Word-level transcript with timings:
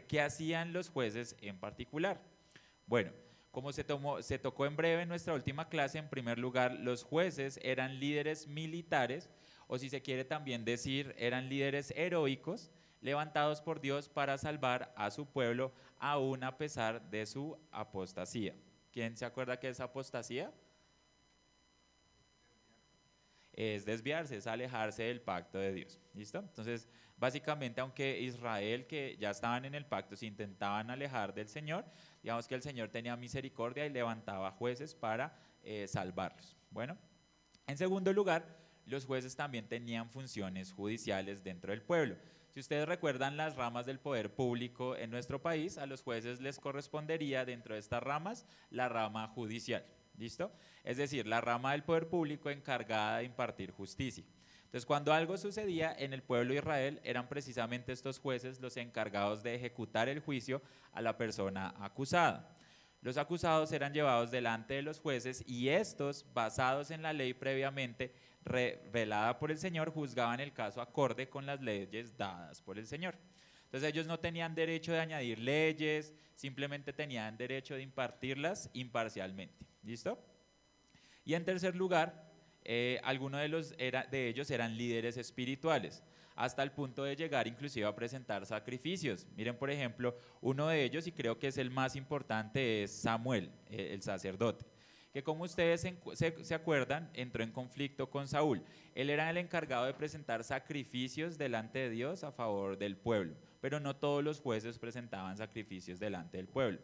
¿qué 0.00 0.22
hacían 0.22 0.72
los 0.72 0.88
jueces 0.88 1.36
en 1.42 1.58
particular? 1.58 2.22
Bueno, 2.86 3.12
como 3.50 3.70
se, 3.72 3.84
tomó, 3.84 4.22
se 4.22 4.38
tocó 4.38 4.64
en 4.64 4.76
breve 4.76 5.02
en 5.02 5.08
nuestra 5.08 5.34
última 5.34 5.68
clase, 5.68 5.98
en 5.98 6.08
primer 6.08 6.38
lugar, 6.38 6.72
los 6.80 7.04
jueces 7.04 7.60
eran 7.62 8.00
líderes 8.00 8.48
militares, 8.48 9.28
o 9.66 9.78
si 9.78 9.90
se 9.90 10.00
quiere 10.00 10.24
también 10.24 10.64
decir, 10.64 11.14
eran 11.18 11.50
líderes 11.50 11.92
heroicos, 11.94 12.70
levantados 13.02 13.60
por 13.60 13.80
Dios 13.80 14.08
para 14.08 14.38
salvar 14.38 14.94
a 14.96 15.10
su 15.10 15.26
pueblo, 15.26 15.72
aún 15.98 16.44
a 16.44 16.56
pesar 16.56 17.10
de 17.10 17.26
su 17.26 17.58
apostasía. 17.70 18.54
¿Quién 18.90 19.16
se 19.16 19.26
acuerda 19.26 19.60
que 19.60 19.68
es 19.68 19.80
apostasía? 19.80 20.52
Es 23.52 23.84
desviarse, 23.84 24.36
es 24.36 24.46
alejarse 24.46 25.04
del 25.04 25.20
pacto 25.20 25.58
de 25.58 25.72
Dios. 25.72 26.00
¿Listo? 26.14 26.38
Entonces, 26.38 26.88
básicamente, 27.18 27.80
aunque 27.80 28.20
Israel, 28.20 28.86
que 28.86 29.16
ya 29.20 29.30
estaban 29.30 29.64
en 29.64 29.74
el 29.74 29.84
pacto, 29.84 30.16
se 30.16 30.26
intentaban 30.26 30.90
alejar 30.90 31.34
del 31.34 31.48
Señor, 31.48 31.84
digamos 32.22 32.48
que 32.48 32.54
el 32.54 32.62
Señor 32.62 32.88
tenía 32.88 33.16
misericordia 33.16 33.84
y 33.86 33.90
levantaba 33.90 34.50
jueces 34.52 34.94
para 34.94 35.38
eh, 35.62 35.86
salvarlos. 35.86 36.56
Bueno, 36.70 36.96
en 37.66 37.76
segundo 37.76 38.12
lugar, 38.12 38.62
los 38.86 39.04
jueces 39.04 39.36
también 39.36 39.68
tenían 39.68 40.10
funciones 40.10 40.72
judiciales 40.72 41.44
dentro 41.44 41.72
del 41.72 41.82
pueblo. 41.82 42.16
Si 42.50 42.60
ustedes 42.60 42.86
recuerdan 42.86 43.36
las 43.36 43.56
ramas 43.56 43.86
del 43.86 43.98
poder 43.98 44.34
público 44.34 44.96
en 44.96 45.10
nuestro 45.10 45.40
país, 45.40 45.78
a 45.78 45.86
los 45.86 46.02
jueces 46.02 46.40
les 46.40 46.58
correspondería 46.58 47.44
dentro 47.44 47.74
de 47.74 47.80
estas 47.80 48.02
ramas 48.02 48.44
la 48.70 48.88
rama 48.88 49.28
judicial. 49.28 49.84
¿Listo? 50.16 50.52
Es 50.84 50.96
decir, 50.96 51.26
la 51.26 51.40
rama 51.40 51.72
del 51.72 51.84
poder 51.84 52.08
público 52.08 52.50
encargada 52.50 53.18
de 53.18 53.24
impartir 53.24 53.70
justicia. 53.70 54.24
Entonces, 54.64 54.86
cuando 54.86 55.12
algo 55.12 55.36
sucedía 55.36 55.94
en 55.98 56.14
el 56.14 56.22
pueblo 56.22 56.52
de 56.52 56.60
Israel, 56.60 57.00
eran 57.04 57.28
precisamente 57.28 57.92
estos 57.92 58.18
jueces 58.18 58.60
los 58.60 58.76
encargados 58.78 59.42
de 59.42 59.54
ejecutar 59.54 60.08
el 60.08 60.20
juicio 60.20 60.62
a 60.92 61.02
la 61.02 61.16
persona 61.16 61.74
acusada. 61.78 62.56
Los 63.02 63.16
acusados 63.16 63.72
eran 63.72 63.92
llevados 63.92 64.30
delante 64.30 64.74
de 64.74 64.82
los 64.82 65.00
jueces 65.00 65.44
y 65.46 65.68
estos, 65.68 66.24
basados 66.32 66.90
en 66.90 67.02
la 67.02 67.12
ley 67.12 67.34
previamente, 67.34 68.14
revelada 68.44 69.38
por 69.38 69.50
el 69.50 69.58
Señor, 69.58 69.90
juzgaban 69.90 70.40
el 70.40 70.52
caso 70.52 70.80
acorde 70.80 71.28
con 71.28 71.44
las 71.44 71.60
leyes 71.60 72.16
dadas 72.16 72.62
por 72.62 72.78
el 72.78 72.86
Señor. 72.86 73.16
Entonces 73.72 73.88
ellos 73.88 74.06
no 74.06 74.20
tenían 74.20 74.54
derecho 74.54 74.92
de 74.92 75.00
añadir 75.00 75.38
leyes, 75.38 76.12
simplemente 76.34 76.92
tenían 76.92 77.38
derecho 77.38 77.74
de 77.74 77.80
impartirlas 77.80 78.68
imparcialmente. 78.74 79.64
¿Listo? 79.82 80.22
Y 81.24 81.32
en 81.32 81.46
tercer 81.46 81.74
lugar, 81.74 82.30
eh, 82.64 83.00
algunos 83.02 83.40
de, 83.40 83.48
los 83.48 83.70
de 83.70 84.28
ellos 84.28 84.50
eran 84.50 84.76
líderes 84.76 85.16
espirituales, 85.16 86.02
hasta 86.36 86.62
el 86.62 86.72
punto 86.72 87.04
de 87.04 87.16
llegar 87.16 87.48
inclusive 87.48 87.86
a 87.86 87.96
presentar 87.96 88.44
sacrificios. 88.44 89.26
Miren, 89.36 89.56
por 89.56 89.70
ejemplo, 89.70 90.18
uno 90.42 90.68
de 90.68 90.84
ellos, 90.84 91.06
y 91.06 91.12
creo 91.12 91.38
que 91.38 91.48
es 91.48 91.56
el 91.56 91.70
más 91.70 91.96
importante, 91.96 92.82
es 92.82 92.92
Samuel, 92.92 93.50
eh, 93.70 93.94
el 93.94 94.02
sacerdote 94.02 94.66
que 95.12 95.22
como 95.22 95.44
ustedes 95.44 95.86
se, 96.14 96.54
acuerdan, 96.54 97.10
entró 97.12 97.44
en 97.44 97.52
conflicto 97.52 98.08
con 98.08 98.26
Saúl. 98.26 98.62
Él 98.94 99.10
era 99.10 99.28
el 99.28 99.36
encargado 99.36 99.84
de 99.84 99.92
presentar 99.92 100.42
sacrificios 100.42 101.36
delante 101.36 101.80
de 101.80 101.90
Dios 101.90 102.24
a 102.24 102.32
favor 102.32 102.78
del 102.78 102.96
pueblo, 102.96 103.34
pero 103.62 103.78
no 103.78 103.94
todos 103.94 104.24
los 104.24 104.40
jueces 104.40 104.76
presentaban 104.76 105.36
sacrificios 105.36 106.00
delante 106.00 106.36
del 106.36 106.48
pueblo. 106.48 106.80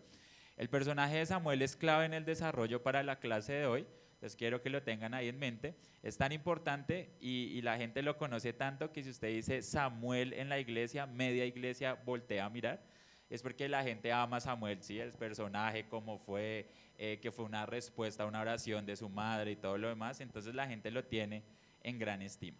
El 0.57 0.71
personaje 0.71 1.17
de 1.17 1.27
Samuel 1.27 1.61
es 1.61 1.75
clave 1.75 2.07
en 2.07 2.15
el 2.15 2.25
desarrollo 2.25 2.85
para 2.85 3.03
la 3.03 3.19
clase 3.19 3.53
de 3.53 3.67
hoy, 3.67 3.87
entonces 4.15 4.37
quiero 4.37 4.63
que 4.63 4.71
lo 4.71 4.81
tengan 4.83 5.13
ahí 5.13 5.29
en 5.29 5.41
mente. 5.41 5.75
Es 6.05 6.17
tan 6.17 6.31
importante 6.31 7.11
y, 7.21 7.61
la 7.63 7.77
gente 7.77 8.01
lo 8.03 8.17
conoce 8.17 8.53
tanto 8.53 8.93
que 8.93 9.03
si 9.03 9.11
usted 9.11 9.29
dice 9.29 9.61
Samuel 9.61 10.33
en 10.33 10.49
la 10.49 10.61
iglesia, 10.61 11.07
media 11.07 11.45
iglesia 11.47 11.95
voltea 11.95 12.45
a 12.45 12.51
mirar, 12.51 12.81
es 13.29 13.43
porque 13.43 13.69
la 13.69 13.83
gente 13.83 14.13
ama 14.13 14.37
a 14.37 14.41
Samuel, 14.41 14.81
¿sí? 14.81 15.01
el 15.01 15.13
personaje, 15.13 15.89
cómo 15.89 16.19
fue, 16.19 16.71
eh, 16.97 17.19
que 17.21 17.33
fue 17.33 17.45
una 17.45 17.67
respuesta 17.67 18.23
a 18.23 18.27
una 18.27 18.41
oración 18.41 18.87
de 18.87 18.95
su 18.95 19.09
madre 19.09 19.51
y 19.51 19.57
todo 19.57 19.79
lo 19.79 19.89
demás, 19.89 20.21
entonces 20.21 20.55
la 20.55 20.69
gente 20.69 20.93
lo 20.93 21.05
tiene 21.05 21.43
en 21.83 21.99
gran 21.99 22.23
estima. 22.23 22.59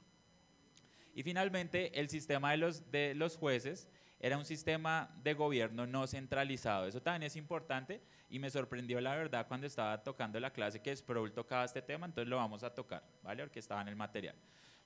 Y 1.15 1.23
finalmente, 1.23 1.99
el 1.99 2.09
sistema 2.09 2.53
de 2.53 3.15
los 3.17 3.37
jueces 3.37 3.89
era 4.21 4.37
un 4.37 4.45
sistema 4.45 5.15
de 5.23 5.35
gobierno 5.35 5.87
no 5.87 6.07
centralizado. 6.07 6.87
Eso 6.87 7.01
también 7.01 7.25
es 7.25 7.37
importante 7.37 8.01
y 8.29 8.39
me 8.39 8.51
sorprendió 8.51 9.01
la 9.01 9.15
verdad 9.15 9.47
cuando 9.47 9.67
estaba 9.67 10.03
tocando 10.03 10.41
la 10.41 10.53
clase 10.53 10.81
que 10.81 10.95
Sproul 10.95 11.33
tocaba 11.33 11.65
este 11.65 11.83
tema, 11.83 12.07
entonces 12.07 12.29
lo 12.29 12.37
vamos 12.37 12.63
a 12.63 12.75
tocar, 12.75 13.03
¿vale? 13.23 13.43
Porque 13.45 13.61
estaba 13.61 13.83
en 13.83 13.89
el 13.89 13.97
material. 13.97 14.35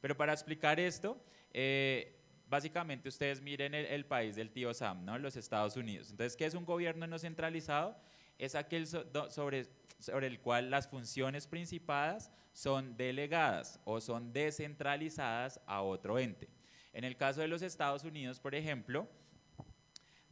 Pero 0.01 0.17
para 0.17 0.33
explicar 0.33 0.79
esto, 0.79 1.23
eh, 1.53 2.19
básicamente 2.49 3.09
ustedes 3.09 3.41
miren 3.41 3.75
el, 3.75 3.87
el, 3.87 4.05
país 4.05 4.37
del 4.37 4.51
tío 4.51 4.75
Sam, 4.75 5.05
¿no? 5.05 5.19
Los 5.19 5.37
Estados 5.37 5.77
Unidos. 5.77 6.11
Entonces, 6.11 6.37
¿qué 6.37 6.45
es 6.45 6.55
un 6.55 6.65
gobierno 6.65 7.07
no 7.07 7.19
centralizado? 7.19 7.97
es 8.39 8.57
aquel 8.57 8.87
sobre, 8.87 9.67
sobre 10.01 10.27
el 10.27 10.41
cual 10.41 10.69
las 10.69 10.89
funciones 10.89 11.47
principadas 11.47 12.33
son 12.53 12.97
delegadas 12.97 13.81
o 13.85 14.01
son 14.01 14.33
descentralizadas 14.33 15.61
a 15.65 15.83
otro 15.83 16.19
ente. 16.19 16.49
En 16.93 17.05
el 17.05 17.17
caso 17.17 17.41
de 17.41 17.49
los 17.49 17.63
Estados 17.63 18.03
Unidos, 18.03 18.41
por 18.41 18.57
ejemplo, 18.57 19.09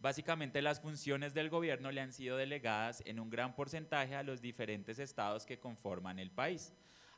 básicamente 0.01 0.63
las 0.63 0.81
funciones 0.81 1.35
del 1.35 1.51
gobierno 1.51 1.91
le 1.91 2.01
han 2.01 2.13
sido 2.13 2.37
delegadas 2.37 3.03
en 3.07 3.21
un 3.21 3.31
gran 3.31 3.55
porcentaje 3.55 4.15
a 4.15 4.23
los 4.23 4.41
diferentes 4.41 4.99
estados 4.99 5.47
que 5.47 5.59
conforman 5.59 6.19
el 6.19 6.31
país. 6.31 6.73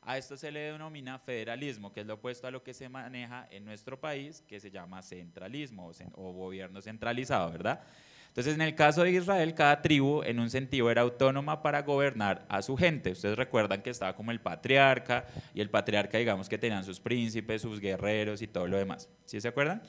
A 0.05 0.17
esto 0.17 0.35
se 0.35 0.51
le 0.51 0.59
denomina 0.59 1.17
federalismo, 1.17 1.93
que 1.93 2.01
es 2.01 2.05
lo 2.05 2.15
opuesto 2.15 2.45
a 2.45 2.51
lo 2.51 2.61
que 2.61 2.73
se 2.73 2.89
maneja 2.89 3.47
en 3.51 3.63
nuestro 3.63 3.99
país, 3.99 4.43
que 4.47 4.59
se 4.59 4.69
llama 4.69 5.01
centralismo 5.01 5.91
o, 6.13 6.33
gobierno 6.33 6.81
centralizado, 6.81 7.51
¿verdad? 7.51 7.81
Entonces, 8.27 8.55
en 8.55 8.61
el 8.61 8.75
caso 8.75 9.03
de 9.03 9.11
Israel, 9.11 9.53
cada 9.53 9.81
tribu 9.81 10.23
en 10.23 10.39
un 10.39 10.49
sentido 10.49 10.89
era 10.89 11.03
autónoma 11.03 11.61
para 11.61 11.83
gobernar 11.83 12.45
a 12.49 12.61
su 12.63 12.75
gente. 12.75 13.11
Ustedes 13.11 13.37
recuerdan 13.37 13.81
que 13.81 13.91
estaba 13.91 14.15
como 14.15 14.31
el 14.31 14.41
patriarca 14.41 15.27
y 15.53 15.61
el 15.61 15.69
patriarca, 15.69 16.17
digamos 16.17 16.49
que 16.49 16.57
tenían 16.57 16.83
sus 16.83 16.99
príncipes, 16.99 17.61
sus 17.61 17.79
guerreros 17.79 18.41
y 18.41 18.47
todo 18.47 18.67
lo 18.67 18.75
demás. 18.75 19.07
¿Sí 19.25 19.39
se 19.39 19.47
acuerdan? 19.47 19.83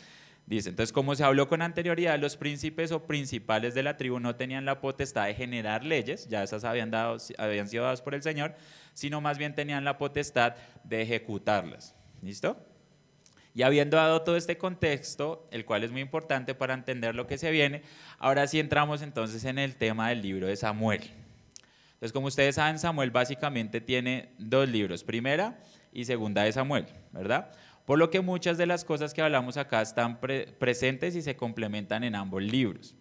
Dice, 0.46 0.68
entonces 0.68 0.92
como 0.92 1.14
se 1.14 1.24
habló 1.24 1.48
con 1.48 1.62
anterioridad, 1.62 2.18
los 2.18 2.36
príncipes 2.36 2.92
o 2.92 3.06
principales 3.06 3.74
de 3.74 3.82
la 3.82 3.96
tribu 3.96 4.20
no 4.20 4.36
tenían 4.36 4.66
la 4.66 4.80
potestad 4.80 5.26
de 5.26 5.34
generar 5.34 5.84
leyes, 5.84 6.28
ya 6.28 6.42
esas 6.42 6.64
habían, 6.64 6.90
dado, 6.90 7.16
habían 7.38 7.66
sido 7.68 7.84
dadas 7.84 8.02
por 8.02 8.14
el 8.14 8.22
Señor, 8.22 8.54
sino 8.92 9.22
más 9.22 9.38
bien 9.38 9.54
tenían 9.54 9.84
la 9.84 9.96
potestad 9.96 10.54
de 10.84 11.00
ejecutarlas. 11.00 11.94
¿Listo? 12.20 12.58
Y 13.54 13.62
habiendo 13.62 13.96
dado 13.96 14.22
todo 14.22 14.36
este 14.36 14.58
contexto, 14.58 15.48
el 15.50 15.64
cual 15.64 15.84
es 15.84 15.92
muy 15.92 16.00
importante 16.00 16.54
para 16.54 16.74
entender 16.74 17.14
lo 17.14 17.26
que 17.26 17.38
se 17.38 17.50
viene, 17.50 17.82
ahora 18.18 18.46
sí 18.46 18.58
entramos 18.58 19.00
entonces 19.00 19.44
en 19.44 19.58
el 19.58 19.76
tema 19.76 20.08
del 20.08 20.22
libro 20.22 20.48
de 20.48 20.56
Samuel. 20.56 21.02
Entonces, 21.94 22.12
como 22.12 22.26
ustedes 22.26 22.56
saben, 22.56 22.78
Samuel 22.78 23.12
básicamente 23.12 23.80
tiene 23.80 24.34
dos 24.38 24.68
libros, 24.68 25.04
primera 25.04 25.58
y 25.92 26.04
segunda 26.04 26.42
de 26.42 26.52
Samuel, 26.52 26.86
¿verdad? 27.12 27.52
Por 27.84 27.98
lo 27.98 28.10
que 28.10 28.20
muchas 28.20 28.56
de 28.56 28.66
las 28.66 28.84
cosas 28.84 29.12
que 29.12 29.22
hablamos 29.22 29.56
acá 29.56 29.82
están 29.82 30.18
presentes 30.20 31.16
y 31.16 31.22
se 31.22 31.36
complementan 31.36 32.04
en 32.04 32.14
ambos 32.14 32.42
libros. 32.42 32.94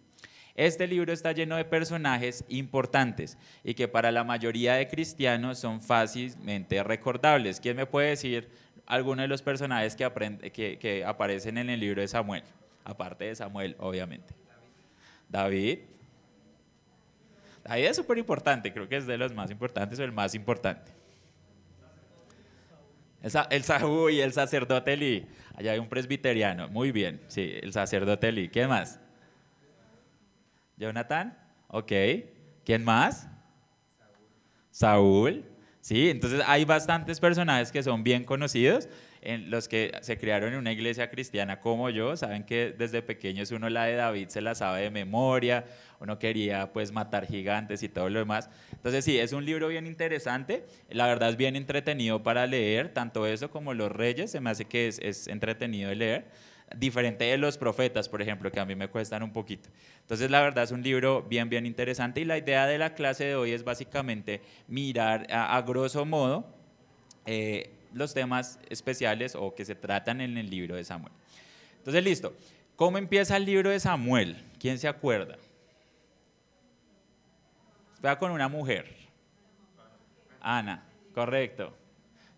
Este 0.54 0.86
libro 0.86 1.12
está 1.12 1.32
lleno 1.32 1.56
de 1.56 1.64
personajes 1.64 2.44
importantes 2.48 3.38
y 3.64 3.74
que 3.74 3.88
para 3.88 4.12
la 4.12 4.22
mayoría 4.22 4.74
de 4.74 4.86
cristianos 4.86 5.58
son 5.58 5.80
fácilmente 5.80 6.82
recordables. 6.84 7.58
¿Quién 7.58 7.76
me 7.76 7.86
puede 7.86 8.10
decir 8.10 8.50
algunos 8.86 9.24
de 9.24 9.28
los 9.28 9.42
personajes 9.42 9.96
que, 9.96 10.78
que, 10.78 11.04
aparecen 11.04 11.58
en 11.58 11.70
el 11.70 11.80
libro 11.80 12.00
de 12.00 12.08
Samuel, 12.08 12.42
aparte 12.84 13.24
de 13.24 13.34
Samuel, 13.34 13.76
obviamente. 13.78 14.34
David. 15.28 15.80
David 17.64 17.84
es 17.86 17.96
súper 17.96 18.18
importante, 18.18 18.72
creo 18.72 18.88
que 18.88 18.96
es 18.96 19.06
de 19.06 19.16
los 19.16 19.32
más 19.32 19.50
importantes 19.50 19.98
o 19.98 20.04
el 20.04 20.12
más 20.12 20.34
importante. 20.34 20.92
El, 23.24 23.64
Saúl 23.64 24.12
y 24.12 24.20
el 24.20 24.34
sacerdote 24.34 24.92
Eli. 24.92 25.26
Allá 25.54 25.72
hay 25.72 25.78
un 25.78 25.88
presbiteriano. 25.88 26.68
Muy 26.68 26.92
bien, 26.92 27.22
sí, 27.28 27.54
el 27.62 27.72
sacerdote 27.72 28.28
Eli. 28.28 28.50
¿Quién 28.50 28.68
más? 28.68 29.00
Jonathan. 30.76 31.34
Ok. 31.68 31.92
¿Quién 32.66 32.84
más? 32.84 33.26
Saúl. 34.70 35.42
¿Sí? 35.84 36.08
Entonces 36.08 36.40
hay 36.46 36.64
bastantes 36.64 37.20
personajes 37.20 37.70
que 37.70 37.82
son 37.82 38.02
bien 38.02 38.24
conocidos, 38.24 38.88
en 39.20 39.50
los 39.50 39.68
que 39.68 39.92
se 40.00 40.16
criaron 40.16 40.54
en 40.54 40.58
una 40.58 40.72
iglesia 40.72 41.10
cristiana 41.10 41.60
como 41.60 41.90
yo, 41.90 42.16
saben 42.16 42.44
que 42.44 42.74
desde 42.76 43.02
pequeños 43.02 43.50
uno 43.50 43.68
la 43.68 43.84
de 43.84 43.96
David 43.96 44.28
se 44.28 44.40
la 44.40 44.54
sabe 44.54 44.80
de 44.80 44.90
memoria, 44.90 45.66
uno 46.00 46.18
quería 46.18 46.72
pues 46.72 46.90
matar 46.90 47.26
gigantes 47.26 47.82
y 47.82 47.90
todo 47.90 48.08
lo 48.08 48.18
demás. 48.18 48.48
Entonces 48.72 49.04
sí, 49.04 49.18
es 49.18 49.34
un 49.34 49.44
libro 49.44 49.68
bien 49.68 49.86
interesante, 49.86 50.64
la 50.88 51.06
verdad 51.06 51.28
es 51.28 51.36
bien 51.36 51.54
entretenido 51.54 52.22
para 52.22 52.46
leer, 52.46 52.88
tanto 52.94 53.26
eso 53.26 53.50
como 53.50 53.74
Los 53.74 53.92
Reyes, 53.92 54.30
se 54.30 54.40
me 54.40 54.48
hace 54.48 54.64
que 54.64 54.88
es, 54.88 54.98
es 55.00 55.28
entretenido 55.28 55.90
de 55.90 55.96
leer 55.96 56.24
diferente 56.76 57.24
de 57.24 57.38
los 57.38 57.58
profetas, 57.58 58.08
por 58.08 58.22
ejemplo, 58.22 58.50
que 58.50 58.60
a 58.60 58.64
mí 58.64 58.74
me 58.74 58.88
cuestan 58.88 59.22
un 59.22 59.32
poquito. 59.32 59.68
Entonces, 60.00 60.30
la 60.30 60.40
verdad 60.40 60.64
es 60.64 60.70
un 60.70 60.82
libro 60.82 61.22
bien, 61.22 61.48
bien 61.48 61.66
interesante 61.66 62.20
y 62.20 62.24
la 62.24 62.38
idea 62.38 62.66
de 62.66 62.78
la 62.78 62.94
clase 62.94 63.24
de 63.24 63.36
hoy 63.36 63.52
es 63.52 63.64
básicamente 63.64 64.40
mirar 64.66 65.26
a, 65.30 65.60
grosso 65.62 66.04
modo 66.04 66.46
eh, 67.26 67.70
los 67.92 68.14
temas 68.14 68.58
especiales 68.68 69.34
o 69.34 69.54
que 69.54 69.64
se 69.64 69.74
tratan 69.74 70.20
en 70.20 70.36
el 70.36 70.50
libro 70.50 70.76
de 70.76 70.84
Samuel. 70.84 71.12
Entonces, 71.78 72.02
listo. 72.02 72.34
¿Cómo 72.76 72.98
empieza 72.98 73.36
el 73.36 73.44
libro 73.44 73.70
de 73.70 73.78
Samuel? 73.78 74.36
¿Quién 74.58 74.78
se 74.78 74.88
acuerda? 74.88 75.36
Va 78.04 78.18
con 78.18 78.32
una 78.32 78.48
mujer. 78.48 78.96
Ana, 80.40 80.84
correcto. 81.14 81.72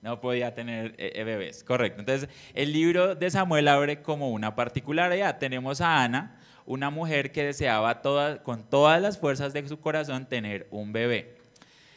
No 0.07 0.21
podía 0.21 0.55
tener 0.55 0.95
eh, 0.99 1.15
eh, 1.17 1.25
bebés, 1.25 1.65
correcto. 1.65 1.99
Entonces, 1.99 2.29
el 2.55 2.73
libro 2.73 3.17
de 3.17 3.29
Samuel 3.29 3.67
abre 3.67 4.03
como 4.03 4.31
una 4.31 4.55
particularidad. 4.55 5.39
Tenemos 5.39 5.81
a 5.81 6.05
Ana, 6.05 6.39
una 6.65 6.91
mujer 6.91 7.33
que 7.33 7.43
deseaba 7.43 8.03
con 8.45 8.71
todas 8.71 9.03
las 9.03 9.19
fuerzas 9.19 9.53
de 9.53 9.67
su 9.67 9.81
corazón 9.81 10.27
tener 10.27 10.69
un 10.71 10.93
bebé. 10.93 11.39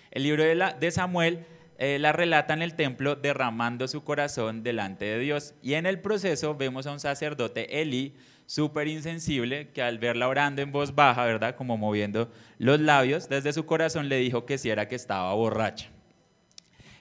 El 0.10 0.24
libro 0.24 0.44
de, 0.44 0.90
Samuel 0.92 1.46
eh, 1.78 2.00
la 2.00 2.12
relata 2.12 2.56
en 2.56 2.64
el 2.64 2.74
templo 2.74 3.16
derramando 3.16 3.88
su 3.88 4.04
corazón 4.04 4.64
delante 4.64 5.06
de 5.06 5.20
Dios. 5.20 5.54
Y 5.62 5.76
en 5.76 5.86
el 5.86 6.00
proceso 6.00 6.56
vemos 6.56 6.88
a 6.88 6.94
un 6.94 7.00
sacerdote, 7.00 7.80
Eli, 7.80 8.16
súper 8.48 8.88
insensible, 8.88 9.70
que 9.70 9.84
al 9.84 10.00
verla 10.00 10.28
orando 10.28 10.64
en 10.64 10.72
voz 10.72 10.96
baja, 10.96 11.26
¿verdad? 11.26 11.54
Como 11.56 11.78
moviendo 11.78 12.32
los 12.58 12.80
labios, 12.80 13.30
desde 13.30 13.54
su 13.54 13.68
corazón 13.68 14.10
le 14.10 14.18
dijo 14.18 14.48
que 14.48 14.58
si 14.58 14.72
era 14.72 14.88
que 14.88 14.96
estaba 14.96 15.32
borracha. 15.36 15.92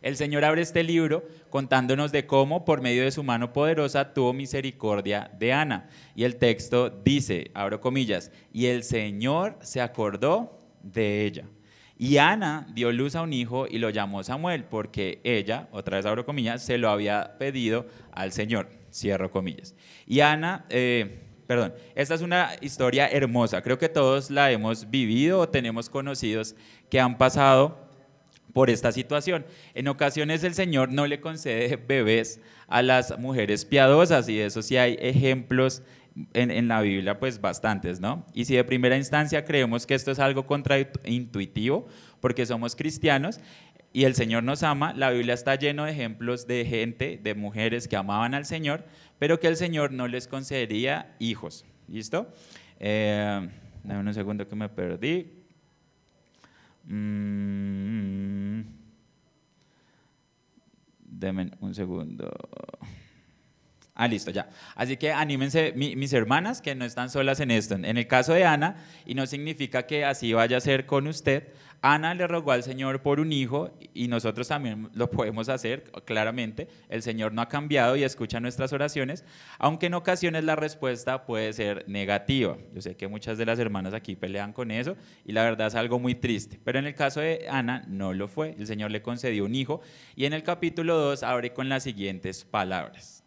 El 0.02 0.16
Señor 0.16 0.44
abre 0.44 0.62
este 0.62 0.82
libro 0.82 1.26
contándonos 1.50 2.12
de 2.12 2.26
cómo, 2.26 2.64
por 2.64 2.80
medio 2.80 3.02
de 3.02 3.10
su 3.10 3.22
mano 3.22 3.52
poderosa, 3.52 4.12
tuvo 4.12 4.32
misericordia 4.32 5.30
de 5.38 5.52
Ana. 5.52 5.88
Y 6.14 6.24
el 6.24 6.36
texto 6.36 6.90
dice, 6.90 7.50
abro 7.54 7.80
comillas, 7.80 8.30
y 8.52 8.66
el 8.66 8.84
Señor 8.84 9.58
se 9.60 9.80
acordó 9.80 10.58
de 10.82 11.24
ella. 11.24 11.44
Y 12.00 12.18
Ana 12.18 12.66
dio 12.72 12.92
luz 12.92 13.16
a 13.16 13.22
un 13.22 13.32
hijo 13.32 13.66
y 13.68 13.78
lo 13.78 13.90
llamó 13.90 14.22
Samuel, 14.22 14.64
porque 14.64 15.20
ella, 15.24 15.68
otra 15.72 15.96
vez 15.96 16.06
abro 16.06 16.24
comillas, 16.24 16.64
se 16.64 16.78
lo 16.78 16.90
había 16.90 17.36
pedido 17.38 17.86
al 18.12 18.30
Señor. 18.30 18.68
Cierro 18.92 19.30
comillas. 19.30 19.74
Y 20.06 20.20
Ana, 20.20 20.64
eh, 20.70 21.24
perdón, 21.46 21.74
esta 21.96 22.14
es 22.14 22.22
una 22.22 22.50
historia 22.60 23.08
hermosa. 23.08 23.62
Creo 23.62 23.78
que 23.78 23.88
todos 23.88 24.30
la 24.30 24.50
hemos 24.52 24.88
vivido 24.88 25.40
o 25.40 25.48
tenemos 25.48 25.90
conocidos 25.90 26.54
que 26.88 27.00
han 27.00 27.18
pasado 27.18 27.87
por 28.58 28.70
esta 28.70 28.90
situación. 28.90 29.46
En 29.74 29.86
ocasiones 29.86 30.42
el 30.42 30.52
Señor 30.52 30.90
no 30.90 31.06
le 31.06 31.20
concede 31.20 31.76
bebés 31.76 32.40
a 32.66 32.82
las 32.82 33.16
mujeres 33.16 33.64
piadosas 33.64 34.28
y 34.28 34.40
eso 34.40 34.62
sí 34.62 34.76
hay 34.76 34.96
ejemplos 35.00 35.84
en, 36.34 36.50
en, 36.50 36.66
la 36.66 36.80
Biblia, 36.80 37.20
pues 37.20 37.40
bastantes, 37.40 38.00
¿no? 38.00 38.26
Y 38.34 38.46
si 38.46 38.56
de 38.56 38.64
primera 38.64 38.96
instancia 38.96 39.44
creemos 39.44 39.86
que 39.86 39.94
esto 39.94 40.10
es 40.10 40.18
algo 40.18 40.44
contraintuitivo, 40.44 41.86
porque 42.18 42.46
somos 42.46 42.74
cristianos 42.74 43.38
y 43.92 44.02
el 44.02 44.16
Señor 44.16 44.42
nos 44.42 44.64
ama, 44.64 44.92
la 44.92 45.10
Biblia 45.10 45.34
está 45.34 45.54
lleno 45.54 45.84
de 45.84 45.92
ejemplos 45.92 46.48
de 46.48 46.64
gente, 46.64 47.20
de 47.22 47.36
mujeres 47.36 47.86
que 47.86 47.94
amaban 47.94 48.34
al 48.34 48.44
Señor, 48.44 48.86
pero 49.20 49.38
que 49.38 49.46
el 49.46 49.54
Señor 49.54 49.92
no 49.92 50.08
les 50.08 50.26
concedería 50.26 51.14
hijos. 51.20 51.64
¿Listo? 51.86 52.32
Eh, 52.80 53.48
dame 53.84 54.00
un 54.00 54.14
segundo 54.14 54.48
que 54.48 54.56
me 54.56 54.68
perdí. 54.68 55.37
Mm, 56.88 58.62
deme 61.04 61.50
un 61.60 61.74
segundo. 61.74 62.30
Ah, 63.94 64.06
listo, 64.06 64.30
ya. 64.30 64.48
Así 64.76 64.96
que 64.96 65.12
anímense, 65.12 65.72
mis 65.74 66.12
hermanas, 66.12 66.62
que 66.62 66.74
no 66.76 66.84
están 66.84 67.10
solas 67.10 67.40
en 67.40 67.50
esto. 67.50 67.74
En 67.74 67.84
el 67.84 68.06
caso 68.06 68.32
de 68.32 68.44
Ana, 68.44 68.76
y 69.04 69.14
no 69.14 69.26
significa 69.26 69.86
que 69.86 70.04
así 70.04 70.32
vaya 70.32 70.56
a 70.56 70.60
ser 70.60 70.86
con 70.86 71.08
usted, 71.08 71.48
Ana 71.80 72.14
le 72.14 72.26
rogó 72.26 72.52
al 72.52 72.64
Señor 72.64 73.02
por 73.02 73.20
un 73.20 73.32
hijo 73.32 73.70
y 73.94 74.08
nosotros 74.08 74.48
también 74.48 74.90
lo 74.94 75.10
podemos 75.10 75.48
hacer, 75.48 75.84
claramente. 76.04 76.68
El 76.88 77.02
Señor 77.02 77.32
no 77.32 77.42
ha 77.42 77.48
cambiado 77.48 77.94
y 77.94 78.02
escucha 78.02 78.40
nuestras 78.40 78.72
oraciones, 78.72 79.24
aunque 79.58 79.86
en 79.86 79.94
ocasiones 79.94 80.44
la 80.44 80.56
respuesta 80.56 81.24
puede 81.24 81.52
ser 81.52 81.84
negativa. 81.88 82.56
Yo 82.74 82.82
sé 82.82 82.96
que 82.96 83.06
muchas 83.06 83.38
de 83.38 83.46
las 83.46 83.58
hermanas 83.58 83.94
aquí 83.94 84.16
pelean 84.16 84.52
con 84.52 84.70
eso 84.70 84.96
y 85.24 85.32
la 85.32 85.44
verdad 85.44 85.68
es 85.68 85.74
algo 85.76 85.98
muy 85.98 86.14
triste, 86.14 86.60
pero 86.64 86.78
en 86.78 86.86
el 86.86 86.94
caso 86.94 87.20
de 87.20 87.46
Ana 87.48 87.84
no 87.86 88.12
lo 88.12 88.26
fue. 88.26 88.56
El 88.58 88.66
Señor 88.66 88.90
le 88.90 89.02
concedió 89.02 89.44
un 89.44 89.54
hijo 89.54 89.80
y 90.16 90.24
en 90.24 90.32
el 90.32 90.42
capítulo 90.42 90.96
2 90.96 91.22
abre 91.22 91.52
con 91.52 91.68
las 91.68 91.84
siguientes 91.84 92.44
palabras. 92.44 93.22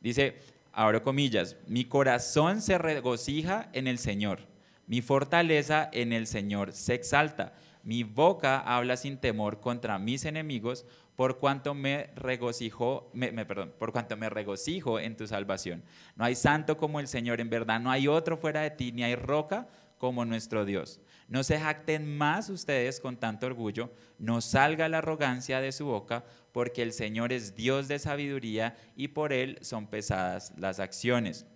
Dice, 0.00 0.36
abro 0.72 1.02
comillas, 1.02 1.56
mi 1.66 1.84
corazón 1.84 2.62
se 2.62 2.78
regocija 2.78 3.68
en 3.74 3.86
el 3.86 3.98
Señor, 3.98 4.46
mi 4.90 5.02
fortaleza 5.02 5.88
en 5.92 6.12
el 6.12 6.26
Señor 6.26 6.72
se 6.72 6.94
exalta 6.94 7.54
mi 7.82 8.02
boca 8.02 8.58
habla 8.58 8.96
sin 8.96 9.18
temor 9.18 9.60
contra 9.60 9.98
mis 9.98 10.24
enemigos, 10.24 10.84
por 11.16 11.38
cuanto 11.38 11.74
me 11.74 12.10
regocijo, 12.16 13.10
me, 13.12 13.32
perdón, 13.44 13.72
por 13.78 13.92
cuanto 13.92 14.16
me 14.16 14.30
regocijo 14.30 14.98
en 14.98 15.16
tu 15.16 15.26
salvación. 15.26 15.82
No 16.16 16.24
hay 16.24 16.34
santo 16.34 16.76
como 16.76 17.00
el 17.00 17.08
Señor, 17.08 17.40
en 17.40 17.50
verdad 17.50 17.80
no 17.80 17.90
hay 17.90 18.08
otro 18.08 18.36
fuera 18.36 18.62
de 18.62 18.70
ti, 18.70 18.92
ni 18.92 19.02
hay 19.02 19.14
roca 19.14 19.68
como 19.98 20.24
nuestro 20.24 20.64
Dios. 20.64 21.00
No 21.28 21.44
se 21.44 21.60
jacten 21.60 22.16
más 22.16 22.48
ustedes 22.48 23.00
con 23.00 23.16
tanto 23.16 23.46
orgullo, 23.46 23.92
no 24.18 24.40
salga 24.40 24.88
la 24.88 24.98
arrogancia 24.98 25.60
de 25.60 25.72
su 25.72 25.86
boca, 25.86 26.24
porque 26.52 26.82
el 26.82 26.92
Señor 26.92 27.32
es 27.32 27.54
Dios 27.54 27.86
de 27.86 27.98
sabiduría 27.98 28.76
y 28.96 29.08
por 29.08 29.32
él 29.32 29.58
son 29.60 29.86
pesadas 29.86 30.52
las 30.56 30.80
acciones. 30.80 31.46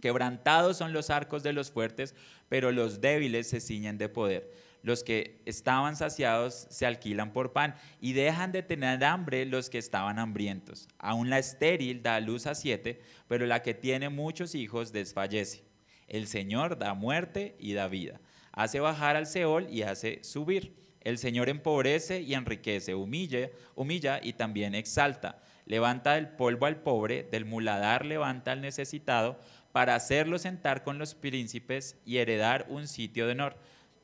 Quebrantados 0.00 0.76
son 0.76 0.92
los 0.92 1.10
arcos 1.10 1.42
de 1.42 1.52
los 1.52 1.70
fuertes, 1.70 2.14
pero 2.48 2.72
los 2.72 3.00
débiles 3.00 3.48
se 3.48 3.60
ciñen 3.60 3.98
de 3.98 4.08
poder 4.08 4.50
los 4.86 5.02
que 5.02 5.42
estaban 5.46 5.96
saciados 5.96 6.68
se 6.70 6.86
alquilan 6.86 7.32
por 7.32 7.52
pan 7.52 7.74
y 8.00 8.12
dejan 8.12 8.52
de 8.52 8.62
tener 8.62 9.02
hambre 9.04 9.44
los 9.44 9.68
que 9.68 9.78
estaban 9.78 10.20
hambrientos. 10.20 10.86
Aún 10.96 11.28
la 11.28 11.40
estéril 11.40 12.04
da 12.04 12.20
luz 12.20 12.46
a 12.46 12.54
siete, 12.54 13.00
pero 13.26 13.46
la 13.46 13.62
que 13.62 13.74
tiene 13.74 14.10
muchos 14.10 14.54
hijos 14.54 14.92
desfallece. 14.92 15.64
El 16.06 16.28
Señor 16.28 16.78
da 16.78 16.94
muerte 16.94 17.56
y 17.58 17.72
da 17.72 17.88
vida. 17.88 18.20
Hace 18.52 18.78
bajar 18.78 19.16
al 19.16 19.26
Seol 19.26 19.66
y 19.68 19.82
hace 19.82 20.22
subir. 20.22 20.76
El 21.00 21.18
Señor 21.18 21.48
empobrece 21.48 22.20
y 22.20 22.34
enriquece, 22.34 22.94
humilla, 22.94 23.50
humilla 23.74 24.20
y 24.22 24.34
también 24.34 24.76
exalta. 24.76 25.42
Levanta 25.64 26.14
del 26.14 26.28
polvo 26.28 26.66
al 26.66 26.80
pobre, 26.82 27.24
del 27.24 27.44
muladar 27.44 28.06
levanta 28.06 28.52
al 28.52 28.60
necesitado, 28.60 29.40
para 29.76 29.94
hacerlo 29.94 30.38
sentar 30.38 30.82
con 30.84 30.96
los 30.96 31.14
príncipes 31.14 32.00
y 32.06 32.16
heredar 32.16 32.64
un 32.70 32.88
sitio 32.88 33.26
de 33.26 33.32
honor 33.32 33.58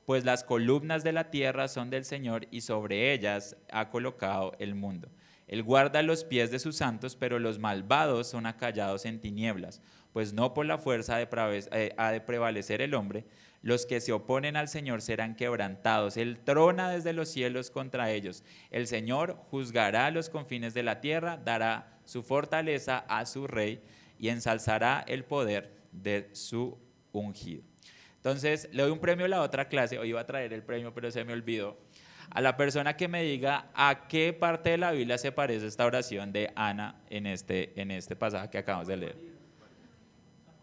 pues 0.05 0.23
las 0.27 0.45
columnas 0.45 1.03
de 1.03 1.13
la 1.13 1.31
tierra 1.31 1.67
son 1.67 1.89
del 1.89 2.05
Señor 2.05 2.47
y 2.51 2.61
sobre 2.61 3.15
ellas 3.15 3.57
ha 3.71 3.89
colocado 3.89 4.53
el 4.59 4.75
mundo. 4.75 5.09
Él 5.47 5.63
guarda 5.63 6.03
los 6.03 6.25
pies 6.25 6.51
de 6.51 6.59
sus 6.59 6.77
santos, 6.77 7.17
pero 7.17 7.39
los 7.39 7.59
malvados 7.59 8.27
son 8.27 8.45
acallados 8.45 9.07
en 9.07 9.19
tinieblas, 9.19 9.81
pues 10.13 10.35
no 10.35 10.53
por 10.53 10.67
la 10.67 10.77
fuerza 10.77 11.23
eh, 11.23 11.95
ha 11.97 12.11
de 12.11 12.21
prevalecer 12.21 12.83
el 12.83 12.93
hombre. 12.93 13.25
Los 13.63 13.87
que 13.87 14.03
se 14.03 14.13
oponen 14.13 14.57
al 14.57 14.69
Señor 14.69 15.01
serán 15.01 15.37
quebrantados. 15.37 16.19
Él 16.19 16.39
trona 16.45 16.91
desde 16.91 17.15
los 17.15 17.31
cielos 17.31 17.71
contra 17.71 18.11
ellos. 18.11 18.45
El 18.71 18.87
Señor 18.89 19.39
juzgará 19.51 20.11
los 20.11 20.29
confines 20.29 20.75
de 20.75 20.83
la 20.83 21.01
tierra, 21.01 21.39
dará 21.43 21.99
su 22.05 22.23
fortaleza 22.23 22.99
a 23.09 23.25
su 23.25 23.47
rey 23.47 23.81
y 24.23 24.29
ensalzará 24.29 25.05
el 25.09 25.25
poder 25.25 25.73
de 25.91 26.31
su 26.33 26.79
ungido. 27.11 27.65
Entonces, 28.19 28.69
le 28.71 28.85
doy 28.85 28.93
un 28.93 29.01
premio 29.01 29.27
a 29.27 29.29
la 29.29 29.43
otra 29.43 29.67
clase, 29.67 29.99
hoy 29.99 30.11
iba 30.11 30.21
a 30.21 30.27
traer 30.27 30.53
el 30.53 30.63
premio, 30.63 30.95
pero 30.95 31.11
se 31.11 31.25
me 31.25 31.33
olvidó. 31.33 31.77
A 32.31 32.41
la 32.41 32.57
persona 32.57 32.97
que 32.97 33.09
me 33.09 33.25
diga 33.25 33.67
a 33.75 34.07
qué 34.07 34.33
parte 34.33 34.71
de 34.71 34.79
la 34.79 34.93
Biblia 34.93 35.19
se 35.19 35.33
parece 35.33 35.67
esta 35.67 35.85
oración 35.85 36.33
de 36.33 36.53
Ana 36.55 37.03
en 37.11 37.27
este, 37.27 37.73
en 37.75 37.91
este 37.91 38.15
pasaje 38.15 38.49
que 38.49 38.59
acabamos 38.59 38.87
de 38.87 38.97
leer. 38.97 39.17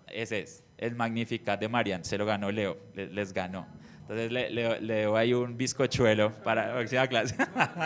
Ese 0.08 0.40
es, 0.40 0.64
el 0.78 0.96
Magnificat 0.96 1.60
de 1.60 1.68
Marian, 1.68 2.06
se 2.06 2.18
lo 2.18 2.26
ganó 2.26 2.54
Leo, 2.54 2.78
les, 2.96 3.34
ganó. 3.34 3.68
Entonces 4.04 4.32
le, 4.32 4.80
le, 4.80 5.04
doy 5.04 5.34
un 5.34 5.58
bizcochuelo 5.58 6.32
para 6.44 6.68
la 6.68 6.74
próxima 6.76 7.08
clase. 7.08 7.36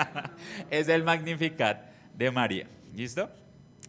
es 0.69 0.87
el 0.87 1.01
Magnificat 1.03 1.89
de 2.13 2.29
María. 2.29 2.67
¿Listo? 2.93 3.27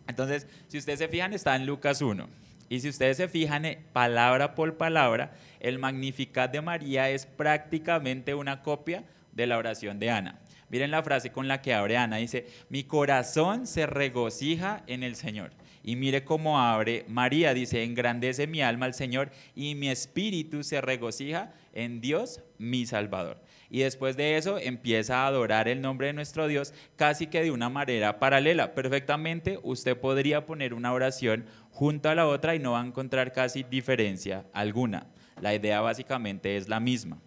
Entonces, 0.06 0.46
si 0.68 0.78
ustedes 0.78 0.98
se 0.98 1.08
fijan, 1.08 1.32
está 1.32 1.56
en 1.56 1.66
Lucas 1.66 2.02
1. 2.02 2.28
Y 2.68 2.80
si 2.80 2.88
ustedes 2.88 3.16
se 3.16 3.28
fijan, 3.28 3.64
eh, 3.64 3.78
palabra 3.92 4.54
por 4.54 4.76
palabra, 4.76 5.36
el 5.60 5.78
Magnificat 5.78 6.50
de 6.50 6.60
María 6.60 7.10
es 7.10 7.26
prácticamente 7.26 8.34
una 8.34 8.62
copia 8.62 9.04
de 9.32 9.46
la 9.46 9.58
oración 9.58 9.98
de 9.98 10.10
Ana. 10.10 10.40
Miren 10.70 10.90
la 10.90 11.02
frase 11.02 11.30
con 11.30 11.46
la 11.46 11.62
que 11.62 11.74
abre 11.74 11.96
Ana, 11.96 12.16
dice, 12.16 12.46
mi 12.68 12.84
corazón 12.84 13.66
se 13.66 13.86
regocija 13.86 14.82
en 14.86 15.02
el 15.02 15.14
Señor. 15.14 15.52
Y 15.82 15.96
mire 15.96 16.24
cómo 16.24 16.58
abre 16.58 17.04
María, 17.08 17.52
dice, 17.52 17.84
engrandece 17.84 18.46
mi 18.46 18.62
alma 18.62 18.86
al 18.86 18.94
Señor 18.94 19.30
y 19.54 19.74
mi 19.74 19.90
espíritu 19.90 20.64
se 20.64 20.80
regocija 20.80 21.52
en 21.74 22.00
Dios, 22.00 22.40
mi 22.58 22.86
Salvador. 22.86 23.38
Y 23.70 23.80
después 23.80 24.16
de 24.16 24.36
eso 24.36 24.58
empieza 24.58 25.18
a 25.18 25.26
adorar 25.26 25.68
el 25.68 25.80
nombre 25.80 26.08
de 26.08 26.12
nuestro 26.12 26.46
Dios 26.46 26.74
casi 26.96 27.26
que 27.26 27.42
de 27.42 27.50
una 27.50 27.68
manera 27.68 28.18
paralela. 28.18 28.74
Perfectamente 28.74 29.58
usted 29.62 29.96
podría 29.96 30.46
poner 30.46 30.74
una 30.74 30.92
oración 30.92 31.46
junto 31.70 32.08
a 32.08 32.14
la 32.14 32.26
otra 32.26 32.54
y 32.54 32.58
no 32.58 32.72
va 32.72 32.82
a 32.82 32.86
encontrar 32.86 33.32
casi 33.32 33.62
diferencia 33.62 34.44
alguna. 34.52 35.06
La 35.40 35.54
idea 35.54 35.80
básicamente 35.80 36.56
es 36.56 36.68
la 36.68 36.80
misma. 36.80 37.18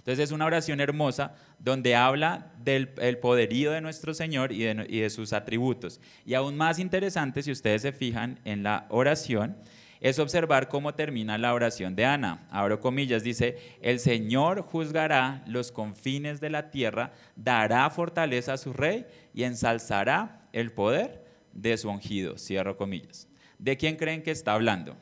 Entonces 0.00 0.24
es 0.24 0.32
una 0.32 0.46
oración 0.46 0.80
hermosa 0.80 1.34
donde 1.58 1.94
habla 1.94 2.52
del 2.64 2.88
poderío 3.20 3.70
de 3.70 3.82
nuestro 3.82 4.14
Señor 4.14 4.50
y 4.50 4.64
de, 4.64 5.10
sus 5.10 5.34
atributos. 5.34 6.00
Y 6.24 6.32
aún 6.32 6.56
más 6.56 6.78
interesante, 6.78 7.42
si 7.42 7.52
ustedes 7.52 7.82
se 7.82 7.92
fijan 7.92 8.38
en 8.46 8.62
la 8.62 8.86
oración, 8.88 9.58
es 10.00 10.18
observar 10.18 10.68
cómo 10.68 10.94
termina 10.94 11.36
la 11.38 11.52
oración 11.52 11.94
de 11.94 12.06
Ana. 12.06 12.46
Abro 12.50 12.80
comillas, 12.80 13.22
dice, 13.22 13.58
el 13.82 14.00
Señor 14.00 14.62
juzgará 14.62 15.44
los 15.46 15.72
confines 15.72 16.40
de 16.40 16.50
la 16.50 16.70
tierra, 16.70 17.12
dará 17.36 17.88
fortaleza 17.90 18.54
a 18.54 18.58
su 18.58 18.72
rey 18.72 19.06
y 19.34 19.44
ensalzará 19.44 20.48
el 20.52 20.72
poder 20.72 21.24
de 21.52 21.76
su 21.76 21.90
ungido. 21.90 22.38
Cierro 22.38 22.76
comillas. 22.76 23.28
¿De 23.58 23.76
quién 23.76 23.96
creen 23.96 24.22
que 24.22 24.30
está 24.30 24.54
hablando? 24.54 24.96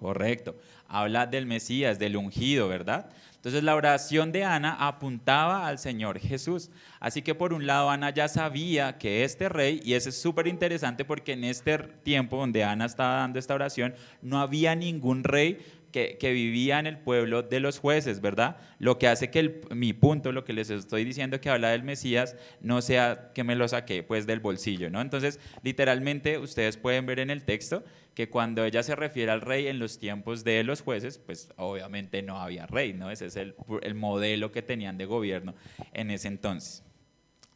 Correcto. 0.00 0.56
Habla 0.88 1.26
del 1.26 1.44
Mesías, 1.44 1.98
del 1.98 2.16
ungido, 2.16 2.68
¿verdad? 2.68 3.10
Entonces 3.34 3.62
la 3.62 3.74
oración 3.74 4.32
de 4.32 4.44
Ana 4.44 4.74
apuntaba 4.80 5.66
al 5.66 5.78
Señor 5.78 6.18
Jesús. 6.18 6.70
Así 7.00 7.20
que 7.20 7.34
por 7.34 7.52
un 7.52 7.66
lado 7.66 7.90
Ana 7.90 8.08
ya 8.08 8.26
sabía 8.26 8.96
que 8.96 9.24
este 9.24 9.50
rey, 9.50 9.82
y 9.84 9.92
eso 9.92 10.08
es 10.08 10.18
súper 10.18 10.46
interesante 10.46 11.04
porque 11.04 11.34
en 11.34 11.44
este 11.44 11.76
tiempo 11.78 12.38
donde 12.38 12.64
Ana 12.64 12.86
estaba 12.86 13.16
dando 13.16 13.38
esta 13.38 13.54
oración, 13.54 13.94
no 14.22 14.40
había 14.40 14.74
ningún 14.74 15.22
rey 15.22 15.58
que, 15.90 16.32
vivía 16.32 16.78
en 16.78 16.86
el 16.86 16.98
pueblo 16.98 17.42
de 17.42 17.60
los 17.60 17.78
jueces, 17.78 18.20
¿verdad? 18.20 18.56
Lo 18.78 18.98
que 18.98 19.08
hace 19.08 19.30
que 19.30 19.60
mi 19.70 19.92
punto, 19.92 20.32
lo 20.32 20.44
que 20.44 20.52
les 20.52 20.70
estoy 20.70 21.04
diciendo 21.04 21.40
que 21.40 21.50
habla 21.50 21.70
del 21.70 21.82
Mesías, 21.82 22.36
no 22.60 22.80
sea 22.80 23.32
que 23.34 23.44
me 23.44 23.56
lo 23.56 23.68
saqué 23.68 24.02
pues 24.02 24.26
del 24.26 24.40
bolsillo, 24.40 24.88
¿no? 24.88 25.00
Entonces, 25.00 25.40
literalmente 25.62 26.38
ustedes 26.38 26.76
pueden 26.76 27.06
ver 27.06 27.18
en 27.18 27.30
el 27.30 27.44
texto 27.44 27.84
que 28.20 28.28
cuando 28.28 28.66
ella 28.66 28.82
se 28.82 28.94
refiere 28.94 29.32
al 29.32 29.40
rey 29.40 29.68
en 29.68 29.78
los 29.78 29.98
tiempos 29.98 30.44
de 30.44 30.62
los 30.62 30.82
jueces, 30.82 31.16
pues 31.16 31.48
obviamente 31.56 32.20
no 32.20 32.38
había 32.38 32.66
rey, 32.66 32.92
¿no? 32.92 33.10
Ese 33.10 33.24
es 33.24 33.36
el, 33.36 33.54
modelo 33.94 34.52
que 34.52 34.60
tenían 34.60 34.98
de 34.98 35.06
gobierno 35.06 35.54
en 35.94 36.10
ese 36.10 36.28
entonces. 36.28 36.84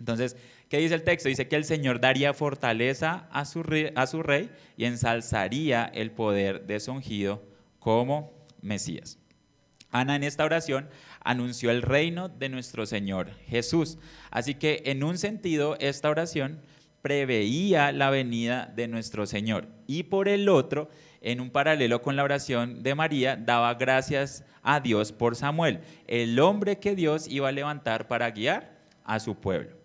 Entonces, 0.00 0.38
¿qué 0.70 0.78
dice 0.78 0.94
el 0.94 1.02
texto? 1.02 1.28
Dice 1.28 1.48
que 1.48 1.56
el 1.56 1.66
Señor 1.66 2.00
daría 2.00 2.32
fortaleza 2.32 3.28
a 3.30 3.44
su, 3.44 3.62
rey, 3.62 4.50
y 4.78 4.86
ensalzaría 4.86 5.84
el 5.84 6.12
poder 6.12 6.64
de 6.64 6.80
su 6.80 6.98
como 7.78 8.32
Mesías. 8.62 9.18
Ana 9.90 10.16
en 10.16 10.24
esta 10.24 10.46
oración 10.46 10.88
anunció 11.20 11.70
el 11.70 11.82
reino 11.82 12.30
de 12.30 12.48
nuestro 12.48 12.86
Señor 12.86 13.34
Jesús. 13.48 13.98
Así 14.30 14.54
que 14.54 14.82
en 14.86 15.04
un 15.04 15.18
sentido, 15.18 15.76
esta 15.78 16.08
oración 16.08 16.62
preveía 17.04 17.92
la 17.92 18.08
venida 18.08 18.72
de 18.74 18.88
nuestro 18.88 19.26
Señor. 19.26 19.68
Y 19.86 20.04
por 20.04 20.26
el 20.26 20.48
otro, 20.48 20.88
en 21.20 21.42
un 21.42 21.50
paralelo 21.50 22.00
con 22.00 22.16
la 22.16 22.24
oración 22.24 22.82
de 22.82 22.94
María, 22.94 23.36
daba 23.36 23.74
gracias 23.74 24.42
a 24.62 24.80
Dios 24.80 25.12
por 25.12 25.36
Samuel, 25.36 25.80
el 26.06 26.40
hombre 26.40 26.78
que 26.78 26.96
Dios 26.96 27.28
iba 27.28 27.50
a 27.50 27.52
levantar 27.52 28.08
para 28.08 28.30
guiar 28.30 28.78
a 29.04 29.20
su 29.20 29.34
pueblo. 29.34 29.76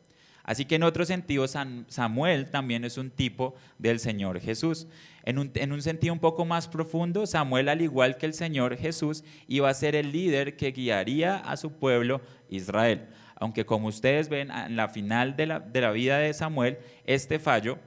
Así 0.46 0.64
que 0.64 0.76
en 0.76 0.84
otro 0.84 1.04
sentido, 1.04 1.46
Samuel 1.50 2.50
también 2.52 2.86
es 2.86 2.98
un 2.98 3.12
tipo 3.12 3.54
del 3.78 4.00
Señor 4.00 4.40
Jesús. 4.40 4.88
En 5.26 5.40
un, 5.40 5.52
en 5.56 5.74
un, 5.74 5.82
sentido 5.82 6.14
un 6.14 6.22
poco 6.22 6.46
más 6.46 6.70
profundo, 6.70 7.28
Samuel, 7.28 7.68
al 7.68 7.82
igual 7.82 8.16
que 8.16 8.28
el 8.28 8.34
Señor 8.34 8.78
Jesús, 8.78 9.26
iba 9.50 9.70
a 9.70 9.74
ser 9.74 9.94
el 9.98 10.14
líder 10.14 10.56
que 10.56 10.72
guiaría 10.72 11.36
a 11.36 11.58
su 11.58 11.74
pueblo 11.74 12.22
Israel 12.50 13.10
aunque 13.40 13.66
como 13.66 13.88
ustedes 13.88 14.30
ven 14.30 14.52
en 14.52 14.76
la 14.76 14.90
final 14.90 15.36
de 15.36 15.48
la, 15.48 15.92
vida 15.92 16.18
de 16.18 16.34
Samuel, 16.34 16.78
este 17.06 17.40
fallo, 17.40 17.80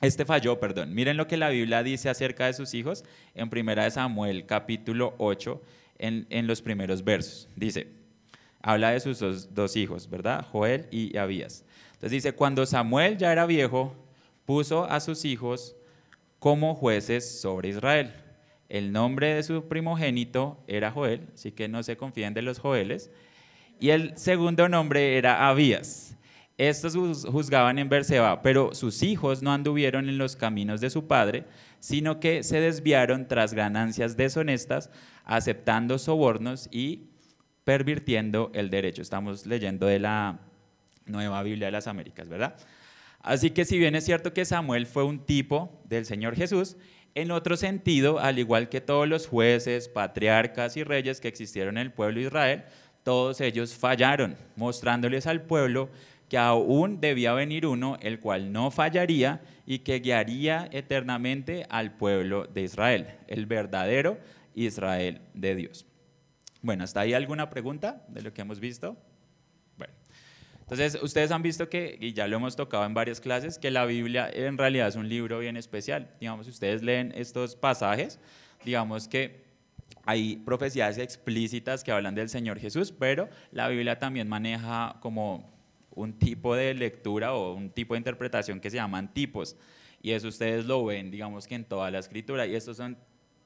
este 0.00 0.24
falló, 0.24 0.58
perdón. 0.58 0.92
Miren 0.92 1.16
lo 1.16 1.28
que 1.28 1.36
la 1.36 1.50
Biblia 1.50 1.84
dice 1.84 2.10
acerca 2.10 2.46
de 2.46 2.52
sus 2.52 2.74
hijos 2.74 3.04
en 3.34 3.48
Primera 3.48 3.84
de 3.84 3.92
Samuel, 3.92 4.44
capítulo 4.44 5.14
8, 5.18 5.62
en, 5.98 6.46
los 6.48 6.60
primeros 6.62 7.04
versos. 7.04 7.48
Dice, 7.54 7.86
habla 8.60 8.90
de 8.90 8.98
sus 8.98 9.20
dos, 9.20 9.54
dos 9.54 9.76
hijos, 9.76 10.10
¿verdad? 10.10 10.44
Joel 10.50 10.88
y 10.90 11.16
Abías. 11.16 11.64
Entonces 11.92 12.10
dice, 12.10 12.32
cuando 12.32 12.66
Samuel 12.66 13.16
ya 13.16 13.30
era 13.30 13.46
viejo, 13.46 13.94
puso 14.44 14.84
a 14.84 14.98
sus 14.98 15.24
hijos 15.24 15.76
como 16.40 16.74
jueces 16.74 17.40
sobre 17.40 17.68
Israel. 17.68 18.12
El 18.68 18.90
nombre 18.90 19.34
de 19.34 19.44
su 19.44 19.68
primogénito 19.68 20.58
era 20.66 20.90
Joel, 20.90 21.28
así 21.34 21.52
que 21.52 21.68
no 21.68 21.84
se 21.84 21.96
confíen 21.96 22.34
de 22.34 22.42
los 22.42 22.58
Joeles 22.58 23.12
y 23.82 23.90
el 23.90 24.16
segundo 24.16 24.68
nombre 24.68 25.18
era 25.18 25.48
Abías. 25.48 26.16
Estos 26.56 26.94
juzgaban 27.26 27.80
en 27.80 27.88
Berseba, 27.88 28.40
pero 28.40 28.74
sus 28.74 29.02
hijos 29.02 29.42
no 29.42 29.52
anduvieron 29.52 30.08
en 30.08 30.18
los 30.18 30.36
caminos 30.36 30.80
de 30.80 30.88
su 30.88 31.08
padre, 31.08 31.46
sino 31.80 32.20
que 32.20 32.44
se 32.44 32.60
desviaron 32.60 33.26
tras 33.26 33.54
ganancias 33.54 34.16
deshonestas, 34.16 34.88
aceptando 35.24 35.98
sobornos 35.98 36.68
y 36.70 37.08
pervirtiendo 37.64 38.52
el 38.54 38.70
derecho. 38.70 39.02
Estamos 39.02 39.46
leyendo 39.46 39.88
de 39.88 39.98
la 39.98 40.38
Nueva 41.04 41.42
Biblia 41.42 41.66
de 41.66 41.72
las 41.72 41.88
Américas, 41.88 42.28
¿verdad? 42.28 42.54
Así 43.18 43.50
que 43.50 43.64
si 43.64 43.80
bien 43.80 43.96
es 43.96 44.04
cierto 44.04 44.32
que 44.32 44.44
Samuel 44.44 44.86
fue 44.86 45.02
un 45.02 45.26
tipo 45.26 45.82
del 45.88 46.06
Señor 46.06 46.36
Jesús, 46.36 46.76
en 47.16 47.32
otro 47.32 47.56
sentido, 47.56 48.20
al 48.20 48.38
igual 48.38 48.68
que 48.68 48.80
todos 48.80 49.08
los 49.08 49.26
jueces, 49.26 49.88
patriarcas 49.88 50.76
y 50.76 50.84
reyes 50.84 51.20
que 51.20 51.26
existieron 51.26 51.78
en 51.78 51.82
el 51.82 51.92
pueblo 51.92 52.20
de 52.20 52.26
Israel, 52.26 52.64
todos 53.02 53.40
ellos 53.40 53.74
fallaron, 53.74 54.36
mostrándoles 54.56 55.26
al 55.26 55.42
pueblo 55.42 55.88
que 56.28 56.38
aún 56.38 57.00
debía 57.00 57.34
venir 57.34 57.66
uno, 57.66 57.98
el 58.00 58.18
cual 58.18 58.52
no 58.52 58.70
fallaría 58.70 59.42
y 59.66 59.80
que 59.80 60.00
guiaría 60.00 60.68
eternamente 60.72 61.66
al 61.68 61.92
pueblo 61.96 62.46
de 62.46 62.62
Israel, 62.62 63.08
el 63.28 63.44
verdadero 63.44 64.18
Israel 64.54 65.20
de 65.34 65.54
Dios. 65.54 65.86
Bueno, 66.62 66.84
¿hasta 66.84 67.00
ahí 67.00 67.12
alguna 67.12 67.50
pregunta 67.50 68.04
de 68.08 68.22
lo 68.22 68.32
que 68.32 68.40
hemos 68.40 68.60
visto? 68.60 68.96
Bueno, 69.76 69.92
entonces 70.60 71.02
ustedes 71.02 71.30
han 71.32 71.42
visto 71.42 71.68
que, 71.68 71.98
y 72.00 72.12
ya 72.12 72.26
lo 72.28 72.36
hemos 72.36 72.56
tocado 72.56 72.86
en 72.86 72.94
varias 72.94 73.20
clases, 73.20 73.58
que 73.58 73.70
la 73.70 73.84
Biblia 73.84 74.30
en 74.32 74.56
realidad 74.56 74.88
es 74.88 74.96
un 74.96 75.08
libro 75.08 75.40
bien 75.40 75.56
especial. 75.56 76.14
Digamos, 76.18 76.46
ustedes 76.46 76.82
leen 76.82 77.12
estos 77.14 77.56
pasajes, 77.56 78.18
digamos 78.64 79.08
que 79.08 79.41
hay 80.04 80.36
profecías 80.36 80.98
explícitas 80.98 81.84
que 81.84 81.92
hablan 81.92 82.14
del 82.14 82.28
Señor 82.28 82.58
Jesús, 82.58 82.92
pero 82.92 83.28
la 83.50 83.68
Biblia 83.68 83.98
también 83.98 84.28
maneja 84.28 84.96
como 85.00 85.50
un 85.94 86.18
tipo 86.18 86.54
de 86.54 86.74
lectura 86.74 87.34
o 87.34 87.54
un 87.54 87.70
tipo 87.70 87.94
de 87.94 87.98
interpretación 87.98 88.60
que 88.60 88.70
se 88.70 88.76
llaman 88.76 89.12
tipos. 89.12 89.56
Y 90.00 90.12
eso 90.12 90.28
ustedes 90.28 90.64
lo 90.64 90.84
ven, 90.84 91.10
digamos 91.10 91.46
que 91.46 91.54
en 91.54 91.64
toda 91.64 91.90
la 91.90 91.98
escritura. 91.98 92.46
Y 92.46 92.54
estos 92.54 92.76
son 92.76 92.96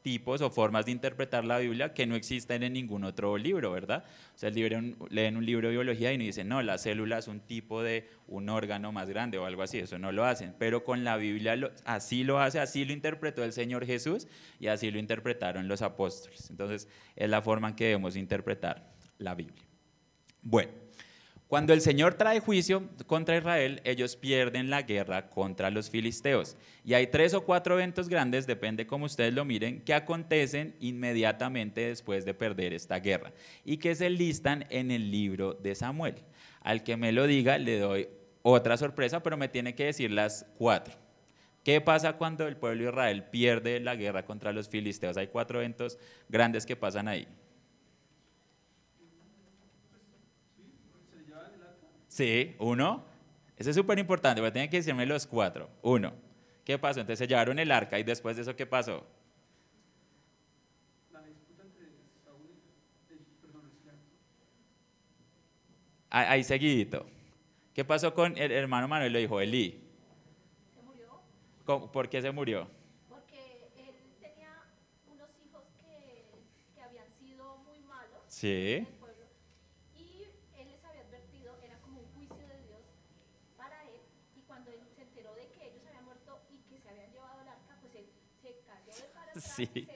tipos 0.07 0.41
o 0.41 0.51
formas 0.51 0.87
de 0.87 0.93
interpretar 0.93 1.45
la 1.45 1.59
Biblia 1.59 1.93
que 1.93 2.07
no 2.07 2.15
existen 2.15 2.63
en 2.63 2.75
ningún 2.75 3.03
otro 3.03 3.37
libro, 3.37 3.73
¿verdad? 3.73 4.05
O 4.37 4.39
sea, 4.39 4.51
el 4.51 4.95
leen 5.11 5.37
un 5.37 5.45
libro 5.45 5.67
de 5.67 5.75
biología 5.75 6.13
y 6.13 6.17
nos 6.17 6.27
dicen, 6.27 6.47
no, 6.47 6.63
la 6.63 6.79
célula 6.79 7.19
es 7.19 7.27
un 7.27 7.41
tipo 7.41 7.83
de 7.83 8.09
un 8.29 8.49
órgano 8.49 8.93
más 8.93 9.09
grande 9.09 9.37
o 9.37 9.47
algo 9.47 9.63
así, 9.63 9.81
eso 9.81 9.99
no 9.99 10.13
lo 10.13 10.25
hacen, 10.25 10.55
pero 10.61 10.85
con 10.85 11.03
la 11.03 11.17
Biblia 11.17 11.59
así 11.85 12.23
lo 12.23 12.39
hace, 12.39 12.61
así 12.61 12.85
lo 12.85 12.93
interpretó 12.93 13.43
el 13.43 13.53
Señor 13.53 13.85
Jesús 13.85 14.29
y 14.61 14.69
así 14.69 14.93
lo 14.93 15.01
interpretaron 15.01 15.67
los 15.67 15.83
apóstoles. 15.83 16.51
Entonces, 16.51 16.87
es 17.17 17.29
la 17.29 17.43
forma 17.43 17.71
en 17.71 17.75
que 17.75 17.87
debemos 17.87 18.15
interpretar 18.15 18.93
la 19.19 19.35
Biblia. 19.35 19.65
Bueno. 20.41 20.86
Cuando 21.49 21.73
el 21.73 21.81
Señor 21.81 22.15
trae 22.15 22.41
juicio 22.41 22.89
contra 23.07 23.37
Israel, 23.37 23.81
ellos 23.85 24.17
pierden 24.17 24.69
la 24.69 24.83
guerra 24.83 25.31
contra 25.31 25.71
los 25.71 25.89
filisteos. 25.91 26.57
Y 26.85 26.95
hay 26.95 27.07
tres 27.07 27.35
o 27.35 27.45
cuatro 27.45 27.75
eventos 27.75 28.09
grandes, 28.09 28.49
depende 28.49 28.89
cómo 28.89 29.07
ustedes 29.07 29.33
lo 29.33 29.45
miren, 29.45 29.81
que 29.83 29.95
acontecen 29.95 30.75
inmediatamente 30.81 31.83
después 31.83 32.25
de 32.25 32.35
perder 32.35 32.73
esta 32.73 32.99
guerra 32.99 33.33
y 33.65 33.77
que 33.77 33.95
se 33.95 34.11
listan 34.11 34.67
en 34.71 34.91
el 34.91 35.13
libro 35.13 35.55
de 35.55 35.77
Samuel. 35.77 36.17
Al 36.63 36.83
que 36.83 36.97
me 36.97 37.13
lo 37.13 37.29
diga, 37.29 37.59
le 37.59 37.79
doy 37.79 38.09
otra 38.43 38.77
sorpresa, 38.77 39.23
pero 39.23 39.37
me 39.37 39.49
tiene 39.49 39.77
que 39.77 39.85
decir 39.85 40.11
las 40.11 40.47
cuatro. 40.59 40.95
¿Qué 41.63 41.81
pasa 41.81 42.15
cuando 42.15 42.49
el 42.49 42.57
pueblo 42.57 42.83
de 42.83 42.91
Israel 42.91 43.25
pierde 43.25 43.79
la 43.79 43.95
guerra 43.95 44.25
contra 44.25 44.53
los 44.53 44.69
filisteos? 44.69 45.17
Hay 45.17 45.29
cuatro 45.29 45.61
eventos 45.61 45.97
grandes 46.29 46.67
que 46.67 46.75
pasan 46.75 47.07
ahí. 47.07 47.29
Sí, 52.17 52.57
uno. 52.61 53.05
Eso 53.59 53.69
es 53.69 53.77
súper 53.77 53.99
importante, 53.99 54.41
pero 54.41 54.51
tienen 54.51 54.71
que 54.71 54.79
decirme 54.79 55.05
los 55.05 55.27
cuatro. 55.27 55.69
Uno. 55.83 56.15
¿Qué 56.65 56.79
pasó? 56.79 57.01
Entonces 57.01 57.19
se 57.19 57.27
llevaron 57.27 57.59
el 57.59 57.71
arca 57.71 57.99
y 57.99 58.05
después 58.05 58.37
de 58.37 58.43
eso, 58.43 58.57
¿qué 58.57 58.65
pasó? 58.65 59.07
La 61.13 61.21
disputa 61.21 61.63
entre 61.65 61.89
Saúl 62.25 62.49
y 63.11 63.43
perdón, 63.43 63.71
Ahí 66.09 66.43
seguidito. 66.43 67.05
¿Qué 67.75 67.85
pasó 67.85 68.15
con 68.15 68.39
el 68.39 68.51
hermano 68.51 68.89
Manuel? 68.89 69.13
Lo 69.13 69.19
dijo 69.19 69.39
Elí. 69.39 69.79
¿Se 70.75 70.81
murió? 70.81 71.21
¿Por 71.93 72.09
qué 72.09 72.23
se 72.23 72.31
murió? 72.31 72.67
Porque 73.11 73.67
él 73.77 73.91
tenía 74.23 74.63
unos 75.13 75.29
hijos 75.47 75.65
que, 75.83 76.25
que 76.75 76.81
habían 76.81 77.13
sido 77.13 77.59
muy 77.59 77.79
malos. 77.81 78.23
Sí. 78.27 78.87
sí. 89.41 89.91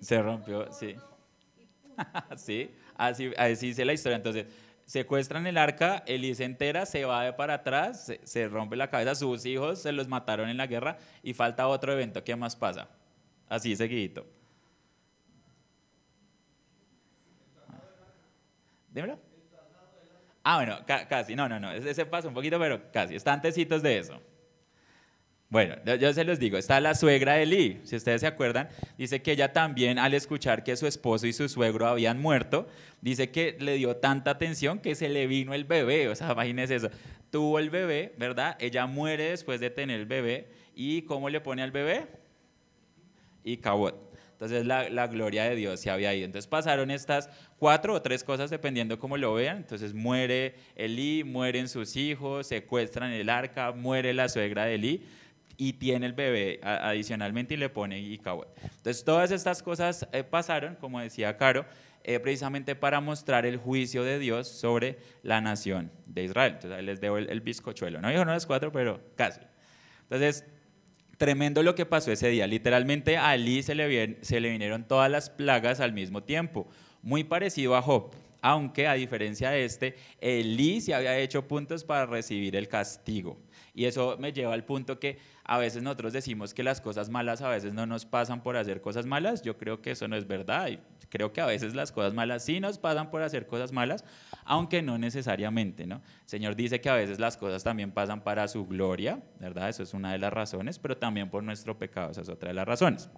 Se, 0.00 0.22
rompió, 0.22 0.72
sí. 0.72 1.02
sí, 2.36 2.74
así, 2.94 3.32
así 3.36 3.68
dice 3.68 3.84
la 3.84 3.92
historia. 3.92 4.16
Entonces, 4.16 4.46
secuestran 4.84 5.46
el 5.46 5.56
arca, 5.58 6.02
Elí 6.06 6.34
se 6.34 6.44
entera, 6.44 6.86
se 6.86 7.04
va 7.04 7.24
de 7.24 7.32
para 7.32 7.54
atrás, 7.54 8.06
se, 8.06 8.20
se 8.24 8.48
rompe 8.48 8.76
la 8.76 8.90
cabeza, 8.90 9.14
sus 9.14 9.44
hijos 9.46 9.82
se 9.82 9.92
los 9.92 10.08
mataron 10.08 10.48
en 10.48 10.56
la 10.56 10.66
guerra 10.66 10.98
y 11.22 11.34
falta 11.34 11.68
otro 11.68 11.92
evento. 11.92 12.24
¿Qué 12.24 12.36
más 12.36 12.56
pasa? 12.56 12.90
Así 13.48 13.76
seguidito. 13.76 14.26
Dímelo. 18.94 19.18
Ah, 20.44 20.56
bueno, 20.58 20.78
ca- 20.86 21.06
casi, 21.08 21.34
no, 21.34 21.48
no, 21.48 21.58
no, 21.58 21.72
ese, 21.72 21.90
ese 21.90 22.06
pasa 22.06 22.28
un 22.28 22.34
poquito, 22.34 22.58
pero 22.58 22.90
casi, 22.92 23.16
está 23.16 23.32
antecitos 23.32 23.82
de 23.82 23.98
eso. 23.98 24.22
Bueno, 25.48 25.76
yo, 25.84 26.12
se 26.12 26.24
los 26.24 26.40
digo, 26.40 26.58
está 26.58 26.80
la 26.80 26.94
suegra 26.94 27.34
de 27.34 27.44
Eli, 27.44 27.80
si 27.84 27.94
ustedes 27.94 28.20
se 28.22 28.26
acuerdan, 28.26 28.68
dice 28.98 29.22
que 29.22 29.30
ella 29.32 29.52
también 29.52 29.96
al 29.98 30.12
escuchar 30.12 30.64
que 30.64 30.76
su 30.76 30.88
esposo 30.88 31.26
y 31.28 31.32
su 31.32 31.48
suegro 31.48 31.86
habían 31.86 32.20
muerto, 32.20 32.66
dice 33.00 33.30
que 33.30 33.56
le 33.60 33.74
dio 33.74 33.96
tanta 33.96 34.32
atención 34.32 34.80
que 34.80 34.96
se 34.96 35.08
le 35.08 35.28
vino 35.28 35.54
el 35.54 35.64
bebé, 35.64 36.08
o 36.08 36.16
sea, 36.16 36.32
imagínense 36.32 36.74
eso, 36.74 36.90
tuvo 37.30 37.60
el 37.60 37.70
bebé, 37.70 38.12
¿verdad? 38.18 38.56
Ella 38.58 38.86
muere 38.86 39.30
después 39.30 39.60
de 39.60 39.70
tener 39.70 40.00
el 40.00 40.06
bebé 40.06 40.48
y 40.74 41.02
¿cómo 41.02 41.30
le 41.30 41.40
pone 41.40 41.62
al 41.62 41.70
bebé? 41.70 42.06
y 43.46 43.58
Cabot. 43.58 43.94
Entonces 44.32 44.66
la, 44.66 44.90
la 44.90 45.06
gloria 45.06 45.44
de 45.44 45.54
Dios 45.54 45.80
se 45.80 45.88
había 45.88 46.12
ido. 46.12 46.26
Entonces 46.26 46.46
pasaron 46.46 46.90
estas 46.90 47.30
cuatro 47.58 47.94
o 47.94 48.02
tres 48.02 48.22
cosas 48.22 48.50
dependiendo 48.50 48.98
cómo 48.98 49.16
lo 49.16 49.32
vean. 49.32 49.58
Entonces 49.58 49.94
muere 49.94 50.56
Elí, 50.74 51.24
mueren 51.24 51.68
sus 51.68 51.96
hijos, 51.96 52.48
secuestran 52.48 53.12
el 53.12 53.30
arca, 53.30 53.72
muere 53.72 54.12
la 54.12 54.28
suegra 54.28 54.66
de 54.66 54.74
Elí 54.74 55.04
y 55.56 55.74
tiene 55.74 56.06
el 56.06 56.12
bebé 56.12 56.60
adicionalmente 56.62 57.54
y 57.54 57.56
le 57.56 57.68
pone 57.68 57.98
Icabod. 58.00 58.46
Entonces 58.62 59.04
todas 59.04 59.30
estas 59.30 59.62
cosas 59.62 60.06
eh, 60.12 60.22
pasaron, 60.24 60.74
como 60.76 61.00
decía 61.00 61.36
Caro, 61.36 61.64
eh, 62.04 62.20
precisamente 62.20 62.74
para 62.74 63.00
mostrar 63.00 63.46
el 63.46 63.56
juicio 63.56 64.04
de 64.04 64.18
Dios 64.18 64.48
sobre 64.48 64.98
la 65.22 65.40
nación 65.40 65.90
de 66.06 66.24
Israel. 66.24 66.52
Entonces 66.54 66.78
ahí 66.78 66.84
les 66.84 67.00
debo 67.00 67.18
el, 67.18 67.28
el 67.30 67.40
bizcochuelo. 67.40 68.00
No 68.00 68.08
dijo 68.10 68.24
no 68.24 68.32
las 68.32 68.46
cuatro, 68.46 68.70
pero 68.70 69.00
casi. 69.16 69.40
Entonces, 70.02 70.44
Tremendo 71.18 71.62
lo 71.62 71.74
que 71.74 71.86
pasó 71.86 72.12
ese 72.12 72.28
día. 72.28 72.46
Literalmente 72.46 73.16
a 73.16 73.34
Elí 73.34 73.62
se 73.62 73.74
le, 73.74 73.88
vien- 73.88 74.18
se 74.20 74.38
le 74.38 74.50
vinieron 74.50 74.84
todas 74.84 75.10
las 75.10 75.30
plagas 75.30 75.80
al 75.80 75.94
mismo 75.94 76.22
tiempo. 76.22 76.68
Muy 77.00 77.24
parecido 77.24 77.74
a 77.74 77.80
Job. 77.80 78.10
Aunque 78.42 78.86
a 78.86 78.92
diferencia 78.92 79.48
de 79.48 79.64
este, 79.64 79.96
Elí 80.20 80.82
se 80.82 80.92
había 80.94 81.18
hecho 81.18 81.48
puntos 81.48 81.84
para 81.84 82.04
recibir 82.04 82.54
el 82.54 82.68
castigo. 82.68 83.38
Y 83.76 83.84
eso 83.84 84.16
me 84.18 84.32
lleva 84.32 84.54
al 84.54 84.64
punto 84.64 84.98
que 84.98 85.18
a 85.44 85.58
veces 85.58 85.82
nosotros 85.82 86.14
decimos 86.14 86.54
que 86.54 86.62
las 86.62 86.80
cosas 86.80 87.10
malas 87.10 87.42
a 87.42 87.50
veces 87.50 87.74
no 87.74 87.84
nos 87.84 88.06
pasan 88.06 88.42
por 88.42 88.56
hacer 88.56 88.80
cosas 88.80 89.04
malas. 89.04 89.42
Yo 89.42 89.58
creo 89.58 89.82
que 89.82 89.90
eso 89.90 90.08
no 90.08 90.16
es 90.16 90.26
verdad. 90.26 90.70
Creo 91.10 91.34
que 91.34 91.42
a 91.42 91.46
veces 91.46 91.74
las 91.74 91.92
cosas 91.92 92.14
malas 92.14 92.42
sí 92.42 92.58
nos 92.58 92.78
pasan 92.78 93.10
por 93.10 93.22
hacer 93.22 93.46
cosas 93.46 93.72
malas, 93.72 94.02
aunque 94.46 94.80
no 94.80 94.96
necesariamente, 94.96 95.86
¿no? 95.86 96.00
Señor 96.24 96.56
dice 96.56 96.80
que 96.80 96.88
a 96.88 96.94
veces 96.94 97.20
las 97.20 97.36
cosas 97.36 97.62
también 97.62 97.92
pasan 97.92 98.24
para 98.24 98.48
su 98.48 98.66
gloria, 98.66 99.22
¿verdad? 99.40 99.68
Eso 99.68 99.82
es 99.82 99.92
una 99.92 100.10
de 100.10 100.18
las 100.18 100.32
razones, 100.32 100.78
pero 100.78 100.96
también 100.96 101.28
por 101.28 101.42
nuestro 101.42 101.78
pecado, 101.78 102.10
esa 102.10 102.22
es 102.22 102.30
otra 102.30 102.48
de 102.48 102.54
las 102.54 102.66
razones. 102.66 103.10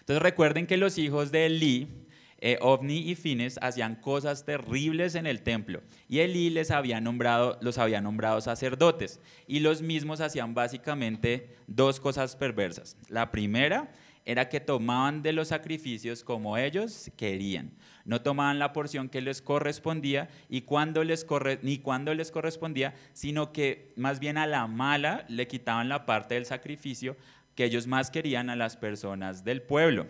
Entonces 0.00 0.22
recuerden 0.22 0.66
que 0.66 0.78
los 0.78 0.96
hijos 0.96 1.30
de 1.30 1.44
Elí, 1.44 2.06
eh, 2.40 2.58
Ovni 2.60 2.98
y 3.10 3.14
Fines, 3.14 3.58
hacían 3.60 3.96
cosas 3.96 4.44
terribles 4.44 5.14
en 5.14 5.26
el 5.26 5.42
templo 5.42 5.82
y 6.08 6.20
Elí 6.20 6.50
les 6.50 6.70
había 6.70 7.00
nombrado, 7.00 7.58
los 7.60 7.78
había 7.78 8.00
nombrado 8.00 8.40
sacerdotes 8.40 9.20
y 9.46 9.60
los 9.60 9.82
mismos 9.82 10.20
hacían 10.20 10.54
básicamente 10.54 11.56
dos 11.66 12.00
cosas 12.00 12.36
perversas. 12.36 12.96
La 13.08 13.30
primera 13.30 13.92
era 14.24 14.48
que 14.48 14.60
tomaban 14.60 15.22
de 15.22 15.32
los 15.32 15.48
sacrificios 15.48 16.24
como 16.24 16.56
ellos 16.56 17.10
querían. 17.16 17.72
No 18.04 18.22
tomaban 18.22 18.58
la 18.58 18.72
porción 18.72 19.08
que 19.08 19.20
les 19.20 19.42
correspondía 19.42 20.28
y 20.48 20.62
cuando 20.62 21.04
les 21.04 21.24
corre, 21.24 21.58
ni 21.62 21.78
cuando 21.78 22.14
les 22.14 22.30
correspondía, 22.30 22.94
sino 23.12 23.52
que 23.52 23.92
más 23.96 24.20
bien 24.20 24.38
a 24.38 24.46
la 24.46 24.66
mala 24.66 25.24
le 25.28 25.46
quitaban 25.46 25.88
la 25.88 26.06
parte 26.06 26.34
del 26.34 26.46
sacrificio 26.46 27.16
que 27.54 27.64
ellos 27.64 27.86
más 27.86 28.10
querían 28.10 28.50
a 28.50 28.56
las 28.56 28.76
personas 28.76 29.44
del 29.44 29.62
pueblo. 29.62 30.06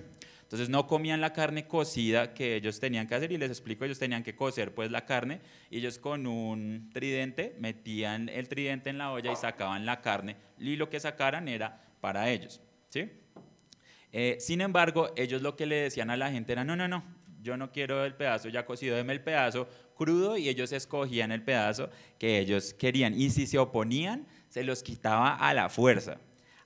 Entonces 0.51 0.69
no 0.69 0.89
comían 0.89 1.21
la 1.21 1.33
carne 1.33 1.69
cocida 1.69 2.35
que 2.35 2.57
ellos 2.57 2.81
tenían 2.81 3.07
que 3.07 3.15
hacer 3.15 3.31
y 3.31 3.39
les 3.39 3.51
explico, 3.51 3.85
ellos 3.85 4.01
tenían 4.01 4.25
que 4.25 4.35
cocer 4.35 4.75
pues 4.75 4.91
la 4.91 5.07
carne 5.07 5.41
y 5.71 5.79
ellos 5.79 6.01
con 6.01 6.27
un 6.27 6.91
tridente 6.93 7.55
metían 7.61 8.29
el 8.29 8.49
tridente 8.49 8.91
en 8.91 8.99
la 8.99 9.13
olla 9.13 9.31
y 9.31 9.37
sacaban 9.37 9.87
la 9.87 10.01
carne 10.01 10.35
y 10.59 10.75
lo 10.75 10.91
que 10.91 10.99
sacaran 10.99 11.47
era 11.47 11.81
para 12.01 12.31
ellos, 12.31 12.61
¿sí? 12.89 13.13
Eh, 14.11 14.39
sin 14.41 14.61
embargo, 14.61 15.13
ellos 15.17 15.41
lo 15.41 15.55
que 15.55 15.67
le 15.67 15.77
decían 15.77 16.11
a 16.11 16.17
la 16.17 16.33
gente 16.33 16.51
era, 16.51 16.65
no, 16.65 16.75
no, 16.75 16.89
no, 16.89 17.05
yo 17.41 17.57
no 17.57 17.71
quiero 17.71 18.05
el 18.05 18.17
pedazo 18.17 18.49
ya 18.49 18.67
cocido, 18.67 18.97
deme 18.97 19.13
el 19.13 19.23
pedazo 19.23 19.69
crudo 19.95 20.37
y 20.37 20.49
ellos 20.49 20.73
escogían 20.73 21.31
el 21.31 21.45
pedazo 21.45 21.91
que 22.19 22.41
ellos 22.41 22.75
querían. 22.75 23.15
Y 23.15 23.31
si 23.31 23.47
se 23.47 23.57
oponían, 23.59 24.27
se 24.49 24.65
los 24.65 24.83
quitaba 24.83 25.37
a 25.37 25.55
la 25.55 25.69
fuerza. 25.69 26.19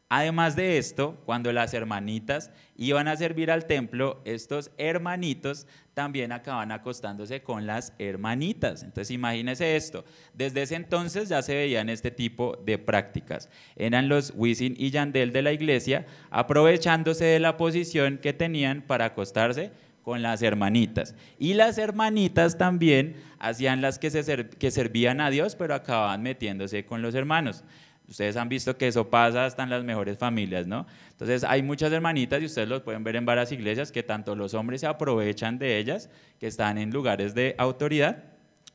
Además 0.09 0.55
de 0.55 0.79
esto, 0.79 1.21
cuando 1.25 1.53
las 1.53 1.75
hermanitas 1.75 2.51
iban 2.77 3.09
a 3.09 3.17
servir 3.17 3.51
al 3.51 3.67
templo, 3.67 4.21
estos 4.25 4.71
hermanitos 4.77 5.67
también 5.95 6.31
acaban 6.31 6.73
acostándose 6.73 7.43
con 7.43 7.67
las 7.67 7.95
hermanitas. 7.99 8.83
Entonces 8.83 9.11
imagínense 9.11 9.77
esto. 9.77 10.05
Desde 10.35 10.63
ese 10.63 10.75
entonces 10.75 11.29
ya 11.29 11.41
se 11.43 11.55
veían 11.55 11.89
este 11.89 12.11
tipo 12.11 12.57
de 12.65 12.79
prácticas. 12.79 13.49
Eran 13.77 14.09
los 14.09 14.33
Wisin 14.37 14.75
y 14.77 14.91
Yandel 14.91 15.33
de 15.33 15.43
la 15.43 15.53
iglesia 15.53 16.07
aprovechándose 16.31 17.25
de 17.25 17.41
la 17.41 17.57
posición 17.57 18.19
que 18.19 18.33
tenían 18.33 18.83
para 18.83 19.07
acostarse 19.07 19.73
con 20.03 20.21
las 20.21 20.43
hermanitas. 20.43 21.15
Y 21.39 21.55
las 21.55 21.79
hermanitas 21.79 22.59
también 22.59 23.17
hacían 23.39 23.81
las 23.81 23.99
que, 23.99 24.11
se 24.11 24.49
que 24.51 24.71
servían 24.71 25.21
a 25.21 25.31
Dios, 25.31 25.57
pero 25.57 25.75
acababan 25.75 26.23
metiéndose 26.23 26.85
con 26.85 27.01
los 27.01 27.15
hermanos. 27.15 27.65
Ustedes 28.07 28.37
han 28.37 28.49
visto 28.51 28.77
que 28.77 28.87
eso 28.87 29.09
pasa 29.09 29.47
hasta 29.47 29.63
en 29.63 29.71
las 29.71 29.83
mejores 29.83 30.19
familias, 30.19 30.67
¿no? 30.67 30.87
Entonces 31.11 31.43
hay 31.43 31.63
muchas 31.63 31.91
hermanitas 31.91 32.43
y 32.43 32.45
ustedes 32.45 32.69
los 32.69 32.83
pueden 32.83 33.03
ver 33.03 33.17
en 33.17 33.25
varias 33.25 33.51
iglesias 33.51 33.91
que 33.91 34.03
tanto 34.03 34.37
los 34.37 34.53
hombres 34.53 34.83
se 34.83 34.87
aprovechan 34.87 35.59
de 35.59 35.79
ellas, 35.79 36.11
que 36.39 36.47
están 36.47 36.77
en 36.77 36.91
lugares 36.91 37.35
de 37.35 37.55
autoridad, 37.57 38.25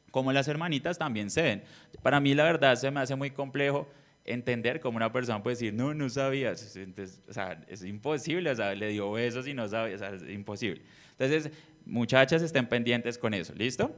como 0.09 0.31
las 0.31 0.47
hermanitas 0.47 0.97
también 0.97 1.29
ceden. 1.29 1.63
Para 2.01 2.19
mí 2.19 2.33
la 2.33 2.43
verdad 2.43 2.75
se 2.75 2.89
me 2.89 3.01
hace 3.01 3.15
muy 3.15 3.29
complejo 3.29 3.87
entender 4.25 4.79
cómo 4.79 4.97
una 4.97 5.11
persona 5.11 5.41
puede 5.43 5.55
decir, 5.55 5.73
no, 5.73 5.93
no 5.93 6.09
sabías. 6.09 6.75
Entonces, 6.75 7.21
o 7.27 7.33
sea, 7.33 7.63
es 7.67 7.83
imposible, 7.83 8.49
o 8.49 8.55
sea, 8.55 8.73
le 8.73 8.89
dio 8.89 9.11
besos 9.11 9.47
y 9.47 9.53
no 9.53 9.67
sabía, 9.67 9.95
o 9.95 9.99
sea, 9.99 10.09
es 10.09 10.23
imposible. 10.29 10.81
Entonces, 11.17 11.51
muchachas, 11.85 12.41
estén 12.41 12.67
pendientes 12.67 13.17
con 13.17 13.33
eso, 13.33 13.53
¿listo? 13.55 13.95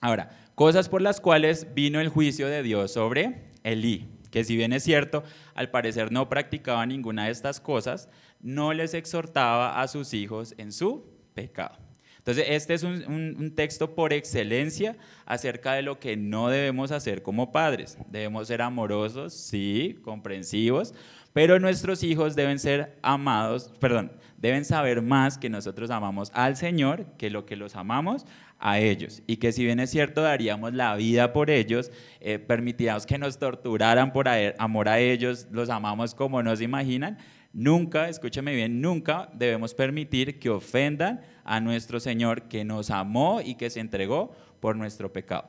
Ahora, 0.00 0.30
cosas 0.54 0.88
por 0.88 1.02
las 1.02 1.20
cuales 1.20 1.66
vino 1.74 2.00
el 2.00 2.08
juicio 2.08 2.48
de 2.48 2.62
Dios 2.62 2.92
sobre 2.92 3.50
Elí, 3.62 4.08
que 4.30 4.44
si 4.44 4.56
bien 4.56 4.72
es 4.72 4.82
cierto, 4.84 5.22
al 5.54 5.70
parecer 5.70 6.12
no 6.12 6.28
practicaba 6.28 6.84
ninguna 6.86 7.26
de 7.26 7.30
estas 7.32 7.60
cosas, 7.60 8.08
no 8.40 8.72
les 8.72 8.94
exhortaba 8.94 9.80
a 9.80 9.88
sus 9.88 10.14
hijos 10.14 10.54
en 10.58 10.72
su 10.72 11.04
pecado. 11.34 11.76
Entonces, 12.18 12.44
este 12.48 12.74
es 12.74 12.82
un, 12.82 13.02
un- 13.38 13.54
texto 13.54 13.94
por 13.94 14.12
excelencia 14.12 14.96
acerca 15.24 15.72
de 15.72 15.80
lo 15.82 15.98
que 15.98 16.16
no 16.18 16.48
debemos 16.50 16.90
hacer 16.92 17.22
como 17.22 17.50
padres. 17.50 17.96
Debemos 18.10 18.46
ser 18.48 18.60
amorosos, 18.60 19.32
sí, 19.32 19.98
comprensivos, 20.02 20.94
pero 21.32 21.58
nuestros 21.58 22.02
hijos 22.02 22.36
deben 22.36 22.58
ser 22.58 22.98
amados, 23.02 23.72
perdón, 23.80 24.12
deben 24.36 24.64
saber 24.66 25.00
más 25.00 25.38
que 25.38 25.48
nosotros 25.48 25.90
amamos 25.90 26.30
al 26.34 26.56
Señor 26.56 27.06
que 27.16 27.30
lo 27.30 27.46
que 27.46 27.56
los 27.56 27.74
amamos 27.74 28.26
a 28.60 28.78
ellos. 28.78 29.22
Y 29.26 29.38
que 29.38 29.52
si 29.52 29.64
bien 29.64 29.80
es 29.80 29.90
cierto, 29.90 30.22
daríamos 30.22 30.74
la 30.74 30.94
vida 30.94 31.32
por 31.32 31.50
ellos, 31.50 31.90
eh, 32.20 32.38
permitiríamos 32.38 33.06
que 33.06 33.18
nos 33.18 33.38
torturaran 33.38 34.12
por 34.12 34.28
amor 34.28 34.88
a 34.88 35.00
ellos, 35.00 35.48
los 35.50 35.70
amamos 35.70 36.14
como 36.14 36.42
nos 36.42 36.60
imaginan, 36.60 37.18
nunca, 37.52 38.08
escúcheme 38.08 38.54
bien, 38.54 38.80
nunca 38.80 39.30
debemos 39.32 39.74
permitir 39.74 40.38
que 40.38 40.50
ofendan 40.50 41.22
a 41.42 41.60
nuestro 41.60 41.98
Señor 41.98 42.42
que 42.48 42.64
nos 42.64 42.90
amó 42.90 43.40
y 43.40 43.54
que 43.54 43.70
se 43.70 43.80
entregó 43.80 44.36
por 44.60 44.76
nuestro 44.76 45.12
pecado. 45.12 45.48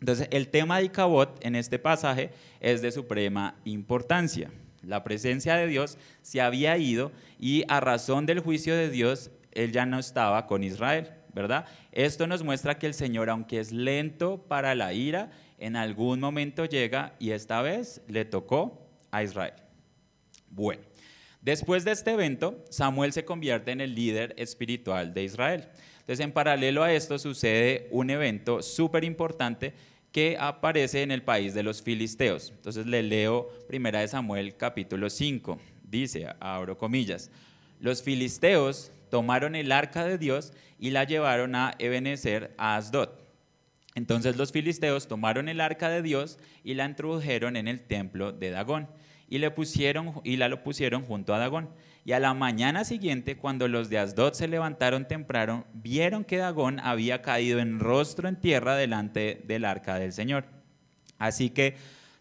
Entonces, 0.00 0.28
el 0.30 0.48
tema 0.48 0.78
de 0.78 0.84
Icabod 0.84 1.28
en 1.42 1.54
este 1.54 1.78
pasaje 1.78 2.30
es 2.60 2.80
de 2.80 2.90
suprema 2.90 3.54
importancia. 3.66 4.50
La 4.82 5.04
presencia 5.04 5.56
de 5.56 5.66
Dios 5.66 5.98
se 6.22 6.40
había 6.40 6.78
ido 6.78 7.12
y 7.38 7.64
a 7.68 7.80
razón 7.80 8.24
del 8.24 8.40
juicio 8.40 8.74
de 8.74 8.88
Dios, 8.88 9.30
él 9.52 9.72
ya 9.72 9.84
no 9.84 9.98
estaba 9.98 10.46
con 10.46 10.64
Israel, 10.64 11.10
¿verdad? 11.34 11.66
Esto 11.92 12.26
nos 12.26 12.42
muestra 12.42 12.78
que 12.78 12.86
el 12.86 12.94
Señor, 12.94 13.30
aunque 13.30 13.60
es 13.60 13.72
lento 13.72 14.42
para 14.48 14.74
la 14.74 14.92
ira, 14.92 15.30
en 15.58 15.76
algún 15.76 16.20
momento 16.20 16.64
llega 16.64 17.14
y 17.18 17.30
esta 17.30 17.62
vez 17.62 18.02
le 18.08 18.24
tocó 18.24 18.86
a 19.10 19.22
Israel. 19.22 19.54
Bueno, 20.48 20.82
después 21.42 21.84
de 21.84 21.92
este 21.92 22.12
evento, 22.12 22.64
Samuel 22.70 23.12
se 23.12 23.24
convierte 23.24 23.70
en 23.70 23.80
el 23.80 23.94
líder 23.94 24.34
espiritual 24.36 25.14
de 25.14 25.24
Israel. 25.24 25.68
Entonces, 26.00 26.24
en 26.24 26.32
paralelo 26.32 26.82
a 26.82 26.92
esto 26.92 27.18
sucede 27.18 27.88
un 27.90 28.10
evento 28.10 28.62
súper 28.62 29.04
importante 29.04 29.74
que 30.12 30.36
aparece 30.38 31.02
en 31.02 31.10
el 31.10 31.22
país 31.22 31.54
de 31.54 31.62
los 31.62 31.82
filisteos. 31.82 32.50
Entonces 32.50 32.86
le 32.86 33.02
leo 33.02 33.48
primera 33.68 34.00
de 34.00 34.08
Samuel 34.08 34.56
capítulo 34.56 35.08
5. 35.08 35.58
Dice, 35.84 36.26
abro 36.40 36.76
comillas, 36.76 37.30
los 37.80 38.02
filisteos 38.02 38.92
tomaron 39.10 39.54
el 39.54 39.72
arca 39.72 40.04
de 40.04 40.18
Dios 40.18 40.52
y 40.78 40.90
la 40.90 41.04
llevaron 41.04 41.54
a 41.54 41.74
Ebenezer 41.78 42.54
a 42.56 42.76
Asdod. 42.76 43.10
Entonces 43.94 44.36
los 44.36 44.52
filisteos 44.52 45.08
tomaron 45.08 45.48
el 45.48 45.60
arca 45.60 45.88
de 45.88 46.02
Dios 46.02 46.38
y 46.64 46.74
la 46.74 46.86
introdujeron 46.86 47.56
en 47.56 47.68
el 47.68 47.80
templo 47.80 48.32
de 48.32 48.50
Dagón 48.50 48.88
y, 49.30 49.38
le 49.38 49.50
pusieron, 49.50 50.20
y 50.24 50.36
la 50.36 50.48
lo 50.48 50.62
pusieron 50.62 51.04
junto 51.04 51.32
a 51.32 51.38
Dagón. 51.38 51.70
Y 52.04 52.12
a 52.12 52.20
la 52.20 52.34
mañana 52.34 52.84
siguiente, 52.84 53.36
cuando 53.36 53.68
los 53.68 53.88
de 53.88 53.98
Asdod 53.98 54.32
se 54.32 54.48
levantaron 54.48 55.06
temprano, 55.06 55.66
vieron 55.72 56.24
que 56.24 56.38
Dagón 56.38 56.80
había 56.80 57.22
caído 57.22 57.60
en 57.60 57.78
rostro 57.78 58.28
en 58.28 58.36
tierra 58.36 58.74
delante 58.74 59.40
del 59.46 59.64
arca 59.64 59.98
del 59.98 60.12
Señor. 60.12 60.44
Así 61.18 61.50
que 61.50 61.76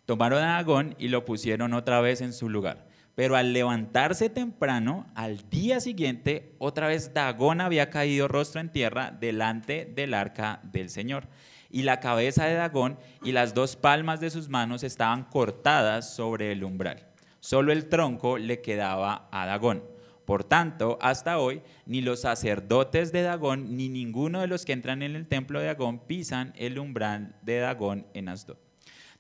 tomaron 0.06 0.44
a 0.44 0.56
Dagón 0.56 0.96
y 1.00 1.08
lo 1.08 1.26
pusieron 1.26 1.74
otra 1.74 2.00
vez 2.02 2.22
en 2.22 2.34
su 2.34 2.50
lugar. 2.50 2.89
Pero 3.20 3.36
al 3.36 3.52
levantarse 3.52 4.30
temprano, 4.30 5.06
al 5.14 5.50
día 5.50 5.82
siguiente, 5.82 6.56
otra 6.58 6.88
vez 6.88 7.14
Dagón 7.14 7.60
había 7.60 7.90
caído 7.90 8.30
rostro 8.30 8.62
en 8.62 8.72
tierra 8.72 9.12
delante 9.12 9.84
del 9.84 10.14
arca 10.14 10.62
del 10.64 10.90
Señor 10.90 11.28
y 11.70 11.82
la 11.82 12.00
cabeza 12.00 12.46
de 12.46 12.54
Dagón 12.54 12.98
y 13.22 13.34
las 13.34 13.54
dos 13.54 13.76
palmas 13.76 14.22
de 14.22 14.30
sus 14.30 14.48
manos 14.48 14.84
estaban 14.84 15.26
cortadas 15.26 16.16
sobre 16.16 16.54
el 16.54 16.64
umbral. 16.64 17.08
Solo 17.42 17.74
el 17.74 17.90
tronco 17.90 18.38
le 18.38 18.62
quedaba 18.62 19.28
a 19.34 19.46
Dagón. 19.46 19.84
Por 20.24 20.46
tanto, 20.46 20.98
hasta 21.02 21.40
hoy, 21.40 21.62
ni 21.86 22.00
los 22.00 22.22
sacerdotes 22.22 23.12
de 23.12 23.24
Dagón, 23.24 23.76
ni 23.76 23.90
ninguno 23.90 24.40
de 24.40 24.48
los 24.48 24.64
que 24.64 24.72
entran 24.72 25.02
en 25.02 25.18
el 25.18 25.28
templo 25.28 25.60
de 25.60 25.66
Dagón 25.66 26.00
pisan 26.00 26.54
el 26.56 26.80
umbral 26.80 27.36
de 27.42 27.60
Dagón 27.60 28.08
en 28.14 28.30
Asdod. 28.30 28.69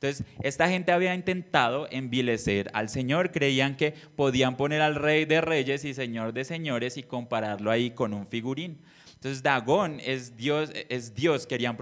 Entonces, 0.01 0.25
esta 0.43 0.69
gente 0.69 0.93
había 0.93 1.13
intentado 1.13 1.85
envilecer 1.91 2.71
al 2.73 2.88
Señor, 2.88 3.31
creían 3.31 3.75
que 3.75 3.93
podían 4.15 4.55
poner 4.55 4.81
al 4.81 4.95
rey 4.95 5.25
de 5.25 5.41
reyes 5.41 5.83
y 5.83 5.93
señor 5.93 6.31
de 6.31 6.45
señores 6.45 6.95
y 6.95 7.03
compararlo 7.03 7.69
ahí 7.69 7.91
con 7.91 8.13
un 8.13 8.25
figurín. 8.25 8.79
Entonces 9.15 9.43
Dagón 9.43 9.99
es 9.99 10.38
Dios, 10.38 10.71
es 10.88 11.13
Dios 11.13 11.45
querían, 11.45 11.77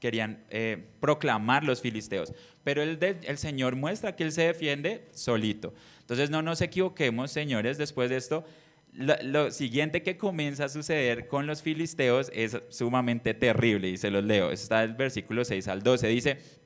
querían 0.00 0.42
eh, 0.50 0.88
proclamar 0.98 1.62
los 1.62 1.80
filisteos, 1.80 2.32
pero 2.64 2.82
el, 2.82 2.98
el 3.00 3.38
Señor 3.38 3.76
muestra 3.76 4.16
que 4.16 4.24
Él 4.24 4.32
se 4.32 4.42
defiende 4.42 5.06
solito. 5.12 5.72
Entonces 6.00 6.30
no 6.30 6.42
nos 6.42 6.60
equivoquemos, 6.60 7.30
señores, 7.30 7.78
después 7.78 8.10
de 8.10 8.16
esto, 8.16 8.44
lo, 8.92 9.14
lo, 9.22 9.52
siguiente 9.52 10.02
que 10.02 10.16
comienza 10.16 10.64
a 10.64 10.68
suceder 10.68 11.28
con 11.28 11.46
los 11.46 11.62
filisteos 11.62 12.32
es 12.34 12.58
sumamente 12.70 13.34
terrible 13.34 13.88
y 13.88 13.96
se 13.96 14.10
los 14.10 14.24
leo. 14.24 14.50
Está 14.50 14.82
el 14.82 14.94
versículo 14.94 15.44
6 15.44 15.68
al 15.68 15.84
12. 15.84 16.08
Dice, 16.08 16.59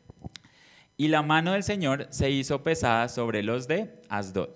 y 0.96 1.08
la 1.08 1.22
mano 1.22 1.52
del 1.52 1.62
Señor 1.62 2.06
se 2.10 2.30
hizo 2.30 2.62
pesada 2.62 3.08
sobre 3.08 3.42
los 3.42 3.66
de 3.66 4.00
Asdod 4.08 4.50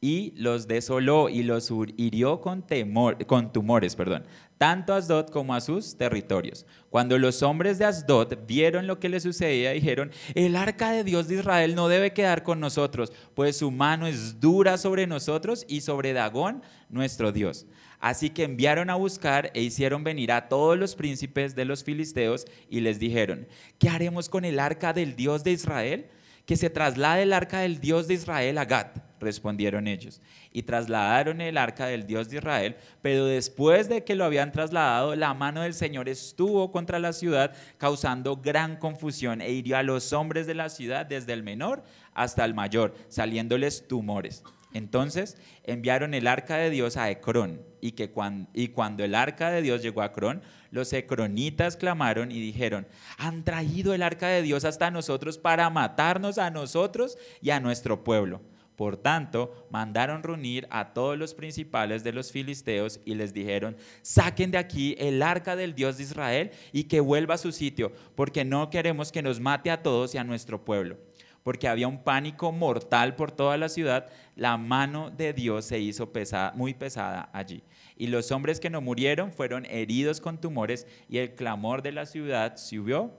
y 0.00 0.32
los 0.36 0.66
desoló 0.66 1.28
y 1.28 1.42
los 1.42 1.70
hirió 1.96 2.40
con, 2.40 2.66
temor, 2.66 3.26
con 3.26 3.52
tumores, 3.52 3.96
perdón, 3.96 4.24
tanto 4.56 4.94
a 4.94 4.96
Asdod 4.96 5.28
como 5.28 5.54
a 5.54 5.60
sus 5.60 5.96
territorios. 5.96 6.64
Cuando 6.88 7.18
los 7.18 7.42
hombres 7.42 7.78
de 7.78 7.84
Asdod 7.84 8.34
vieron 8.46 8.86
lo 8.86 8.98
que 8.98 9.10
le 9.10 9.20
sucedía, 9.20 9.72
dijeron, 9.72 10.10
el 10.34 10.56
arca 10.56 10.90
de 10.92 11.04
Dios 11.04 11.28
de 11.28 11.36
Israel 11.36 11.74
no 11.74 11.88
debe 11.88 12.14
quedar 12.14 12.42
con 12.42 12.60
nosotros, 12.60 13.12
pues 13.34 13.58
su 13.58 13.70
mano 13.70 14.06
es 14.06 14.40
dura 14.40 14.78
sobre 14.78 15.06
nosotros 15.06 15.66
y 15.68 15.82
sobre 15.82 16.14
Dagón, 16.14 16.62
nuestro 16.88 17.30
Dios. 17.30 17.66
Así 18.00 18.30
que 18.30 18.44
enviaron 18.44 18.90
a 18.90 18.94
buscar 18.94 19.50
e 19.54 19.62
hicieron 19.62 20.02
venir 20.02 20.32
a 20.32 20.48
todos 20.48 20.78
los 20.78 20.96
príncipes 20.96 21.54
de 21.54 21.64
los 21.64 21.84
filisteos 21.84 22.46
y 22.68 22.80
les 22.80 22.98
dijeron, 22.98 23.46
¿qué 23.78 23.88
haremos 23.88 24.28
con 24.28 24.44
el 24.44 24.58
arca 24.58 24.92
del 24.92 25.14
Dios 25.16 25.44
de 25.44 25.52
Israel? 25.52 26.06
Que 26.46 26.56
se 26.56 26.70
traslade 26.70 27.22
el 27.22 27.32
arca 27.32 27.60
del 27.60 27.78
Dios 27.78 28.08
de 28.08 28.14
Israel 28.14 28.58
a 28.58 28.64
Gat 28.64 29.10
respondieron 29.20 29.86
ellos. 29.86 30.20
Y 30.50 30.62
trasladaron 30.62 31.40
el 31.40 31.58
arca 31.58 31.86
del 31.86 32.06
Dios 32.06 32.28
de 32.28 32.38
Israel, 32.38 32.76
pero 33.02 33.26
después 33.26 33.88
de 33.88 34.02
que 34.02 34.16
lo 34.16 34.24
habían 34.24 34.50
trasladado, 34.50 35.14
la 35.14 35.34
mano 35.34 35.62
del 35.62 35.74
Señor 35.74 36.08
estuvo 36.08 36.72
contra 36.72 36.98
la 36.98 37.12
ciudad, 37.12 37.54
causando 37.78 38.36
gran 38.36 38.76
confusión 38.76 39.40
e 39.40 39.52
hirió 39.52 39.76
a 39.76 39.82
los 39.82 40.12
hombres 40.12 40.46
de 40.46 40.54
la 40.54 40.68
ciudad, 40.68 41.06
desde 41.06 41.32
el 41.32 41.42
menor 41.42 41.84
hasta 42.14 42.44
el 42.44 42.54
mayor, 42.54 42.94
saliéndoles 43.08 43.86
tumores. 43.86 44.42
Entonces 44.72 45.36
enviaron 45.64 46.14
el 46.14 46.26
arca 46.26 46.56
de 46.56 46.70
Dios 46.70 46.96
a 46.96 47.10
Ecrón, 47.10 47.60
y, 47.80 47.92
que 47.92 48.10
cuando, 48.10 48.48
y 48.54 48.68
cuando 48.68 49.04
el 49.04 49.14
arca 49.14 49.50
de 49.50 49.62
Dios 49.62 49.82
llegó 49.82 50.02
a 50.02 50.06
Ecrón, 50.06 50.42
los 50.70 50.92
ecronitas 50.92 51.76
clamaron 51.76 52.30
y 52.30 52.40
dijeron, 52.40 52.86
han 53.18 53.44
traído 53.44 53.94
el 53.94 54.02
arca 54.02 54.28
de 54.28 54.42
Dios 54.42 54.64
hasta 54.64 54.90
nosotros 54.90 55.38
para 55.38 55.68
matarnos 55.70 56.38
a 56.38 56.50
nosotros 56.50 57.18
y 57.40 57.50
a 57.50 57.60
nuestro 57.60 58.04
pueblo. 58.04 58.40
Por 58.80 58.96
tanto, 58.96 59.66
mandaron 59.70 60.22
reunir 60.22 60.66
a 60.70 60.94
todos 60.94 61.18
los 61.18 61.34
principales 61.34 62.02
de 62.02 62.14
los 62.14 62.32
filisteos 62.32 62.98
y 63.04 63.14
les 63.14 63.34
dijeron, 63.34 63.76
saquen 64.00 64.50
de 64.50 64.56
aquí 64.56 64.96
el 64.98 65.22
arca 65.22 65.54
del 65.54 65.74
Dios 65.74 65.98
de 65.98 66.04
Israel 66.04 66.50
y 66.72 66.84
que 66.84 67.00
vuelva 67.00 67.34
a 67.34 67.38
su 67.38 67.52
sitio, 67.52 67.92
porque 68.14 68.42
no 68.42 68.70
queremos 68.70 69.12
que 69.12 69.20
nos 69.20 69.38
mate 69.38 69.70
a 69.70 69.82
todos 69.82 70.14
y 70.14 70.18
a 70.18 70.24
nuestro 70.24 70.64
pueblo. 70.64 70.96
Porque 71.42 71.68
había 71.68 71.88
un 71.88 72.02
pánico 72.02 72.52
mortal 72.52 73.16
por 73.16 73.32
toda 73.32 73.56
la 73.56 73.68
ciudad, 73.68 74.08
la 74.36 74.56
mano 74.56 75.10
de 75.10 75.32
Dios 75.32 75.64
se 75.64 75.78
hizo 75.78 76.12
pesada, 76.12 76.52
muy 76.54 76.74
pesada 76.74 77.30
allí. 77.32 77.62
Y 77.96 78.08
los 78.08 78.30
hombres 78.30 78.60
que 78.60 78.70
no 78.70 78.80
murieron 78.80 79.32
fueron 79.32 79.66
heridos 79.66 80.20
con 80.20 80.40
tumores 80.40 80.86
y 81.08 81.18
el 81.18 81.34
clamor 81.34 81.82
de 81.82 81.92
la 81.92 82.06
ciudad 82.06 82.56
subió 82.56 83.12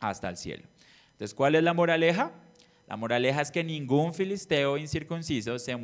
hasta 0.00 0.28
el 0.28 0.36
cielo. 0.36 0.64
Entonces, 1.12 1.34
¿cuál 1.34 1.54
es 1.54 1.62
la 1.62 1.74
moraleja? 1.74 2.32
La 2.88 2.96
moraleja 2.96 3.40
es 3.40 3.50
que 3.50 3.62
ningún 3.62 4.14
filisteo 4.14 4.76
incircunciso 4.76 5.58
se, 5.58 5.76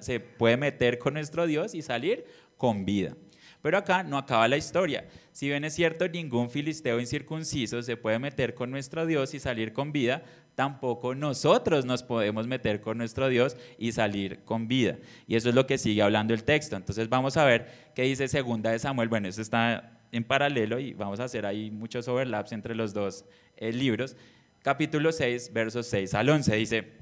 se 0.00 0.20
puede 0.20 0.56
meter 0.56 0.98
con 0.98 1.14
nuestro 1.14 1.46
Dios 1.46 1.74
y 1.74 1.80
salir 1.80 2.26
con 2.56 2.84
vida. 2.84 3.16
Pero 3.62 3.76
acá 3.76 4.02
no 4.02 4.16
acaba 4.16 4.48
la 4.48 4.56
historia. 4.56 5.06
Si 5.32 5.48
bien 5.48 5.64
es 5.64 5.74
cierto, 5.74 6.08
ningún 6.08 6.50
filisteo 6.50 6.98
incircunciso 6.98 7.82
se 7.82 7.96
puede 7.96 8.18
meter 8.18 8.54
con 8.54 8.70
nuestro 8.70 9.06
Dios 9.06 9.34
y 9.34 9.40
salir 9.40 9.72
con 9.72 9.92
vida, 9.92 10.22
tampoco 10.60 11.14
nosotros 11.14 11.86
nos 11.86 12.02
podemos 12.02 12.46
meter 12.46 12.82
con 12.82 12.98
nuestro 12.98 13.30
Dios 13.30 13.56
y 13.78 13.92
salir 13.92 14.44
con 14.44 14.68
vida. 14.68 14.98
Y 15.26 15.36
eso 15.36 15.48
es 15.48 15.54
lo 15.54 15.66
que 15.66 15.78
sigue 15.78 16.02
hablando 16.02 16.34
el 16.34 16.44
texto. 16.44 16.76
Entonces 16.76 17.08
vamos 17.08 17.38
a 17.38 17.46
ver 17.46 17.90
qué 17.94 18.02
dice 18.02 18.28
segunda 18.28 18.70
de 18.70 18.78
Samuel. 18.78 19.08
Bueno, 19.08 19.26
eso 19.26 19.40
está 19.40 19.98
en 20.12 20.22
paralelo 20.22 20.78
y 20.78 20.92
vamos 20.92 21.18
a 21.18 21.24
hacer 21.24 21.46
ahí 21.46 21.70
muchos 21.70 22.06
overlaps 22.08 22.52
entre 22.52 22.74
los 22.74 22.92
dos 22.92 23.24
eh, 23.56 23.72
libros 23.72 24.18
capítulo 24.60 25.12
6, 25.12 25.50
versos 25.54 25.86
6 25.86 26.12
al 26.12 26.28
11. 26.28 26.56
Dice, 26.56 26.92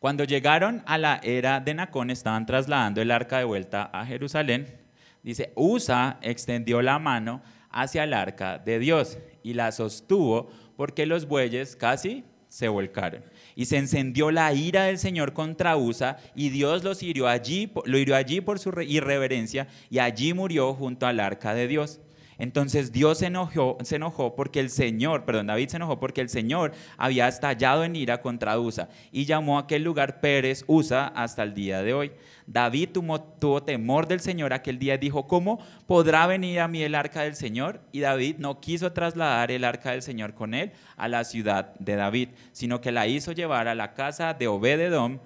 cuando 0.00 0.24
llegaron 0.24 0.82
a 0.86 0.98
la 0.98 1.20
era 1.22 1.60
de 1.60 1.74
Nacón, 1.74 2.10
estaban 2.10 2.44
trasladando 2.44 3.00
el 3.00 3.12
arca 3.12 3.38
de 3.38 3.44
vuelta 3.44 3.84
a 3.92 4.04
Jerusalén. 4.04 4.66
Dice, 5.22 5.52
Usa 5.54 6.18
extendió 6.22 6.82
la 6.82 6.98
mano 6.98 7.40
hacia 7.70 8.02
el 8.02 8.14
arca 8.14 8.58
de 8.58 8.80
Dios 8.80 9.16
y 9.44 9.54
la 9.54 9.70
sostuvo 9.70 10.50
porque 10.76 11.06
los 11.06 11.26
bueyes 11.26 11.76
casi 11.76 12.24
se 12.48 12.68
volcaron. 12.68 13.22
Y 13.54 13.66
se 13.66 13.76
encendió 13.76 14.30
la 14.30 14.52
ira 14.52 14.84
del 14.84 14.98
Señor 14.98 15.32
contra 15.32 15.76
Usa 15.76 16.18
y 16.34 16.50
Dios 16.50 16.84
los 16.84 17.02
hirió 17.02 17.28
allí, 17.28 17.70
lo 17.84 17.98
hirió 17.98 18.16
allí 18.16 18.40
por 18.40 18.58
su 18.58 18.72
irreverencia 18.80 19.68
y 19.90 19.98
allí 19.98 20.32
murió 20.32 20.74
junto 20.74 21.06
al 21.06 21.20
arca 21.20 21.54
de 21.54 21.68
Dios. 21.68 22.00
Entonces 22.38 22.92
Dios 22.92 23.18
se 23.18 23.26
enojó, 23.26 23.78
se 23.82 23.96
enojó 23.96 24.36
porque 24.36 24.60
el 24.60 24.70
Señor, 24.70 25.24
perdón, 25.24 25.48
David 25.48 25.68
se 25.68 25.76
enojó 25.76 25.98
porque 25.98 26.20
el 26.20 26.28
Señor 26.28 26.72
había 26.96 27.26
estallado 27.26 27.82
en 27.82 27.96
ira 27.96 28.22
contra 28.22 28.58
Usa 28.58 28.88
y 29.10 29.24
llamó 29.24 29.58
a 29.58 29.62
aquel 29.62 29.82
lugar 29.82 30.20
Pérez 30.20 30.64
Usa 30.68 31.08
hasta 31.08 31.42
el 31.42 31.52
día 31.52 31.82
de 31.82 31.94
hoy. 31.94 32.12
David 32.46 32.90
tuvo, 32.94 33.20
tuvo 33.20 33.62
temor 33.62 34.06
del 34.06 34.20
Señor 34.20 34.52
aquel 34.52 34.78
día 34.78 34.94
y 34.94 34.98
dijo, 34.98 35.26
¿cómo 35.26 35.58
podrá 35.86 36.26
venir 36.28 36.60
a 36.60 36.68
mí 36.68 36.82
el 36.82 36.94
arca 36.94 37.22
del 37.22 37.34
Señor? 37.34 37.80
Y 37.90 38.00
David 38.00 38.36
no 38.38 38.60
quiso 38.60 38.92
trasladar 38.92 39.50
el 39.50 39.64
arca 39.64 39.90
del 39.90 40.02
Señor 40.02 40.34
con 40.34 40.54
él 40.54 40.70
a 40.96 41.08
la 41.08 41.24
ciudad 41.24 41.74
de 41.78 41.96
David, 41.96 42.28
sino 42.52 42.80
que 42.80 42.92
la 42.92 43.08
hizo 43.08 43.32
llevar 43.32 43.66
a 43.66 43.74
la 43.74 43.94
casa 43.94 44.32
de 44.32 44.46
Obededom, 44.46 45.18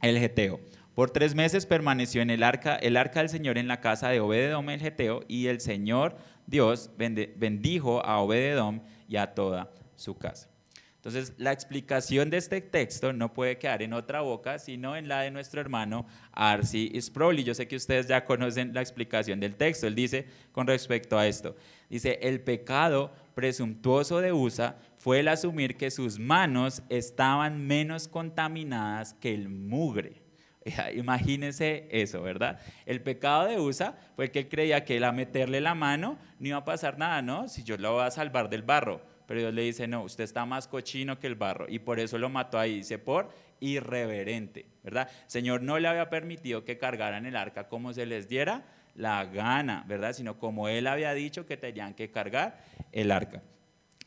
el 0.00 0.18
Geteo. 0.18 0.58
Por 0.94 1.10
tres 1.10 1.34
meses 1.34 1.66
permaneció 1.66 2.22
en 2.22 2.30
el 2.30 2.44
arca, 2.44 2.76
el 2.76 2.96
arca 2.96 3.20
del 3.20 3.28
Señor 3.28 3.58
en 3.58 3.66
la 3.66 3.80
casa 3.80 4.10
de 4.10 4.20
Obededom 4.20 4.70
el 4.70 4.80
Geteo, 4.80 5.22
y 5.26 5.48
el 5.48 5.60
Señor 5.60 6.16
Dios 6.46 6.90
bendijo 6.96 8.04
a 8.04 8.18
Obededom 8.20 8.80
y 9.08 9.16
a 9.16 9.34
toda 9.34 9.72
su 9.96 10.16
casa. 10.16 10.48
Entonces, 10.96 11.34
la 11.36 11.52
explicación 11.52 12.30
de 12.30 12.38
este 12.38 12.62
texto 12.62 13.12
no 13.12 13.34
puede 13.34 13.58
quedar 13.58 13.82
en 13.82 13.92
otra 13.92 14.22
boca, 14.22 14.58
sino 14.58 14.96
en 14.96 15.06
la 15.06 15.20
de 15.20 15.30
nuestro 15.30 15.60
hermano 15.60 16.06
Arsi 16.32 16.90
Sproul. 16.98 17.44
Yo 17.44 17.54
sé 17.54 17.68
que 17.68 17.76
ustedes 17.76 18.08
ya 18.08 18.24
conocen 18.24 18.72
la 18.72 18.80
explicación 18.80 19.38
del 19.38 19.54
texto. 19.54 19.86
Él 19.86 19.94
dice 19.94 20.26
con 20.50 20.66
respecto 20.66 21.18
a 21.18 21.26
esto, 21.26 21.56
dice, 21.90 22.20
el 22.22 22.40
pecado 22.40 23.12
presuntuoso 23.34 24.20
de 24.20 24.32
Usa 24.32 24.78
fue 24.96 25.20
el 25.20 25.28
asumir 25.28 25.76
que 25.76 25.90
sus 25.90 26.18
manos 26.18 26.82
estaban 26.88 27.66
menos 27.66 28.08
contaminadas 28.08 29.12
que 29.12 29.34
el 29.34 29.50
mugre. 29.50 30.23
Imagínense 30.94 31.88
eso, 31.90 32.22
¿verdad? 32.22 32.58
El 32.86 33.00
pecado 33.02 33.46
de 33.46 33.60
Usa 33.60 33.94
fue 34.16 34.30
que 34.30 34.40
él 34.40 34.48
creía 34.48 34.84
que 34.84 34.96
él 34.96 35.04
a 35.04 35.12
meterle 35.12 35.60
la 35.60 35.74
mano 35.74 36.18
no 36.38 36.48
iba 36.48 36.58
a 36.58 36.64
pasar 36.64 36.98
nada, 36.98 37.22
¿no? 37.22 37.48
Si 37.48 37.62
yo 37.62 37.76
lo 37.76 37.94
voy 37.94 38.04
a 38.04 38.10
salvar 38.10 38.48
del 38.48 38.62
barro. 38.62 39.00
Pero 39.26 39.40
Dios 39.40 39.54
le 39.54 39.62
dice, 39.62 39.88
no, 39.88 40.02
usted 40.02 40.24
está 40.24 40.44
más 40.44 40.68
cochino 40.68 41.18
que 41.18 41.26
el 41.26 41.34
barro. 41.34 41.66
Y 41.68 41.78
por 41.78 41.98
eso 41.98 42.18
lo 42.18 42.28
mató 42.28 42.58
ahí, 42.58 42.76
dice, 42.76 42.98
por 42.98 43.30
irreverente, 43.60 44.66
¿verdad? 44.82 45.08
Señor 45.26 45.62
no 45.62 45.78
le 45.78 45.88
había 45.88 46.10
permitido 46.10 46.64
que 46.64 46.76
cargaran 46.76 47.24
el 47.24 47.36
arca 47.36 47.68
como 47.68 47.94
se 47.94 48.04
les 48.04 48.28
diera 48.28 48.64
la 48.94 49.24
gana, 49.24 49.84
¿verdad? 49.88 50.12
Sino 50.12 50.38
como 50.38 50.68
él 50.68 50.86
había 50.86 51.14
dicho 51.14 51.46
que 51.46 51.56
tenían 51.56 51.94
que 51.94 52.10
cargar 52.10 52.60
el 52.92 53.10
arca. 53.10 53.42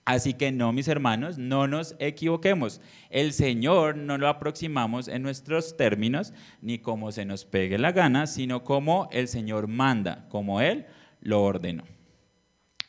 Así 0.08 0.36
que 0.36 0.54
no, 0.54 0.72
mis 0.72 0.88
hermanos, 0.88 1.38
no 1.38 1.67
nos 1.67 1.93
equivoquemos. 2.00 2.80
El 3.10 3.34
Señor 3.34 3.98
no 3.98 4.17
lo 4.17 4.30
aproximamos 4.30 5.10
en 5.10 5.22
nuestros 5.22 5.76
términos, 5.76 6.32
ni 6.62 6.80
como 6.80 7.12
se 7.12 7.26
nos 7.26 7.43
pegue 7.43 7.78
la 7.78 7.91
gana, 7.91 8.26
sino 8.26 8.63
como 8.63 9.10
el 9.12 9.28
Señor 9.28 9.67
manda, 9.67 10.26
como 10.30 10.62
Él 10.62 10.86
lo 11.20 11.43
ordenó. 11.43 11.84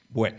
Bueno, 0.08 0.38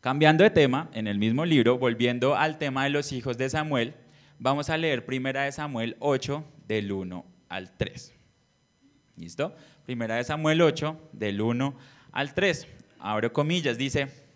cambiando 0.00 0.42
de 0.42 0.50
tema, 0.50 0.90
en 0.92 1.06
el 1.06 1.20
mismo 1.20 1.44
libro, 1.44 1.78
volviendo 1.78 2.34
al 2.34 2.58
tema 2.58 2.82
de 2.82 2.90
los 2.90 3.12
hijos 3.12 3.38
de 3.38 3.48
Samuel, 3.48 3.94
vamos 4.40 4.70
a 4.70 4.76
leer 4.76 5.06
primera 5.06 5.44
de 5.44 5.52
Samuel 5.52 5.96
8, 6.00 6.44
del 6.66 6.90
1 6.90 7.24
al 7.48 7.76
3. 7.76 8.12
¿Listo? 9.18 9.54
Primera 9.86 10.16
de 10.16 10.24
Samuel 10.24 10.62
8, 10.62 11.10
del 11.12 11.40
1 11.40 11.76
al 12.10 12.34
3. 12.34 12.66
Abro 12.98 13.32
comillas, 13.32 13.78
dice, 13.78 14.27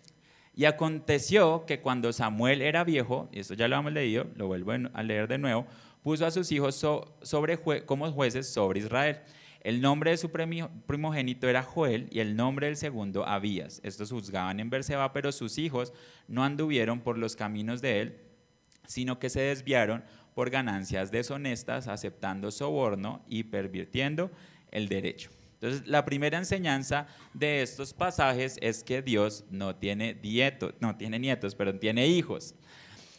y 0.55 0.65
aconteció 0.65 1.65
que 1.65 1.79
cuando 1.79 2.13
Samuel 2.13 2.61
era 2.61 2.83
viejo, 2.83 3.29
y 3.31 3.39
esto 3.39 3.55
ya 3.55 3.67
lo 3.67 3.75
hemos 3.75 3.91
leído, 3.91 4.27
lo 4.35 4.47
vuelvo 4.47 4.73
a 4.93 5.03
leer 5.03 5.27
de 5.27 5.37
nuevo, 5.37 5.65
puso 6.03 6.25
a 6.25 6.31
sus 6.31 6.51
hijos 6.51 6.75
sobre 7.21 7.59
como 7.85 8.11
jueces 8.11 8.47
sobre 8.47 8.81
Israel. 8.81 9.19
El 9.61 9.81
nombre 9.81 10.11
de 10.11 10.17
su 10.17 10.29
primogénito 10.29 11.47
era 11.47 11.63
Joel 11.63 12.07
y 12.11 12.19
el 12.19 12.35
nombre 12.35 12.67
del 12.67 12.75
segundo 12.75 13.25
Abías. 13.25 13.79
Estos 13.83 14.11
juzgaban 14.11 14.59
en 14.59 14.69
Berseba, 14.69 15.13
pero 15.13 15.31
sus 15.31 15.57
hijos 15.57 15.93
no 16.27 16.43
anduvieron 16.43 16.99
por 16.99 17.17
los 17.17 17.37
caminos 17.37 17.81
de 17.81 18.01
él, 18.01 18.17
sino 18.85 19.19
que 19.19 19.29
se 19.29 19.39
desviaron 19.39 20.03
por 20.35 20.49
ganancias 20.49 21.11
deshonestas, 21.11 21.87
aceptando 21.87 22.51
soborno 22.51 23.23
y 23.29 23.43
pervirtiendo 23.43 24.31
el 24.71 24.89
derecho. 24.89 25.29
Entonces, 25.63 25.87
la 25.87 26.03
primera 26.03 26.37
enseñanza 26.37 27.07
de 27.33 27.61
estos 27.61 27.93
pasajes 27.93 28.57
es 28.61 28.83
que 28.83 29.01
Dios 29.01 29.45
no 29.49 29.77
tiene 29.77 30.13
dietos, 30.13 30.73
no 30.81 30.97
tiene 30.97 31.19
nietos, 31.19 31.55
pero 31.55 31.79
tiene 31.79 32.05
hijos. 32.05 32.53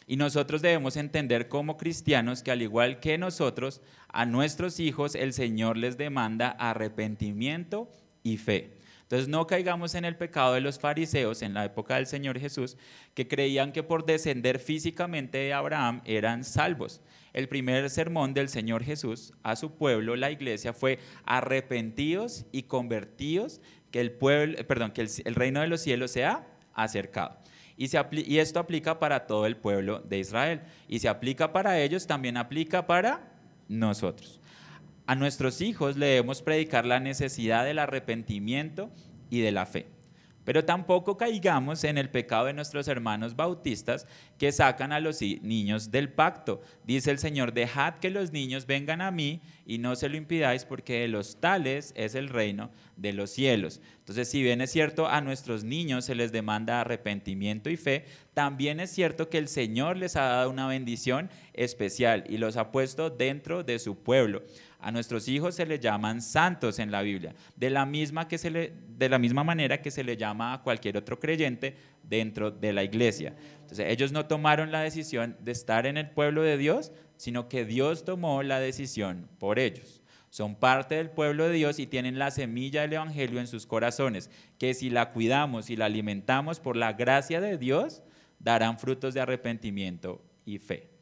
Y 0.05 0.15
nosotros 0.15 0.61
debemos 0.61 0.95
entender 0.95 1.47
como 1.47 1.75
cristianos 1.75 2.43
que 2.43 2.51
al 2.51 2.61
igual 2.61 2.99
que 2.99 3.17
nosotros, 3.17 3.81
a 4.09 4.27
nuestros 4.27 4.79
hijos 4.79 5.15
el 5.15 5.33
Señor 5.33 5.75
les 5.75 5.97
demanda 5.97 6.49
arrepentimiento 6.49 7.89
y 8.21 8.37
fe. 8.37 8.77
Entonces 9.01 9.27
no 9.27 9.47
caigamos 9.47 9.95
en 9.95 10.05
el 10.05 10.15
pecado 10.15 10.53
de 10.53 10.61
los 10.61 10.77
fariseos 10.77 11.41
en 11.41 11.55
la 11.55 11.65
época 11.65 11.95
del 11.95 12.05
Señor 12.05 12.39
Jesús, 12.39 12.77
que 13.15 13.27
creían 13.27 13.71
que 13.71 13.81
por 13.81 14.05
descender 14.05 14.59
físicamente 14.59 15.39
de 15.39 15.53
Abraham 15.53 16.03
eran 16.05 16.43
salvos 16.43 17.01
el 17.35 17.49
primer 17.49 17.89
sermón 17.89 18.33
del 18.33 18.47
Señor 18.47 18.81
Jesús 18.83 19.33
a 19.43 19.57
su 19.57 19.75
pueblo, 19.75 20.15
la 20.15 20.31
iglesia, 20.31 20.71
fue 20.71 20.99
arrepentidos 21.25 22.45
y 22.53 22.63
convertidos, 22.63 23.59
que 23.91 23.99
el, 23.99 24.13
pueblo, 24.13 24.55
perdón, 24.65 24.91
que 24.91 25.01
el, 25.01 25.35
reino 25.35 25.59
de 25.59 25.67
los 25.67 25.81
cielos 25.81 26.11
se 26.11 26.23
ha 26.23 26.47
acercado. 26.73 27.37
Y, 27.75 27.89
y 28.21 28.39
esto 28.39 28.59
aplica 28.59 28.99
para 28.99 29.27
todo 29.27 29.45
el 29.45 29.57
pueblo 29.57 29.99
de 29.99 30.19
Israel. 30.19 30.61
Y 30.87 30.99
se 30.99 31.09
aplica 31.09 31.51
para 31.51 31.77
ellos, 31.81 32.07
también 32.07 32.37
aplica 32.37 32.87
para 32.87 33.33
nosotros. 33.67 34.39
A 35.05 35.15
nuestros 35.15 35.59
hijos 35.59 35.97
le 35.97 36.05
debemos 36.05 36.41
predicar 36.41 36.85
la 36.85 37.01
necesidad 37.01 37.65
del 37.65 37.79
arrepentimiento 37.79 38.91
y 39.29 39.41
de 39.41 39.51
la 39.51 39.65
fe. 39.65 39.87
Pero 40.45 40.63
tampoco 40.63 41.17
caigamos 41.17 41.83
en 41.83 41.97
el 41.97 42.09
pecado 42.09 42.45
de 42.45 42.53
nuestros 42.53 42.87
hermanos 42.87 43.35
bautistas 43.35 44.07
que 44.37 44.51
sacan 44.51 44.93
a 44.93 44.99
los 44.99 45.21
niños 45.21 45.91
del 45.91 46.09
pacto. 46.09 46.61
Dice 46.85 47.11
el 47.11 47.17
Señor, 47.17 47.53
dejad 47.53 47.95
que 47.95 48.11
los 48.11 48.31
niños 48.31 48.67
vengan 48.67 49.01
a 49.01 49.11
mí 49.11 49.41
y 49.65 49.79
no 49.79 49.95
se 49.95 50.07
lo 50.07 50.17
impidáis 50.17 50.63
porque 50.63 51.01
de 51.01 51.07
los 51.07 51.41
tales 51.41 51.91
es 51.97 52.15
el 52.15 52.29
reino 52.29 52.69
de 52.95 53.11
los 53.11 53.31
cielos. 53.31 53.81
Entonces, 53.99 54.29
si 54.29 54.43
bien 54.43 54.61
es 54.61 54.71
cierto, 54.71 55.07
a 55.07 55.19
nuestros 55.19 55.63
niños 55.63 56.05
se 56.05 56.15
les 56.15 56.31
demanda 56.31 56.79
arrepentimiento 56.79 57.69
y 57.71 57.77
fe, 57.77 58.05
también 58.35 58.79
es 58.79 58.91
cierto 58.91 59.29
que 59.29 59.39
el 59.39 59.47
Señor 59.47 59.97
les 59.97 60.15
ha 60.15 60.23
dado 60.23 60.51
una 60.51 60.67
bendición 60.67 61.29
especial 61.53 62.23
y 62.29 62.37
los 62.37 62.55
ha 62.55 62.71
puesto 62.71 63.09
dentro 63.09 63.63
de 63.63 63.79
su 63.79 63.97
pueblo. 63.97 64.43
A 64.85 64.91
nuestros 64.91 65.27
hijos 65.27 65.55
se 65.55 65.65
les 65.65 65.79
llaman 65.79 66.21
santos 66.21 66.77
en 66.77 66.91
la 66.91 67.01
Biblia, 67.01 67.33
de 67.55 67.71
la 67.71 67.87
misma, 67.87 68.27
que 68.27 68.37
se 68.37 68.51
le, 68.51 68.71
de 68.87 69.09
la 69.09 69.17
misma 69.17 69.43
manera 69.43 69.81
que 69.81 69.89
se 69.89 70.03
le 70.03 70.15
llama 70.15 70.53
a 70.53 70.61
cualquier 70.61 70.95
otro 70.95 71.19
creyente 71.19 71.75
dentro 72.03 72.51
de 72.51 72.71
la 72.71 72.83
iglesia. 72.83 73.33
Entonces 73.61 73.87
ellos 73.89 74.11
no 74.11 74.27
tomaron 74.27 74.71
la 74.71 74.81
decisión 74.81 75.37
de 75.39 75.53
estar 75.53 75.87
en 75.87 75.97
el 75.97 76.11
pueblo 76.11 76.43
de 76.43 76.57
Dios, 76.57 76.91
sino 77.17 77.49
que 77.49 77.65
Dios 77.65 78.05
tomó 78.05 78.43
la 78.43 78.59
decisión 78.59 79.27
por 79.39 79.57
ellos. 79.57 80.03
Son 80.29 80.53
parte 80.53 80.93
del 80.93 81.09
pueblo 81.09 81.47
de 81.47 81.53
Dios 81.53 81.79
y 81.79 81.87
tienen 81.87 82.19
la 82.19 82.29
semilla 82.29 82.81
del 82.81 82.93
Evangelio 82.93 83.39
en 83.39 83.47
sus 83.47 83.65
corazones, 83.65 84.29
que 84.59 84.75
si 84.75 84.91
la 84.91 85.13
cuidamos 85.13 85.71
y 85.71 85.77
la 85.77 85.85
alimentamos 85.85 86.59
por 86.59 86.77
la 86.77 86.93
gracia 86.93 87.41
de 87.41 87.57
Dios, 87.57 88.03
darán 88.37 88.77
frutos 88.77 89.15
de 89.15 89.21
arrepentimiento 89.21 90.23
y 90.45 90.59
fe. 90.59 90.94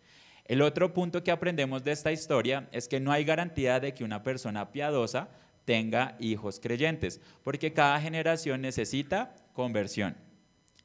El 0.45 0.62
otro 0.62 0.93
punto 0.93 1.23
que 1.23 1.32
aprendemos 1.32 1.84
de 1.84 1.93
esta 1.93 2.12
historia 2.12 2.67
es 2.71 2.88
que 2.88 2.99
no 2.99 3.12
hay 3.12 3.23
garantía 3.23 3.79
de 3.79 3.93
que 3.93 4.03
una 4.03 4.23
persona 4.23 4.71
piadosa 4.71 5.29
tenga 5.65 6.17
hijos 6.19 6.60
creyentes, 6.60 7.21
porque 7.43 7.71
cada 7.71 7.99
generación 8.01 8.62
necesita 8.62 9.34
conversión. 9.53 10.15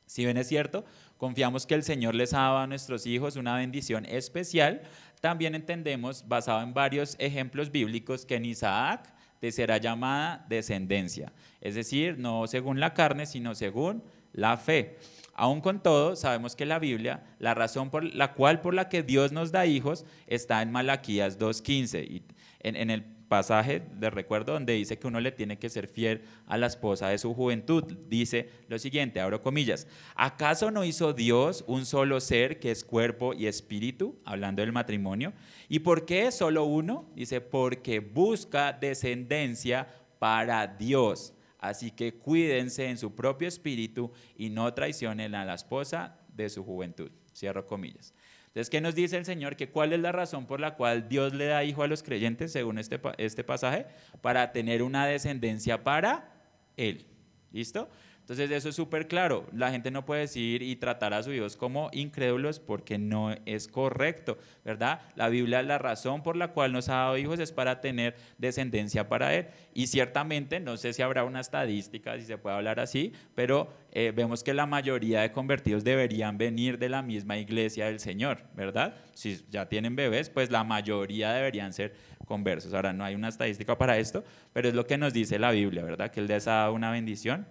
Si 0.06 0.24
bien 0.24 0.36
es 0.36 0.48
cierto, 0.48 0.84
confiamos 1.16 1.66
que 1.66 1.74
el 1.74 1.82
Señor 1.82 2.14
les 2.14 2.32
ha 2.32 2.38
dado 2.38 2.58
a 2.58 2.66
nuestros 2.66 3.04
hijos 3.06 3.36
una 3.36 3.56
bendición 3.56 4.06
especial, 4.06 4.82
también 5.20 5.54
entendemos, 5.54 6.26
basado 6.28 6.62
en 6.62 6.72
varios 6.72 7.16
ejemplos 7.18 7.72
bíblicos, 7.72 8.24
que 8.24 8.36
en 8.36 8.44
Isaac 8.44 9.12
te 9.40 9.52
será 9.52 9.78
llamada 9.78 10.46
descendencia, 10.48 11.32
es 11.60 11.74
decir, 11.74 12.18
no 12.18 12.46
según 12.46 12.80
la 12.80 12.94
carne, 12.94 13.26
sino 13.26 13.54
según 13.54 14.02
la 14.32 14.56
fe. 14.56 14.98
Aún 15.38 15.60
con 15.60 15.80
todo, 15.80 16.16
sabemos 16.16 16.56
que 16.56 16.66
la 16.66 16.80
Biblia, 16.80 17.22
la 17.38 17.54
razón 17.54 17.90
por 17.90 18.02
la 18.02 18.34
cual 18.34 18.60
por 18.60 18.74
la 18.74 18.88
que 18.88 19.04
Dios 19.04 19.30
nos 19.30 19.52
da 19.52 19.66
hijos 19.66 20.04
está 20.26 20.60
en 20.62 20.72
Malaquías 20.72 21.38
2.15. 21.38 22.04
Y 22.10 22.24
en, 22.58 22.90
el 22.90 23.04
pasaje 23.04 23.80
de 23.94 24.10
recuerdo 24.10 24.54
donde 24.54 24.72
dice 24.72 24.98
que 24.98 25.06
uno 25.06 25.20
le 25.20 25.30
tiene 25.30 25.56
que 25.56 25.70
ser 25.70 25.86
fiel 25.86 26.22
a 26.48 26.58
la 26.58 26.66
esposa 26.66 27.06
de 27.06 27.18
su 27.18 27.34
juventud. 27.34 27.84
Dice 28.08 28.50
lo 28.66 28.80
siguiente, 28.80 29.20
abro 29.20 29.40
comillas, 29.40 29.86
¿acaso 30.16 30.72
no 30.72 30.84
hizo 30.84 31.12
Dios 31.12 31.62
un 31.68 31.86
solo 31.86 32.20
ser 32.20 32.58
que 32.58 32.72
es 32.72 32.82
cuerpo 32.82 33.32
y 33.32 33.46
espíritu, 33.46 34.18
hablando 34.24 34.62
del 34.62 34.72
matrimonio? 34.72 35.32
¿Y 35.68 35.78
por 35.78 36.04
qué 36.04 36.32
solo 36.32 36.64
uno? 36.64 37.08
Dice, 37.14 37.40
porque 37.40 38.00
busca 38.00 38.72
descendencia 38.72 39.86
para 40.18 40.66
Dios. 40.66 41.32
Así 41.58 41.90
que 41.90 42.14
cuídense 42.14 42.88
en 42.88 42.98
su 42.98 43.14
propio 43.14 43.48
espíritu 43.48 44.12
y 44.36 44.50
no 44.50 44.72
traicionen 44.74 45.34
a 45.34 45.44
la 45.44 45.54
esposa 45.54 46.18
de 46.34 46.48
su 46.48 46.64
juventud. 46.64 47.10
Cierro 47.34 47.66
comillas. 47.66 48.14
Entonces, 48.46 48.70
¿qué 48.70 48.80
nos 48.80 48.94
dice 48.94 49.16
el 49.16 49.24
Señor? 49.24 49.56
Que 49.56 49.68
cuál 49.68 49.92
es 49.92 50.00
la 50.00 50.12
razón 50.12 50.46
por 50.46 50.60
la 50.60 50.74
cual 50.74 51.08
Dios 51.08 51.34
le 51.34 51.46
da 51.46 51.64
hijo 51.64 51.82
a 51.82 51.86
los 51.86 52.02
creyentes, 52.02 52.52
según 52.52 52.78
este, 52.78 53.00
este 53.18 53.44
pasaje, 53.44 53.86
para 54.20 54.52
tener 54.52 54.82
una 54.82 55.06
descendencia 55.06 55.84
para 55.84 56.32
Él. 56.76 57.06
¿Listo? 57.52 57.88
Entonces 58.28 58.50
eso 58.50 58.68
es 58.68 58.76
súper 58.76 59.08
claro. 59.08 59.46
La 59.54 59.70
gente 59.70 59.90
no 59.90 60.04
puede 60.04 60.20
decir 60.20 60.60
y 60.60 60.76
tratar 60.76 61.14
a 61.14 61.22
sus 61.22 61.32
hijos 61.32 61.56
como 61.56 61.88
incrédulos 61.94 62.60
porque 62.60 62.98
no 62.98 63.34
es 63.46 63.68
correcto, 63.68 64.36
¿verdad? 64.66 65.00
La 65.16 65.30
Biblia, 65.30 65.62
la 65.62 65.78
razón 65.78 66.22
por 66.22 66.36
la 66.36 66.48
cual 66.48 66.74
nos 66.74 66.90
ha 66.90 66.96
dado 66.96 67.16
hijos 67.16 67.40
es 67.40 67.52
para 67.52 67.80
tener 67.80 68.16
descendencia 68.36 69.08
para 69.08 69.34
Él. 69.34 69.46
Y 69.72 69.86
ciertamente, 69.86 70.60
no 70.60 70.76
sé 70.76 70.92
si 70.92 71.00
habrá 71.00 71.24
una 71.24 71.40
estadística, 71.40 72.18
si 72.18 72.26
se 72.26 72.36
puede 72.36 72.56
hablar 72.56 72.80
así, 72.80 73.14
pero 73.34 73.72
eh, 73.92 74.12
vemos 74.14 74.44
que 74.44 74.52
la 74.52 74.66
mayoría 74.66 75.22
de 75.22 75.32
convertidos 75.32 75.82
deberían 75.82 76.36
venir 76.36 76.78
de 76.78 76.90
la 76.90 77.00
misma 77.00 77.38
iglesia 77.38 77.86
del 77.86 77.98
Señor, 77.98 78.42
¿verdad? 78.54 78.94
Si 79.14 79.42
ya 79.48 79.70
tienen 79.70 79.96
bebés, 79.96 80.28
pues 80.28 80.50
la 80.50 80.64
mayoría 80.64 81.32
deberían 81.32 81.72
ser 81.72 81.94
conversos. 82.26 82.74
Ahora, 82.74 82.92
no 82.92 83.04
hay 83.04 83.14
una 83.14 83.28
estadística 83.28 83.78
para 83.78 83.96
esto, 83.96 84.22
pero 84.52 84.68
es 84.68 84.74
lo 84.74 84.86
que 84.86 84.98
nos 84.98 85.14
dice 85.14 85.38
la 85.38 85.50
Biblia, 85.50 85.82
¿verdad? 85.82 86.10
Que 86.10 86.20
Él 86.20 86.26
les 86.26 86.46
ha 86.46 86.56
dado 86.56 86.74
una 86.74 86.90
bendición 86.90 87.46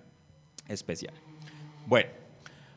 especial. 0.68 1.14
Bueno, 1.86 2.10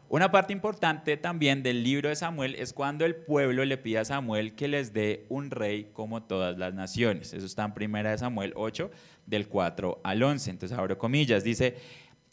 una 0.09 0.33
parte 0.33 0.53
importante 0.53 1.17
también 1.17 1.63
del 1.63 1.85
libro 1.85 2.09
de 2.09 2.17
Samuel 2.17 2.57
es 2.57 2.73
cuando 2.73 3.05
el 3.05 3.15
pueblo 3.15 3.65
le 3.65 3.79
pide 3.79 3.99
a 3.99 4.05
Samuel 4.05 4.57
que 4.57 4.67
les 4.67 4.93
dé 4.93 5.25
un 5.29 5.53
rey 5.53 5.91
como 5.93 6.25
todas 6.25 6.59
las 6.59 6.75
naciones. 6.75 7.33
Eso 7.33 7.47
está 7.47 7.65
en 7.65 7.75
primera 7.75 8.11
de 8.11 8.19
Samuel 8.19 8.53
8, 8.57 8.91
del 9.27 9.47
4 9.47 10.01
al 10.03 10.23
11. 10.23 10.51
Entonces 10.51 10.77
abro 10.77 10.99
comillas, 10.99 11.45
dice, 11.45 11.77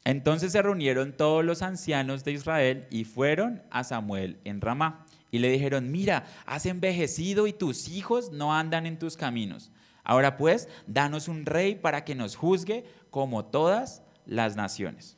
entonces 0.05 0.53
se 0.53 0.61
reunieron 0.61 1.13
todos 1.13 1.45
los 1.45 1.61
ancianos 1.61 2.23
de 2.23 2.31
Israel 2.31 2.87
y 2.89 3.03
fueron 3.03 3.61
a 3.69 3.83
Samuel 3.83 4.39
en 4.43 4.61
Ramá. 4.61 5.05
Y 5.29 5.39
le 5.39 5.51
dijeron, 5.51 5.91
mira, 5.91 6.25
has 6.45 6.65
envejecido 6.65 7.45
y 7.45 7.53
tus 7.53 7.89
hijos 7.89 8.31
no 8.31 8.55
andan 8.55 8.85
en 8.85 8.97
tus 8.97 9.17
caminos. 9.17 9.69
Ahora 10.03 10.37
pues, 10.37 10.69
danos 10.87 11.27
un 11.27 11.45
rey 11.45 11.75
para 11.75 12.05
que 12.05 12.15
nos 12.15 12.37
juzgue 12.37 12.85
como 13.11 13.45
todas 13.45 14.01
las 14.25 14.55
naciones. 14.55 15.16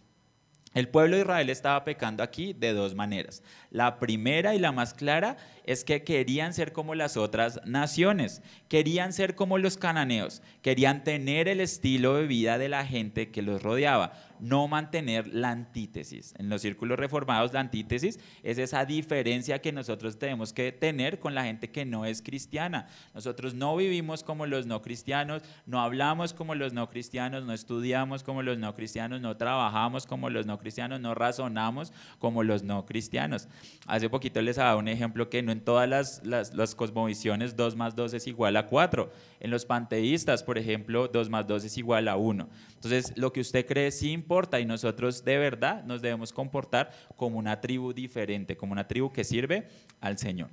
El 0.73 0.87
pueblo 0.87 1.15
de 1.15 1.23
Israel 1.23 1.49
estaba 1.49 1.83
pecando 1.83 2.21
aquí 2.21 2.53
de 2.53 2.73
dos 2.73 2.93
maneras. 2.93 3.41
La 3.71 3.97
primera 3.97 4.53
y 4.53 4.59
la 4.59 4.71
más 4.71 4.93
clara 4.93 5.37
es 5.65 5.83
que 5.83 6.03
querían 6.03 6.53
ser 6.53 6.73
como 6.73 6.93
las 6.93 7.17
otras 7.17 7.59
naciones, 7.65 8.43
querían 8.67 9.11
ser 9.11 9.33
como 9.33 9.57
los 9.57 9.77
cananeos, 9.77 10.43
querían 10.61 11.03
tener 11.03 11.47
el 11.47 11.59
estilo 11.59 12.15
de 12.15 12.27
vida 12.27 12.59
de 12.59 12.69
la 12.69 12.85
gente 12.85 13.31
que 13.31 13.41
los 13.41 13.63
rodeaba. 13.63 14.13
No 14.39 14.67
mantener 14.67 15.27
la 15.27 15.51
antítesis. 15.51 16.33
En 16.37 16.49
los 16.49 16.61
círculos 16.61 16.99
reformados 16.99 17.53
la 17.53 17.59
antítesis 17.59 18.19
es 18.43 18.57
esa 18.57 18.85
diferencia 18.85 19.59
que 19.59 19.71
nosotros 19.71 20.17
tenemos 20.17 20.53
que 20.53 20.71
tener 20.71 21.19
con 21.19 21.35
la 21.35 21.43
gente 21.43 21.69
que 21.69 21.85
no 21.85 22.05
es 22.05 22.21
cristiana. 22.21 22.87
Nosotros 23.13 23.53
no 23.53 23.75
vivimos 23.75 24.23
como 24.23 24.45
los 24.45 24.65
no 24.65 24.81
cristianos, 24.81 25.43
no 25.65 25.79
hablamos 25.79 26.33
como 26.33 26.55
los 26.55 26.73
no 26.73 26.89
cristianos, 26.89 27.43
no 27.45 27.53
estudiamos 27.53 28.23
como 28.23 28.41
los 28.41 28.57
no 28.57 28.73
cristianos, 28.75 29.21
no 29.21 29.37
trabajamos 29.37 30.05
como 30.05 30.29
los 30.29 30.45
no 30.45 30.57
cristianos, 30.59 30.99
no 30.99 31.15
razonamos 31.15 31.91
como 32.19 32.43
los 32.43 32.63
no 32.63 32.85
cristianos. 32.85 33.47
Hace 33.87 34.09
poquito 34.09 34.41
les 34.41 34.55
daba 34.55 34.75
un 34.75 34.87
ejemplo 34.87 35.29
que 35.29 35.41
no 35.41 35.51
en 35.51 35.61
todas 35.61 35.87
las, 35.89 36.25
las, 36.25 36.53
las 36.53 36.75
cosmovisiones 36.75 37.55
2 37.55 37.75
más 37.75 37.95
2 37.95 38.13
es 38.13 38.27
igual 38.27 38.57
a 38.57 38.67
4. 38.67 39.11
En 39.39 39.51
los 39.51 39.65
panteístas, 39.65 40.43
por 40.43 40.57
ejemplo, 40.57 41.07
2 41.07 41.29
más 41.29 41.47
2 41.47 41.63
es 41.63 41.77
igual 41.77 42.07
a 42.07 42.15
1. 42.15 42.47
Entonces, 42.79 43.11
lo 43.17 43.33
que 43.33 43.41
usted 43.41 43.65
cree 43.65 43.91
sí 43.91 44.13
importa 44.13 44.57
y 44.61 44.65
nosotros 44.65 45.25
de 45.25 45.37
verdad 45.37 45.83
nos 45.83 46.01
debemos 46.01 46.31
comportar 46.31 46.91
como 47.17 47.37
una 47.37 47.59
tribu 47.59 47.91
diferente, 47.91 48.55
como 48.55 48.71
una 48.71 48.87
tribu 48.87 49.11
que 49.11 49.25
sirve 49.25 49.67
al 49.99 50.17
Señor. 50.17 50.49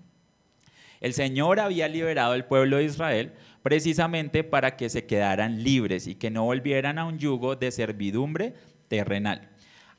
El 1.00 1.14
Señor 1.14 1.60
había 1.60 1.86
liberado 1.86 2.32
al 2.32 2.46
pueblo 2.46 2.78
de 2.78 2.84
Israel 2.84 3.32
precisamente 3.62 4.42
para 4.42 4.76
que 4.76 4.88
se 4.88 5.06
quedaran 5.06 5.62
libres 5.62 6.08
y 6.08 6.16
que 6.16 6.30
no 6.30 6.42
volvieran 6.42 6.98
a 6.98 7.04
un 7.04 7.18
yugo 7.18 7.54
de 7.54 7.70
servidumbre 7.70 8.54
terrenal. 8.88 9.48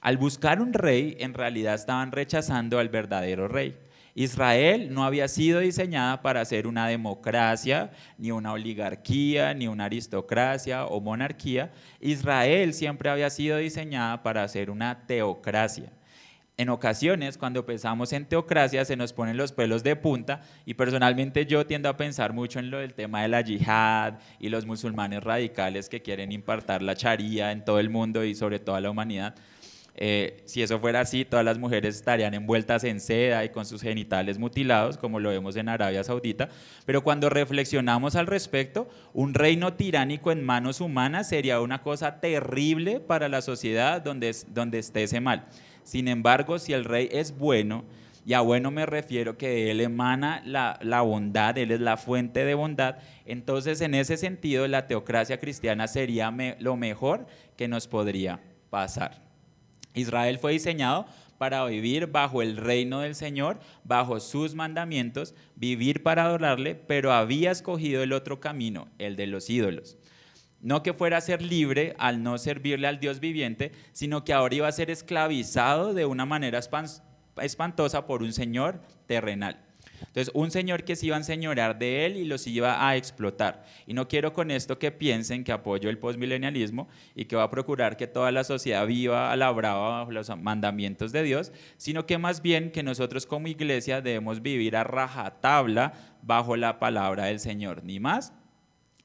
Al 0.02 0.18
buscar 0.18 0.62
un 0.62 0.74
rey, 0.74 1.16
en 1.22 1.34
realidad 1.34 1.76
estaban 1.76 2.12
rechazando 2.12 2.78
al 2.78 2.90
verdadero 2.90 3.48
rey. 3.48 3.78
Israel 4.19 4.91
no 4.91 5.03
había 5.03 5.27
sido 5.27 5.60
diseñada 5.60 6.23
para 6.23 6.43
ser 6.43 6.65
una 6.65 6.88
democracia, 6.88 7.91
ni 8.17 8.32
una 8.32 8.51
oligarquía, 8.51 9.53
ni 9.53 9.67
una 9.67 9.86
aristocracia 9.86 10.88
o 10.88 10.99
monarquía. 10.99 11.71
Israel 12.01 12.73
siempre 12.73 13.12
había 13.12 13.30
sido 13.30 13.58
diseñada 13.58 14.23
para 14.23 14.47
ser 14.47 14.71
una 14.71 15.06
teocracia. 15.06 15.91
En 16.58 16.69
ocasiones, 16.69 17.38
cuando 17.38 17.63
pensamos 17.63 18.12
en 18.12 18.25
teocracia, 18.25 18.84
se 18.86 18.95
nos 18.95 19.13
ponen 19.13 19.38
los 19.38 19.51
pelos 19.51 19.84
de 19.84 19.95
punta 19.95 20.41
y 20.65 20.73
personalmente 20.73 21.45
yo 21.45 21.67
tiendo 21.67 21.88
a 21.88 21.95
pensar 21.95 22.34
mucho 22.34 22.58
en 22.58 22.71
lo 22.71 22.80
del 22.80 22.95
tema 22.95 23.21
de 23.21 23.27
la 23.27 23.41
yihad 23.41 24.15
y 24.39 24.49
los 24.49 24.65
musulmanes 24.65 25.23
radicales 25.23 25.89
que 25.89 26.01
quieren 26.01 26.32
impartar 26.32 26.82
la 26.82 26.95
charía 26.95 27.51
en 27.51 27.63
todo 27.63 27.80
el 27.80 27.91
mundo 27.91 28.23
y 28.23 28.34
sobre 28.34 28.58
toda 28.58 28.82
la 28.82 28.89
humanidad. 28.89 29.36
Eh, 30.00 30.44
si 30.46 30.62
eso 30.62 30.80
fuera 30.80 31.02
así, 31.02 31.26
todas 31.26 31.44
las 31.44 31.58
mujeres 31.58 31.96
estarían 31.96 32.36
envueltas 32.36 32.84
en 32.84 33.00
seda 33.00 33.44
y 33.44 33.50
con 33.50 33.66
sus 33.66 33.82
genitales 33.82 34.38
mutilados, 34.38 34.98
como 34.98 35.20
lo 35.20 35.30
vemos 35.30 35.56
en 35.56 35.70
Arabia 35.70 36.04
Saudita. 36.04 36.50
Pero 36.86 37.04
cuando 37.04 37.30
reflexionamos 37.30 38.16
al 38.16 38.28
respecto, 38.28 38.88
un 39.14 39.34
reino 39.34 39.74
tiránico 39.74 40.32
en 40.32 40.44
manos 40.44 40.82
humanas 40.82 41.28
sería 41.28 41.60
una 41.62 41.82
cosa 41.82 42.20
terrible 42.20 43.00
para 43.00 43.28
la 43.28 43.42
sociedad 43.42 44.02
donde, 44.02 44.36
donde 44.50 44.80
esté 44.80 45.04
ese 45.04 45.20
mal. 45.20 45.46
Sin 45.84 46.08
embargo, 46.08 46.60
si 46.60 46.74
el 46.74 46.86
rey 46.86 47.10
es 47.12 47.36
bueno, 47.36 47.84
y 48.28 48.34
a 48.34 48.42
bueno 48.42 48.72
me 48.72 48.86
refiero 48.86 49.38
que 49.38 49.72
él 49.72 49.80
emana 49.80 50.44
la, 50.46 51.02
bondad, 51.02 51.58
él 51.58 51.72
es 51.72 51.80
la 51.80 51.96
fuente 51.96 52.44
de 52.44 52.56
bondad. 52.56 52.98
Entonces, 53.26 53.80
en 53.80 53.96
ese 53.96 54.18
sentido, 54.18 54.68
la 54.68 54.86
teocracia 54.86 55.40
cristiana 55.40 55.88
sería 55.88 56.30
lo 56.60 56.76
mejor 56.76 57.26
que 57.56 57.70
nos 57.70 57.88
podría 57.88 58.42
pasar. 58.70 59.27
Israel 59.93 60.39
fue 60.39 60.54
diseñado 60.54 61.06
para 61.38 61.65
vivir 61.65 62.08
bajo 62.08 62.41
el 62.41 62.58
reino 62.58 63.02
del 63.02 63.15
Señor, 63.15 63.60
bajo 63.84 64.19
sus 64.19 64.56
mandamientos, 64.56 65.36
vivir 65.56 66.04
para 66.04 66.26
adorarle, 66.26 66.76
pero 66.76 67.13
había 67.13 67.52
escogido 67.52 68.04
el 68.04 68.13
otro 68.13 68.39
camino, 68.39 68.88
el 68.97 69.15
de 69.15 69.28
los 69.28 69.50
ídolos. 69.50 69.97
No 70.62 70.82
que 70.82 70.93
fuera 70.93 71.17
a 71.17 71.21
ser 71.21 71.41
libre 71.41 71.95
al 72.00 72.23
no 72.23 72.38
servirle 72.38 72.88
al 72.88 73.00
Dios 73.00 73.19
viviente, 73.19 73.71
sino 73.91 74.23
que 74.23 74.34
ahora 74.34 74.56
iba 74.56 74.67
a 74.67 74.71
ser 74.71 74.89
esclavizado 74.89 75.93
de 75.93 76.06
una 76.06 76.26
manera 76.26 76.60
espantosa 77.38 78.08
por 78.08 78.23
un 78.23 78.34
Señor 78.34 78.82
terrenal. 79.06 79.66
Entonces, 80.02 80.32
un 80.34 80.52
señor 80.52 80.84
que 80.84 80.96
se 80.96 81.08
iba 81.08 81.16
a 81.16 81.20
enseñorear 81.20 81.78
de 81.78 82.06
él 82.06 82.18
y 82.18 82.26
los 82.26 82.46
iba 82.48 82.88
a 82.88 82.96
explotar. 82.96 83.66
Y 83.86 83.94
no 83.94 84.08
quiero 84.08 84.34
con 84.34 84.52
esto 84.52 84.78
que 84.80 84.92
piensen 84.92 85.44
que 85.44 85.52
apoyo 85.52 85.90
el 85.90 85.98
postmilenialismo 85.98 86.88
y 87.16 87.26
que 87.26 87.36
va 87.36 87.44
a 87.44 87.50
procurar 87.50 87.98
que 87.98 88.08
toda 88.08 88.32
la 88.32 88.44
sociedad 88.44 88.86
viva 88.86 89.32
a 89.32 89.36
la 89.36 89.52
brava 89.52 90.00
bajo 90.00 90.12
los 90.12 90.36
mandamientos 90.38 91.12
de 91.12 91.24
Dios, 91.24 91.52
sino 91.78 92.06
que 92.06 92.18
más 92.18 92.42
bien 92.42 92.72
que 92.72 92.84
nosotros 92.84 93.26
como 93.26 93.48
iglesia 93.48 94.02
debemos 94.02 94.42
vivir 94.42 94.76
a 94.76 94.84
rajatabla 94.84 95.94
bajo 96.22 96.56
la 96.56 96.80
palabra 96.80 97.26
del 97.26 97.40
Señor, 97.40 97.84
ni 97.84 98.00
más 98.00 98.34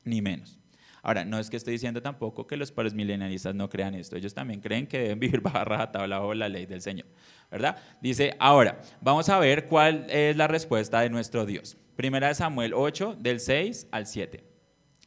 ni 0.05 0.23
menos. 0.23 0.59
Ahora, 1.05 1.25
no 1.25 1.41
es 1.41 1.51
que 1.51 1.57
estoy 1.57 1.73
diciendo 1.73 2.01
tampoco 2.01 2.47
que 2.47 2.57
los 2.57 2.71
postmilenialistas 2.71 3.57
no 3.57 3.69
crean 3.69 3.95
esto, 3.95 4.17
ellos 4.17 4.35
también 4.35 4.61
creen 4.61 4.87
que 4.87 4.99
deben 4.99 5.19
vivir 5.19 5.41
bajo 5.41 5.65
rajatabla 5.65 6.19
bajo 6.19 6.35
la 6.35 6.49
ley 6.49 6.67
del 6.67 6.81
Señor. 6.81 7.07
¿Verdad? 7.53 7.77
Dice, 8.01 8.35
ahora, 8.41 8.81
vamos 9.03 9.29
a 9.29 9.39
ver 9.39 9.67
cuál 9.67 10.07
es 10.09 10.35
la 10.37 10.49
respuesta 10.49 11.03
de 11.03 11.11
nuestro 11.11 11.45
Dios. 11.45 11.77
Primera 11.95 12.29
de 12.29 12.35
Samuel 12.35 12.73
8, 12.75 13.17
del 13.21 13.41
6 13.41 13.89
al 13.93 14.07
7. 14.07 14.43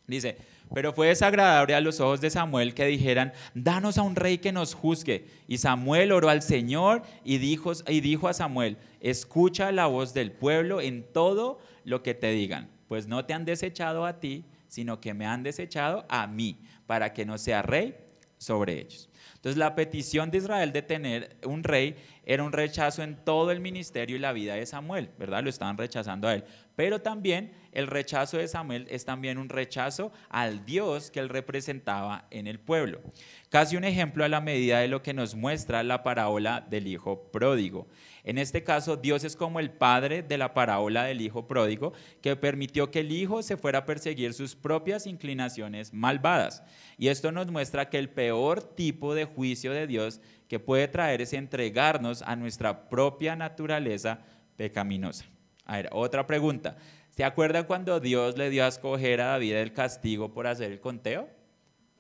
Dice, 0.06 0.38
pero 0.72 0.94
fue 0.94 1.08
desagradable 1.08 1.74
a 1.74 1.82
los 1.82 2.00
ojos 2.00 2.22
de 2.22 2.30
Samuel 2.30 2.76
que 2.76 2.86
dijeran, 2.86 3.34
danos 3.56 3.98
a 3.98 4.04
un 4.04 4.16
rey 4.16 4.38
que 4.38 4.52
nos 4.52 4.76
juzgue. 4.76 5.26
Y 5.48 5.58
Samuel 5.58 6.12
oró 6.12 6.30
al 6.30 6.44
Señor 6.44 7.02
y 7.24 7.40
dijo, 7.40 7.74
y 7.88 8.02
dijo 8.02 8.28
a 8.28 8.34
Samuel, 8.34 8.78
escucha 9.02 9.72
la 9.72 9.88
voz 9.88 10.14
del 10.14 10.32
pueblo 10.32 10.82
en 10.82 11.04
todo 11.12 11.58
lo 11.84 12.04
que 12.04 12.14
te 12.14 12.30
digan, 12.30 12.70
pues 12.88 13.08
no 13.08 13.26
te 13.26 13.34
han 13.34 13.46
desechado 13.46 14.06
a 14.06 14.20
ti, 14.20 14.46
sino 14.68 15.02
que 15.02 15.16
me 15.16 15.26
han 15.26 15.42
desechado 15.42 16.06
a 16.10 16.28
mí, 16.28 16.60
para 16.86 17.14
que 17.14 17.26
no 17.26 17.40
sea 17.40 17.64
rey 17.64 17.96
sobre 18.38 18.82
ellos. 18.82 19.10
Entonces 19.46 19.60
la 19.60 19.76
petición 19.76 20.32
de 20.32 20.40
Israel 20.40 20.72
de 20.72 20.82
tener 20.82 21.38
un 21.46 21.64
rey 21.64 21.96
era 22.26 22.42
un 22.42 22.52
rechazo 22.52 23.04
en 23.04 23.16
todo 23.24 23.52
el 23.52 23.60
ministerio 23.60 24.16
y 24.16 24.20
la 24.20 24.34
vida 24.34 24.56
de 24.56 24.66
Samuel, 24.66 25.12
¿verdad? 25.20 25.44
Lo 25.44 25.52
estaban 25.52 25.78
rechazando 25.78 26.28
a 26.28 26.34
él. 26.34 26.44
Pero 26.76 27.00
también 27.00 27.52
el 27.72 27.86
rechazo 27.86 28.38
de 28.38 28.48
Samuel 28.48 28.88
es 28.90 29.06
también 29.06 29.38
un 29.38 29.50
rechazo 29.50 30.12
al 30.30 30.66
Dios 30.66 31.12
que 31.12 31.20
él 31.20 31.30
representaba 31.30 32.26
en 32.32 32.48
el 32.48 32.60
pueblo. 32.60 33.02
Casi 33.50 33.78
un 33.78 33.84
ejemplo 33.84 34.26
a 34.26 34.30
la 34.30 34.42
medida 34.42 34.80
de 34.80 34.88
lo 34.88 35.04
que 35.04 35.14
nos 35.14 35.36
muestra 35.36 35.84
la 35.84 36.02
parábola 36.02 36.66
del 36.68 36.88
hijo 36.88 37.32
pródigo. 37.32 37.86
En 38.26 38.40
este 38.40 38.64
caso, 38.64 38.98
Dios 38.98 39.24
es 39.24 39.36
como 39.36 39.60
el 39.60 39.70
padre 39.70 40.24
de 40.24 40.40
la 40.40 40.56
parábola 40.56 41.04
del 41.04 41.22
hijo 41.22 41.48
pródigo, 41.48 41.94
que 42.22 42.36
permitió 42.36 42.90
que 42.90 43.02
el 43.02 43.12
hijo 43.12 43.44
se 43.44 43.56
fuera 43.56 43.80
a 43.80 43.86
perseguir 43.86 44.34
sus 44.34 44.56
propias 44.56 45.06
inclinaciones 45.06 45.94
malvadas. 45.94 46.64
Y 46.98 47.10
esto 47.10 47.32
nos 47.32 47.52
muestra 47.52 47.88
que 47.88 48.00
el 48.00 48.10
peor 48.10 48.64
tipo 48.64 49.14
de 49.14 49.26
juicio 49.26 49.72
de 49.72 49.86
Dios 49.86 50.22
que 50.48 50.60
puede 50.60 50.88
traer 50.88 51.22
es 51.22 51.34
entregarnos 51.34 52.24
a 52.24 52.36
nuestra 52.36 52.90
propia 52.90 53.36
naturaleza 53.36 54.20
pecaminosa. 54.58 55.26
A 55.66 55.78
ver, 55.78 55.90
otra 55.92 56.26
pregunta. 56.26 56.78
¿Se 57.12 57.24
acuerdan 57.24 57.66
cuando 57.66 58.00
Dios 58.00 58.38
le 58.40 58.50
dio 58.50 58.66
a 58.66 58.68
escoger 58.68 59.22
a 59.22 59.28
David 59.28 59.54
el 59.54 59.72
castigo 59.72 60.34
por 60.34 60.48
hacer 60.48 60.72
el 60.72 60.80
conteo? 60.80 61.30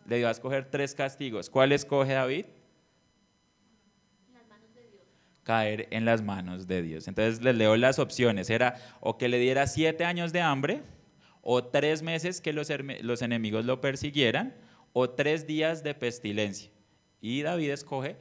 Le 0.07 0.17
dio 0.17 0.27
a 0.27 0.31
escoger 0.31 0.71
tres 0.71 0.95
castigos. 0.95 1.51
¿Cuál 1.51 1.71
escoge 1.71 2.13
David? 2.13 2.45
Caer 5.45 5.87
en 5.91 6.03
las 6.03 6.21
manos 6.21 6.67
de 6.67 6.81
Dios. 6.81 7.07
Entonces 7.07 7.41
les 7.41 7.55
leo 7.55 7.77
las 7.77 7.99
opciones. 7.99 8.49
Era 8.49 8.75
o 8.99 9.17
que 9.17 9.29
le 9.29 9.39
diera 9.39 9.65
siete 9.67 10.03
años 10.03 10.33
de 10.33 10.41
hambre, 10.41 10.81
o 11.41 11.63
tres 11.63 12.01
meses 12.01 12.41
que 12.41 12.51
los, 12.51 12.69
los 13.01 13.21
enemigos 13.21 13.63
lo 13.63 13.79
persiguieran, 13.79 14.53
o 14.91 15.11
tres 15.11 15.47
días 15.47 15.83
de 15.83 15.93
pestilencia. 15.93 16.69
Y 17.21 17.43
David 17.43 17.69
escoge 17.69 18.17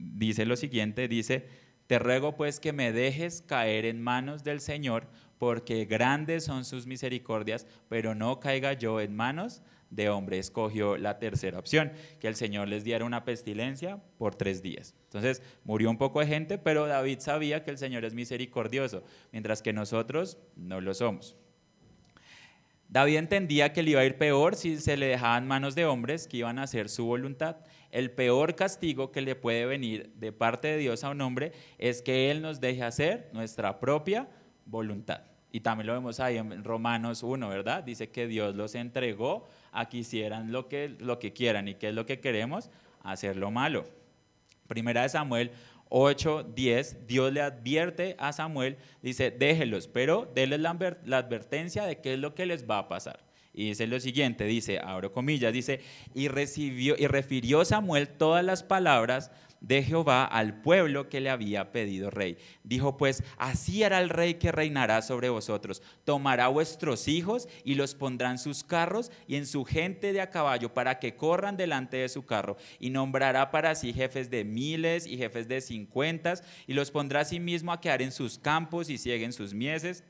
dice 0.00 0.46
lo 0.46 0.56
siguiente, 0.56 1.08
dice, 1.08 1.46
te 1.90 1.98
ruego 1.98 2.36
pues 2.36 2.60
que 2.60 2.72
me 2.72 2.92
dejes 2.92 3.42
caer 3.42 3.84
en 3.84 4.00
manos 4.00 4.44
del 4.44 4.60
Señor, 4.60 5.08
porque 5.38 5.86
grandes 5.86 6.44
son 6.44 6.64
sus 6.64 6.86
misericordias, 6.86 7.66
pero 7.88 8.14
no 8.14 8.38
caiga 8.38 8.74
yo 8.74 9.00
en 9.00 9.16
manos 9.16 9.60
de 9.90 10.08
hombre. 10.08 10.38
Escogió 10.38 10.96
la 10.96 11.18
tercera 11.18 11.58
opción, 11.58 11.90
que 12.20 12.28
el 12.28 12.36
Señor 12.36 12.68
les 12.68 12.84
diera 12.84 13.04
una 13.04 13.24
pestilencia 13.24 14.00
por 14.18 14.36
tres 14.36 14.62
días. 14.62 14.94
Entonces 15.06 15.42
murió 15.64 15.90
un 15.90 15.98
poco 15.98 16.20
de 16.20 16.28
gente, 16.28 16.58
pero 16.58 16.86
David 16.86 17.18
sabía 17.18 17.64
que 17.64 17.72
el 17.72 17.78
Señor 17.78 18.04
es 18.04 18.14
misericordioso, 18.14 19.02
mientras 19.32 19.60
que 19.60 19.72
nosotros 19.72 20.38
no 20.54 20.80
lo 20.80 20.94
somos. 20.94 21.36
David 22.88 23.16
entendía 23.16 23.72
que 23.72 23.82
le 23.82 23.90
iba 23.90 24.00
a 24.02 24.04
ir 24.04 24.16
peor 24.16 24.54
si 24.54 24.78
se 24.78 24.96
le 24.96 25.06
dejaban 25.06 25.48
manos 25.48 25.74
de 25.74 25.86
hombres 25.86 26.28
que 26.28 26.36
iban 26.36 26.60
a 26.60 26.64
hacer 26.64 26.88
su 26.88 27.04
voluntad 27.06 27.56
el 27.90 28.10
peor 28.10 28.54
castigo 28.54 29.10
que 29.10 29.20
le 29.20 29.34
puede 29.34 29.66
venir 29.66 30.12
de 30.14 30.32
parte 30.32 30.68
de 30.68 30.76
Dios 30.78 31.04
a 31.04 31.10
un 31.10 31.20
hombre 31.20 31.52
es 31.78 32.02
que 32.02 32.30
Él 32.30 32.42
nos 32.42 32.60
deje 32.60 32.82
hacer 32.82 33.30
nuestra 33.32 33.80
propia 33.80 34.28
voluntad. 34.66 35.22
Y 35.52 35.60
también 35.60 35.88
lo 35.88 35.94
vemos 35.94 36.20
ahí 36.20 36.36
en 36.36 36.62
Romanos 36.62 37.22
1, 37.22 37.48
¿verdad? 37.48 37.82
Dice 37.82 38.10
que 38.10 38.28
Dios 38.28 38.54
los 38.54 38.74
entregó 38.74 39.48
a 39.72 39.88
que 39.88 39.98
hicieran 39.98 40.52
lo 40.52 40.68
que, 40.68 40.96
lo 41.00 41.18
que 41.18 41.32
quieran. 41.32 41.66
¿Y 41.66 41.74
qué 41.74 41.88
es 41.88 41.94
lo 41.94 42.06
que 42.06 42.20
queremos? 42.20 42.70
Hacer 43.02 43.36
lo 43.36 43.50
malo. 43.50 43.84
Primera 44.68 45.02
de 45.02 45.08
Samuel 45.08 45.50
8, 45.88 46.52
10, 46.54 47.08
Dios 47.08 47.32
le 47.32 47.42
advierte 47.42 48.14
a 48.18 48.32
Samuel, 48.32 48.76
dice, 49.02 49.32
déjelos, 49.32 49.88
pero 49.88 50.30
déles 50.34 50.60
la, 50.60 50.96
la 51.04 51.18
advertencia 51.18 51.84
de 51.84 52.00
qué 52.00 52.14
es 52.14 52.20
lo 52.20 52.34
que 52.34 52.46
les 52.46 52.68
va 52.70 52.78
a 52.78 52.88
pasar. 52.88 53.18
Y 53.52 53.68
dice 53.68 53.86
lo 53.86 53.98
siguiente, 53.98 54.44
dice, 54.44 54.78
abro 54.78 55.12
comillas, 55.12 55.52
dice, 55.52 55.80
y 56.14 56.28
recibió 56.28 56.94
y 56.96 57.06
refirió 57.06 57.64
Samuel 57.64 58.08
todas 58.08 58.44
las 58.44 58.62
palabras 58.62 59.30
de 59.60 59.82
Jehová 59.82 60.24
al 60.24 60.60
pueblo 60.62 61.08
que 61.08 61.20
le 61.20 61.30
había 61.30 61.70
pedido 61.72 62.10
rey. 62.10 62.38
Dijo 62.64 62.96
pues, 62.96 63.22
así 63.36 63.82
hará 63.82 64.00
el 64.00 64.08
rey 64.08 64.34
que 64.34 64.52
reinará 64.52 65.02
sobre 65.02 65.28
vosotros. 65.28 65.82
Tomará 66.04 66.48
vuestros 66.48 67.08
hijos 67.08 67.48
y 67.64 67.74
los 67.74 67.94
pondrá 67.94 68.30
en 68.30 68.38
sus 68.38 68.64
carros 68.64 69.12
y 69.26 69.36
en 69.36 69.46
su 69.46 69.64
gente 69.64 70.12
de 70.12 70.20
a 70.20 70.30
caballo 70.30 70.72
para 70.72 70.98
que 70.98 71.16
corran 71.16 71.56
delante 71.56 71.98
de 71.98 72.08
su 72.08 72.24
carro. 72.24 72.56
Y 72.78 72.90
nombrará 72.90 73.50
para 73.50 73.74
sí 73.74 73.92
jefes 73.92 74.30
de 74.30 74.44
miles 74.44 75.06
y 75.06 75.16
jefes 75.16 75.46
de 75.46 75.60
cincuentas 75.60 76.42
y 76.66 76.72
los 76.72 76.90
pondrá 76.90 77.20
a 77.20 77.24
sí 77.24 77.40
mismo 77.40 77.72
a 77.72 77.80
quedar 77.80 78.02
en 78.02 78.12
sus 78.12 78.38
campos 78.38 78.88
y 78.88 78.98
cieguen 78.98 79.32
sus 79.32 79.52
mieses 79.52 80.04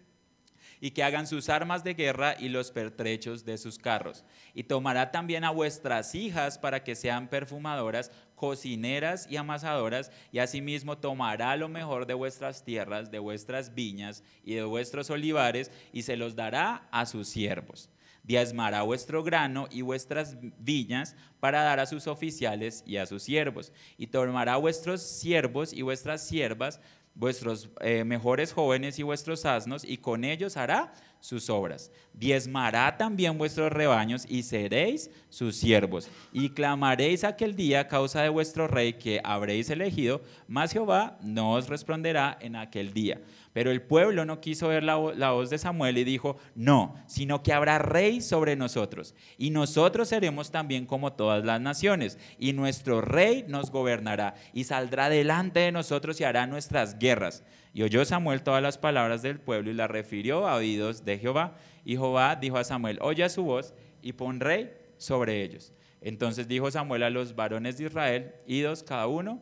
y 0.81 0.93
que 0.93 1.03
hagan 1.03 1.27
sus 1.27 1.49
armas 1.49 1.85
de 1.85 1.95
guerra 1.95 2.35
y 2.39 2.49
los 2.49 2.71
pertrechos 2.71 3.45
de 3.45 3.59
sus 3.59 3.79
carros. 3.79 4.25
Y 4.55 4.65
tomará 4.65 5.11
también 5.11 5.45
a 5.45 5.51
vuestras 5.51 6.15
hijas 6.15 6.59
para 6.59 6.83
que 6.83 6.95
sean 6.95 7.29
perfumadoras, 7.29 8.11
cocineras 8.35 9.27
y 9.29 9.37
amasadoras, 9.37 10.11
y 10.33 10.39
asimismo 10.39 10.97
tomará 10.97 11.57
lo 11.57 11.69
mejor 11.69 12.07
de 12.07 12.15
vuestras 12.15 12.65
tierras, 12.65 13.11
de 13.11 13.19
vuestras 13.19 13.75
viñas 13.75 14.25
y 14.43 14.55
de 14.55 14.65
vuestros 14.65 15.11
olivares, 15.11 15.71
y 15.93 16.03
se 16.03 16.17
los 16.17 16.35
dará 16.35 16.89
a 16.91 17.05
sus 17.05 17.29
siervos. 17.29 17.91
Diezmará 18.23 18.83
vuestro 18.83 19.23
grano 19.23 19.67
y 19.71 19.83
vuestras 19.83 20.37
viñas 20.59 21.17
para 21.41 21.63
dar 21.63 21.81
a 21.81 21.87
sus 21.87 22.07
oficiales 22.07 22.85
y 22.87 22.99
a 22.99 23.07
sus 23.07 23.23
siervos. 23.23 23.73
Y 23.97 24.09
tomará 24.09 24.57
vuestros 24.57 25.03
siervos 25.03 25.73
y 25.73 25.83
vuestras 25.83 26.27
siervas 26.27 26.81
vuestros 27.21 27.69
eh, 27.83 28.03
mejores 28.03 28.55
jóvenes 28.55 28.99
y 28.99 29.03
vuestros 29.03 29.45
asnos, 29.45 29.85
y 29.85 29.99
con 29.99 30.25
ellos 30.25 30.57
hará 30.57 30.93
sus 31.21 31.51
obras. 31.51 31.93
Diezmará 32.15 32.97
también 32.97 33.37
vuestros 33.37 33.71
rebaños 33.71 34.25
y 34.27 34.43
seréis 34.43 35.11
sus 35.29 35.55
siervos. 35.55 36.09
Y 36.33 36.49
clamaréis 36.49 37.23
aquel 37.23 37.55
día 37.55 37.81
a 37.81 37.89
causa 37.89 38.23
de 38.23 38.31
vuestro 38.31 38.67
rey 38.67 38.95
que 38.95 39.21
habréis 39.23 39.69
elegido, 39.69 40.23
mas 40.49 40.73
Jehová 40.73 41.19
no 41.21 41.53
os 41.53 41.69
responderá 41.69 42.39
en 42.41 42.57
aquel 42.57 42.95
día. 42.95 43.21
Pero 43.53 43.73
el 43.73 43.83
pueblo 43.83 44.25
no 44.25 44.41
quiso 44.41 44.69
ver 44.69 44.85
la, 44.85 44.95
voz 44.95 45.51
de 45.51 45.59
Samuel 45.59 45.99
y 45.99 46.05
dijo, 46.05 46.37
no, 46.55 46.95
sino 47.07 47.43
que 47.43 47.53
habrá 47.53 47.81
rey 47.81 48.21
sobre 48.21 48.55
nosotros. 48.55 49.15
Y 49.39 49.51
nosotros 49.51 50.09
seremos 50.09 50.53
también 50.53 50.87
como 50.87 51.15
todas 51.15 51.45
las 51.45 51.61
naciones. 51.61 52.17
Y 52.39 52.53
nuestro 52.53 53.01
rey 53.01 53.45
nos 53.49 53.73
gobernará 53.73 54.35
y 54.53 54.65
saldrá 54.65 55.09
delante 55.09 55.61
de 55.61 55.73
nosotros 55.73 56.21
y 56.21 56.25
hará 56.25 56.47
nuestras 56.47 56.99
guerras. 56.99 57.43
Y 57.75 57.83
oyó 57.83 58.05
Samuel 58.05 58.43
todas 58.43 58.63
las 58.63 58.79
palabras 58.79 59.23
del 59.23 59.41
pueblo 59.41 59.71
y 59.71 59.75
las 59.75 59.91
refirió 59.91 60.47
a 60.47 60.55
oídos 60.55 61.05
de 61.05 61.19
Jehová. 61.19 61.57
Y 61.85 61.93
Jehová 61.93 62.37
dijo 62.37 62.57
a 62.57 62.65
Samuel, 62.65 62.99
oye 63.03 63.29
su 63.29 63.43
voz 63.43 63.75
y 64.01 64.13
pon 64.13 64.39
rey 64.39 64.73
sobre 64.97 65.43
ellos. 65.43 65.73
Entonces 66.01 66.47
dijo 66.47 66.71
Samuel 66.71 67.03
a 67.03 67.11
los 67.11 67.35
varones 67.35 67.79
de 67.79 67.85
Israel, 67.87 68.33
idos 68.47 68.85
cada 68.85 69.09
uno 69.09 69.41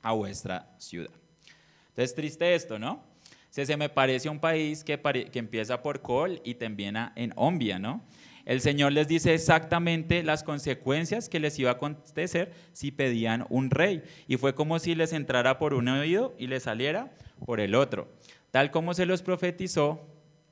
a 0.00 0.12
vuestra 0.12 0.72
ciudad. 0.78 1.10
Entonces 1.88 2.14
triste 2.14 2.54
esto, 2.54 2.78
¿no? 2.78 3.11
Se, 3.52 3.76
me 3.76 3.90
parece 3.90 4.30
un 4.30 4.40
país 4.40 4.82
que, 4.82 4.98
empieza 5.34 5.82
por 5.82 6.00
Col 6.00 6.40
y 6.42 6.54
termina 6.54 7.12
en 7.16 7.34
Ombia, 7.36 7.78
¿no? 7.78 8.02
El 8.46 8.62
Señor 8.62 8.92
les 8.92 9.08
dice 9.08 9.34
exactamente 9.34 10.22
las 10.22 10.42
consecuencias 10.42 11.28
que 11.28 11.38
les 11.38 11.58
iba 11.58 11.68
a 11.68 11.74
acontecer 11.74 12.54
si 12.72 12.90
pedían 12.90 13.44
un 13.50 13.68
rey. 13.68 14.04
Y 14.26 14.38
fue 14.38 14.54
como 14.54 14.78
si 14.78 14.94
les 14.94 15.12
entrara 15.12 15.58
por 15.58 15.74
un 15.74 15.88
oído 15.88 16.34
y 16.38 16.46
les 16.46 16.62
saliera 16.62 17.12
por 17.44 17.60
el 17.60 17.74
otro. 17.74 18.08
Tal 18.50 18.70
como 18.70 18.94
se 18.94 19.04
los 19.04 19.20
profetizó 19.20 20.00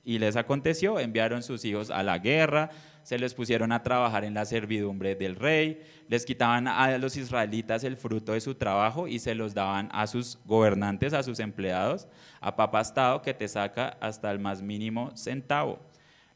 y 0.05 0.18
les 0.18 0.36
aconteció, 0.36 1.01
enviaron 1.01 1.42
sus 1.42 1.64
hijos 1.64 1.90
a 1.90 2.03
la 2.03 2.18
guerra, 2.18 2.68
se 3.11 3.18
les 3.18 3.34
pusieron 3.34 3.72
a 3.72 3.82
trabajar 3.82 4.24
en 4.24 4.34
la 4.34 4.44
servidumbre 4.44 5.16
del 5.16 5.34
rey, 5.34 5.82
les 6.06 6.24
quitaban 6.24 6.68
a 6.68 6.96
los 6.96 7.16
israelitas 7.16 7.82
el 7.82 7.96
fruto 7.96 8.34
de 8.34 8.40
su 8.40 8.54
trabajo 8.54 9.08
y 9.08 9.18
se 9.18 9.34
los 9.34 9.52
daban 9.52 9.88
a 9.90 10.06
sus 10.06 10.38
gobernantes, 10.44 11.12
a 11.12 11.24
sus 11.24 11.40
empleados, 11.40 12.06
a 12.40 12.54
papastado 12.54 13.20
que 13.20 13.34
te 13.34 13.48
saca 13.48 13.96
hasta 14.00 14.30
el 14.30 14.38
más 14.38 14.62
mínimo 14.62 15.11
centavo. 15.16 15.80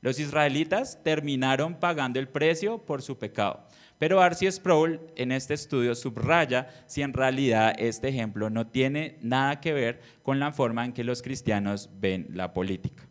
Los 0.01 0.18
israelitas 0.18 1.01
terminaron 1.05 1.77
pagando 1.77 2.18
el 2.18 2.27
precio 2.27 2.79
por 2.79 3.03
su 3.03 3.20
pecado. 3.20 3.68
Pero 4.01 4.20
Arcee 4.20 4.51
Sproul 4.51 5.01
en 5.14 5.31
este 5.31 5.55
estudio 5.55 5.95
subraya 5.95 6.70
si 6.89 7.03
en 7.03 7.12
realidad 7.12 7.77
este 7.79 8.09
ejemplo 8.09 8.51
no 8.51 8.66
tiene 8.66 9.16
nada 9.22 9.61
que 9.61 9.72
ver 9.75 10.01
con 10.25 10.41
la 10.41 10.51
forma 10.51 10.85
en 10.85 10.93
que 10.93 11.05
los 11.05 11.22
cristianos 11.22 11.89
ven 12.01 12.27
la 12.31 12.53
política. 12.53 13.05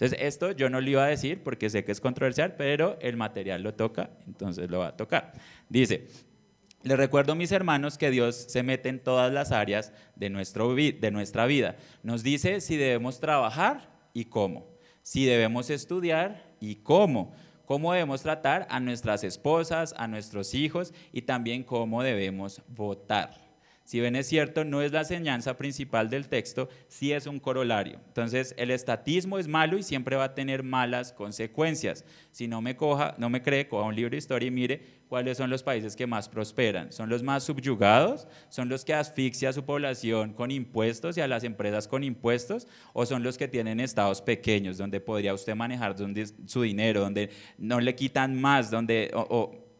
Entonces, 0.00 0.18
esto 0.22 0.52
yo 0.52 0.70
no 0.70 0.80
lo 0.80 0.88
iba 0.88 1.04
a 1.04 1.08
decir 1.08 1.42
porque 1.42 1.68
sé 1.68 1.84
que 1.84 1.92
es 1.92 2.00
controversial, 2.00 2.54
pero 2.56 2.96
el 3.02 3.18
material 3.18 3.62
lo 3.62 3.74
toca, 3.74 4.08
entonces 4.26 4.70
lo 4.70 4.78
va 4.78 4.88
a 4.88 4.96
tocar. 4.96 5.32
Dice, 5.68 6.06
les 6.82 6.96
recuerdo, 6.96 7.34
mis 7.34 7.52
hermanos, 7.52 7.98
que 7.98 8.10
Dios 8.10 8.34
se 8.34 8.62
mete 8.62 8.88
en 8.88 9.00
todas 9.00 9.30
las 9.30 9.52
áreas 9.52 9.92
de, 10.16 10.30
nuestro, 10.30 10.74
de 10.74 11.10
nuestra 11.10 11.44
vida. 11.44 11.76
Nos 12.02 12.22
dice 12.22 12.62
si 12.62 12.78
debemos 12.78 13.20
trabajar 13.20 13.90
y 14.14 14.24
cómo, 14.24 14.66
si 15.02 15.26
debemos 15.26 15.68
estudiar 15.68 16.50
y 16.60 16.76
cómo, 16.76 17.34
cómo 17.66 17.92
debemos 17.92 18.22
tratar 18.22 18.66
a 18.70 18.80
nuestras 18.80 19.22
esposas, 19.22 19.94
a 19.98 20.08
nuestros 20.08 20.54
hijos 20.54 20.94
y 21.12 21.22
también 21.22 21.62
cómo 21.62 22.02
debemos 22.02 22.62
votar. 22.68 23.39
Si 23.90 23.98
bien 23.98 24.14
es 24.14 24.28
cierto, 24.28 24.64
no 24.64 24.82
es 24.82 24.92
la 24.92 25.00
enseñanza 25.00 25.56
principal 25.56 26.08
del 26.08 26.28
texto, 26.28 26.68
sí 26.86 27.10
es 27.10 27.26
un 27.26 27.40
corolario. 27.40 27.98
Entonces, 28.06 28.54
el 28.56 28.70
estatismo 28.70 29.36
es 29.36 29.48
malo 29.48 29.76
y 29.76 29.82
siempre 29.82 30.14
va 30.14 30.22
a 30.22 30.34
tener 30.36 30.62
malas 30.62 31.12
consecuencias. 31.12 32.04
Si 32.30 32.46
no 32.46 32.62
me, 32.62 32.76
coja, 32.76 33.16
no 33.18 33.28
me 33.30 33.42
cree, 33.42 33.66
coja 33.66 33.88
un 33.88 33.96
libro 33.96 34.12
de 34.12 34.18
historia 34.18 34.46
y 34.46 34.52
mire 34.52 35.00
cuáles 35.08 35.38
son 35.38 35.50
los 35.50 35.64
países 35.64 35.96
que 35.96 36.06
más 36.06 36.28
prosperan. 36.28 36.92
¿Son 36.92 37.08
los 37.08 37.24
más 37.24 37.42
subyugados? 37.42 38.28
¿Son 38.48 38.68
los 38.68 38.84
que 38.84 38.94
asfixia 38.94 39.48
a 39.48 39.52
su 39.52 39.64
población 39.64 40.34
con 40.34 40.52
impuestos 40.52 41.18
y 41.18 41.20
a 41.20 41.26
las 41.26 41.42
empresas 41.42 41.88
con 41.88 42.04
impuestos? 42.04 42.68
¿O 42.92 43.04
son 43.06 43.24
los 43.24 43.38
que 43.38 43.48
tienen 43.48 43.80
estados 43.80 44.22
pequeños, 44.22 44.78
donde 44.78 45.00
podría 45.00 45.34
usted 45.34 45.56
manejar 45.56 45.96
su 46.46 46.62
dinero, 46.62 47.00
donde 47.00 47.30
no 47.58 47.80
le 47.80 47.96
quitan 47.96 48.40
más, 48.40 48.70
donde... 48.70 49.10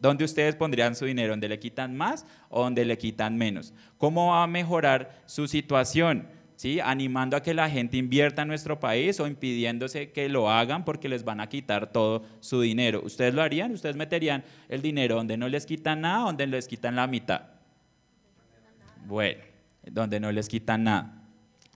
¿Dónde 0.00 0.24
ustedes 0.24 0.56
pondrían 0.56 0.96
su 0.96 1.04
dinero? 1.04 1.32
¿Dónde 1.32 1.48
le 1.48 1.58
quitan 1.58 1.94
más 1.94 2.24
o 2.48 2.62
donde 2.62 2.84
le 2.86 2.96
quitan 2.96 3.36
menos? 3.36 3.74
¿Cómo 3.98 4.28
va 4.28 4.42
a 4.42 4.46
mejorar 4.46 5.22
su 5.26 5.46
situación? 5.46 6.26
¿Sí? 6.56 6.80
Animando 6.80 7.36
a 7.36 7.42
que 7.42 7.54
la 7.54 7.70
gente 7.70 7.98
invierta 7.98 8.42
en 8.42 8.48
nuestro 8.48 8.80
país 8.80 9.20
o 9.20 9.26
impidiéndose 9.26 10.10
que 10.10 10.28
lo 10.28 10.50
hagan 10.50 10.84
porque 10.84 11.08
les 11.08 11.22
van 11.24 11.40
a 11.40 11.48
quitar 11.48 11.92
todo 11.92 12.24
su 12.40 12.60
dinero. 12.62 13.02
¿Ustedes 13.04 13.34
lo 13.34 13.42
harían? 13.42 13.72
¿Ustedes 13.72 13.96
meterían 13.96 14.42
el 14.68 14.82
dinero 14.82 15.16
donde 15.16 15.36
no 15.36 15.48
les 15.48 15.66
quitan 15.66 16.00
nada 16.00 16.24
donde 16.24 16.46
les 16.46 16.66
quitan 16.66 16.96
la 16.96 17.06
mitad? 17.06 17.42
Bueno, 19.06 19.42
donde 19.84 20.18
no 20.18 20.32
les 20.32 20.48
quitan 20.48 20.84
nada. 20.84 21.20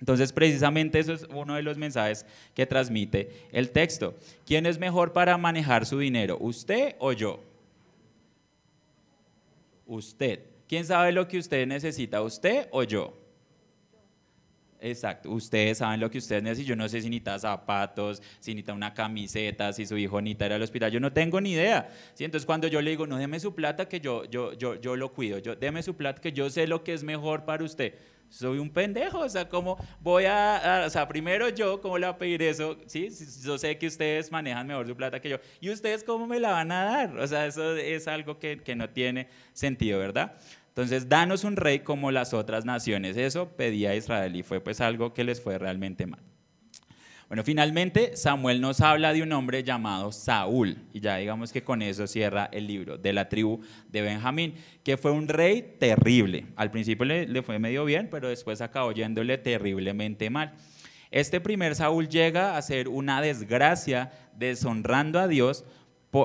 Entonces, 0.01 0.33
precisamente 0.33 0.99
eso 0.99 1.14
es 1.14 1.27
uno 1.35 1.55
de 1.55 1.62
los 1.62 1.79
mensajes 1.79 2.27
que 2.55 2.66
transmite 2.66 3.49
el 3.53 3.70
texto. 3.70 4.14
¿Quién 4.45 4.66
es 4.66 4.79
mejor 4.79 5.12
para 5.12 5.39
manejar 5.39 5.87
su 5.87 5.99
dinero, 5.99 6.37
usted 6.41 6.97
o 6.99 7.12
yo? 7.12 7.53
Usted. 9.87 10.41
¿Quién 10.68 10.85
sabe 10.85 11.12
lo 11.12 11.28
que 11.28 11.39
usted 11.39 11.66
necesita, 11.66 12.22
usted 12.22 12.68
o 12.70 12.82
yo? 12.82 13.20
Exacto, 14.80 15.30
ustedes 15.30 15.78
saben 15.78 15.99
lo 15.99 16.11
que 16.11 16.18
ustedes 16.18 16.43
necesitan. 16.43 16.68
Yo 16.68 16.76
no 16.76 16.89
sé 16.89 17.01
si 17.01 17.09
necesita 17.09 17.39
zapatos, 17.39 18.22
si 18.41 18.53
necesita 18.53 18.74
una 18.74 18.93
camiseta, 18.93 19.72
si 19.72 19.87
su 19.87 19.97
hijo 19.97 20.20
necesita 20.20 20.47
ir 20.47 20.53
al 20.53 20.62
hospital. 20.62 20.91
Yo 20.91 21.01
no 21.01 21.12
tengo 21.12 21.41
ni 21.41 21.53
idea. 21.53 21.89
¿sí? 22.12 22.24
Entonces, 22.24 22.45
cuando 22.45 22.68
yo 22.68 22.82
le 22.82 22.91
digo, 22.91 23.07
no, 23.07 23.16
deme 23.16 23.41
su 23.41 23.55
plata 23.55 23.89
que 23.89 24.01
yo, 24.01 24.24
yo, 24.26 24.53
yo, 24.53 24.74
yo 24.74 24.97
lo 24.97 25.12
cuido, 25.12 25.39
yo, 25.39 25.57
deme 25.57 25.82
su 25.82 25.95
plata 25.97 26.20
que 26.20 26.32
yo 26.32 26.51
sé 26.51 26.66
lo 26.66 26.85
que 26.85 26.93
es 26.93 27.03
mejor 27.03 27.45
para 27.45 27.64
usted 27.64 27.95
soy 28.29 28.59
un 28.59 28.70
pendejo, 28.70 29.20
o 29.20 29.29
sea, 29.29 29.49
¿cómo 29.49 29.77
voy 30.01 30.25
a, 30.25 30.85
o 30.87 30.91
sea, 30.91 31.07
primero 31.07 31.49
yo, 31.49 31.81
¿cómo 31.81 31.99
le 31.99 32.07
voy 32.07 32.14
a 32.14 32.18
pedir 32.18 32.43
eso? 32.43 32.77
Sí, 32.87 33.09
yo 33.45 33.59
sé 33.59 33.79
que 33.79 33.87
ustedes 33.87 34.31
manejan 34.33 34.66
mejor 34.66 34.87
su 34.87 34.97
plata 34.97 35.20
que 35.20 35.29
yo, 35.29 35.39
¿y 35.61 35.70
ustedes 35.70 36.03
cómo 36.05 36.27
me 36.27 36.41
la 36.41 36.53
van 36.53 36.72
a 36.72 36.85
dar? 36.85 37.18
O 37.18 37.27
sea, 37.27 37.47
eso 37.47 37.77
es 37.77 38.09
algo 38.09 38.39
que, 38.39 38.61
que 38.62 38.75
no 38.75 38.91
tiene 38.91 39.29
sentido, 39.53 39.99
¿verdad? 39.99 40.35
Entonces, 40.68 41.09
danos 41.09 41.45
un 41.45 41.55
rey 41.55 41.81
como 41.81 42.11
las 42.11 42.35
otras 42.35 42.64
naciones. 42.64 43.16
Eso 43.16 43.51
pedía 43.51 43.95
Israel 43.95 44.35
y 44.35 44.43
fue 44.43 44.61
pues 44.61 44.81
algo 44.81 45.14
que 45.14 45.22
les 45.22 45.41
fue 45.41 45.57
realmente 45.57 46.05
mal. 46.05 46.20
Bueno, 47.29 47.43
finalmente 47.43 48.16
Samuel 48.16 48.61
nos 48.61 48.83
habla 48.83 49.14
de 49.14 49.22
un 49.22 49.33
hombre 49.33 49.62
llamado 49.62 50.12
Saúl, 50.12 50.77
y 50.93 51.01
ya 51.01 51.16
digamos 51.16 51.53
que 51.53 51.64
con 51.64 51.81
eso 51.81 52.07
cierra 52.07 52.51
el 52.53 52.66
libro, 52.66 52.99
de 52.99 53.14
la 53.14 53.31
tribu 53.31 53.61
de 53.89 54.03
Benjamín, 54.03 54.55
que 54.83 54.99
fue 54.99 55.11
un 55.11 55.27
rey 55.27 55.77
terrible. 55.79 56.47
Al 56.55 56.70
principio 56.70 57.07
le, 57.07 57.43
fue 57.43 57.59
medio 57.59 57.87
bien, 57.87 58.09
pero 58.11 58.29
después 58.29 58.61
acabó 58.61 58.93
yéndole 58.93 59.39
terriblemente 59.39 60.29
mal. 60.29 60.53
Este 61.11 61.41
primer 61.41 61.75
Saúl 61.75 62.09
llega 62.09 62.59
a 62.59 62.62
ser 62.62 62.89
una 62.89 63.22
desgracia, 63.22 64.12
deshonrando 64.37 65.18
a 65.18 65.27
Dios, 65.27 65.64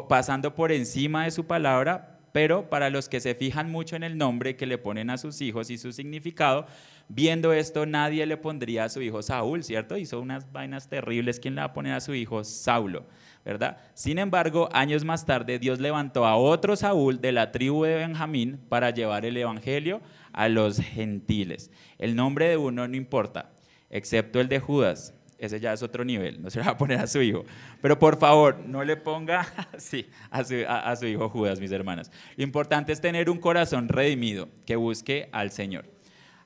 pasando 0.10 0.54
por 0.54 0.72
encima 0.72 1.24
de 1.24 1.32
su 1.32 1.47
palabra 1.47 2.20
Pero 2.32 2.70
para 2.70 2.91
los 2.91 3.10
que 3.10 3.20
se 3.20 3.34
fijan 3.34 3.72
mucho 3.72 3.95
en 3.95 4.04
el 4.04 4.16
nombre 4.16 4.56
que 4.56 4.68
le 4.68 4.78
ponen 4.78 5.10
a 5.10 5.18
sus 5.18 5.41
hijos 5.41 5.72
y 5.72 5.80
su 5.80 5.91
significado, 5.91 6.68
viendo 7.10 7.51
esto 7.51 7.86
nadie 7.86 8.26
le 8.26 8.38
pondría 8.38 8.86
a 8.86 8.89
su 8.89 9.01
hijo 9.01 9.22
Saúl, 9.22 9.64
¿cierto? 9.64 9.97
Hizo 9.97 10.22
unas 10.22 10.49
vainas 10.51 10.88
terribles. 10.88 11.39
¿Quién 11.39 11.55
le 11.55 11.62
va 11.62 11.68
a 11.68 11.74
poner 11.74 11.93
a 11.93 11.99
su 11.99 12.14
hijo 12.14 12.43
Saulo? 12.43 13.05
¿verdad? 13.45 13.78
Sin 13.93 14.20
embargo, 14.20 14.70
años 14.74 15.03
más 15.03 15.26
tarde 15.26 15.60
Dios 15.60 15.80
levantó 15.80 16.26
a 16.26 16.36
otro 16.36 16.76
Saúl 16.76 17.20
de 17.22 17.32
la 17.32 17.51
tribu 17.51 17.84
de 17.84 17.95
Benjamín 17.95 18.60
para 18.70 18.91
llevar 18.91 19.26
el 19.26 19.38
evangelio 19.38 20.01
a 20.34 20.49
los 20.49 20.80
gentiles. 20.80 21.72
El 21.97 22.16
nombre 22.16 22.47
de 22.47 22.57
uno 22.57 22.88
no 22.88 22.95
importa, 22.95 23.51
excepto 23.89 24.39
el 24.39 24.49
de 24.49 24.60
Judas. 24.60 25.14
Ese 25.38 25.62
ya 25.62 25.72
es 25.72 25.82
otro 25.82 26.03
nivel, 26.03 26.41
no 26.41 26.49
se 26.49 26.60
lo 26.60 26.66
va 26.66 26.72
a 26.72 26.78
poner 26.78 26.99
a 26.99 27.07
su 27.07 27.22
hijo. 27.22 27.45
Pero 27.82 27.97
por 27.97 28.20
favor, 28.20 28.60
no 28.60 28.84
le 28.84 28.97
ponga 28.97 29.47
sí, 29.78 30.10
a, 30.30 30.43
su, 30.43 30.55
a 30.68 30.93
su 30.97 31.07
hijo 31.07 31.30
Judas, 31.30 31.62
mis 31.62 31.72
hermanas. 31.72 32.12
Lo 32.36 32.43
importante 32.43 32.91
es 32.91 32.99
tener 32.99 33.30
un 33.30 33.39
corazón 33.39 33.88
redimido 33.88 34.49
que 34.66 34.76
busque 34.76 35.30
al 35.32 35.51
Señor. 35.51 35.86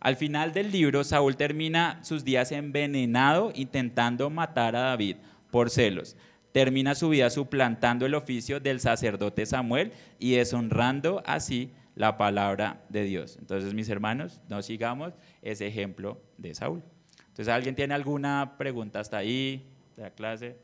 Al 0.03 0.15
final 0.15 0.53
del 0.53 0.71
libro, 0.71 1.03
Saúl 1.03 1.35
termina 1.35 1.99
sus 2.03 2.23
días 2.23 2.51
envenenado 2.51 3.51
intentando 3.55 4.29
matar 4.29 4.75
a 4.75 4.81
David 4.81 5.15
por 5.49 5.71
celos 5.71 6.15
termina 6.53 6.95
su 6.95 7.09
vida 7.09 7.29
suplantando 7.29 8.05
el 8.05 8.13
oficio 8.13 8.61
del 8.61 8.79
sacerdote 8.79 9.45
Samuel 9.45 9.91
y 10.19 10.35
deshonrando 10.35 11.21
así 11.25 11.73
la 11.95 12.17
palabra 12.17 12.81
de 12.89 13.03
Dios. 13.03 13.37
Entonces, 13.39 13.73
mis 13.73 13.89
hermanos, 13.89 14.39
no 14.49 14.61
sigamos 14.61 15.13
ese 15.41 15.67
ejemplo 15.67 16.21
de 16.37 16.53
Saúl. 16.55 16.83
Entonces, 17.19 17.49
¿alguien 17.49 17.75
tiene 17.75 17.95
alguna 17.95 18.55
pregunta 18.57 18.99
hasta 18.99 19.17
ahí 19.17 19.67
de 19.97 20.03
la 20.03 20.11
clase? 20.11 20.55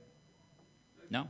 ¿No? 1.10 1.28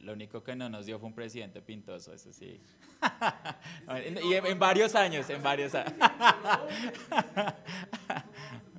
Lo, 0.00 0.12
único 0.12 0.42
que 0.42 0.54
no 0.54 0.68
nos 0.68 0.86
dio 0.86 0.98
fue 0.98 1.08
un 1.08 1.14
presidente 1.14 1.60
pintoso, 1.60 2.12
eso 2.12 2.32
sí. 2.32 2.60
y 4.24 4.34
en, 4.34 4.58
varios 4.58 4.94
años, 4.94 5.28
en 5.30 5.42
varios 5.42 5.74
años. 5.74 5.94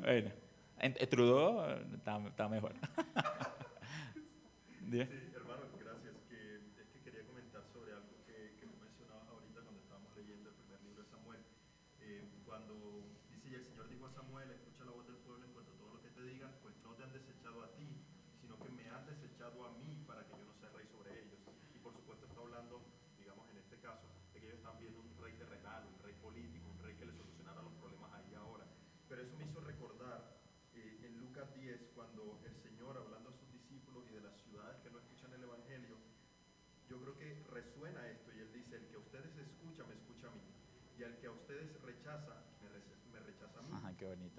bueno, 0.01 0.31
en, 0.79 0.93
Trudeau 1.09 1.69
está, 1.93 2.19
está 2.27 2.47
mejor. 2.47 2.73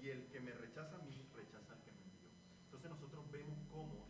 Y 0.01 0.09
el 0.09 0.25
que 0.27 0.39
me 0.39 0.51
rechaza 0.51 0.95
a 0.95 0.99
mí, 0.99 1.29
rechaza 1.35 1.73
al 1.73 1.83
que 1.83 1.91
me 1.91 2.01
envió. 2.01 2.29
Entonces 2.65 2.89
nosotros 2.89 3.29
vemos 3.31 3.59
cómo 3.69 4.08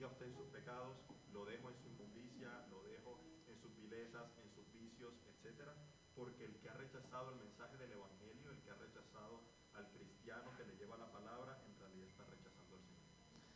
siga 0.00 0.12
usted 0.12 0.28
en 0.28 0.34
sus 0.34 0.48
pecados, 0.48 0.96
lo 1.30 1.44
dejo 1.44 1.68
en 1.68 1.76
su 1.76 1.86
inmundicia, 1.88 2.48
lo 2.70 2.82
dejo 2.84 3.20
en 3.46 3.60
sus 3.60 3.76
vilezas, 3.76 4.32
en 4.42 4.48
sus 4.54 4.64
vicios, 4.72 5.12
etcétera, 5.28 5.76
porque 6.16 6.46
el 6.46 6.56
que 6.56 6.70
ha 6.70 6.72
rechazado 6.72 7.32
el 7.32 7.36
mensaje 7.36 7.76
del 7.76 7.92
Evangelio, 7.92 8.50
el 8.50 8.62
que 8.62 8.70
ha 8.70 8.76
rechazado 8.76 9.42
al 9.74 9.90
cristiano 9.90 10.56
que 10.56 10.64
le 10.64 10.74
lleva 10.78 10.96
la 10.96 11.12
palabra, 11.12 11.60
en 11.66 11.78
realidad 11.78 12.08
está 12.08 12.24
rechazando 12.24 12.76
al 12.76 12.82
Señor, 12.82 13.04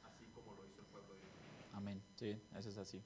así 0.03 0.26
como 0.36 0.53
lo 0.55 0.66
hizo 0.66 0.80
el 0.80 0.86
pueblo 0.88 1.14
de 1.14 1.20
Dios. 1.22 1.32
Amén, 1.72 2.05
sí, 2.14 2.38
eso 2.53 2.68
es 2.68 2.76
así. 2.76 3.03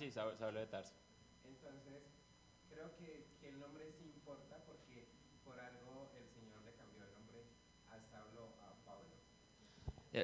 Sí, 0.00 0.10
Saulo 0.10 0.58
de 0.58 0.66
Tarso. 0.66 0.94
Entonces, 1.44 2.00
creo 2.72 2.96
que, 2.96 3.26
que, 3.38 3.50
el 3.50 3.60
nombre 3.60 3.84
sí 3.92 4.06
importa 4.06 4.56
porque 4.64 5.04
por 5.44 5.60
algo 5.60 6.10
el 6.16 6.26
Señor 6.30 6.64
le 6.64 6.72
cambió 6.72 7.04
el 7.04 7.12
nombre 7.12 7.44
a 7.90 8.00
Saulo 8.00 8.48
a 8.62 8.72
Pablo. 8.86 9.12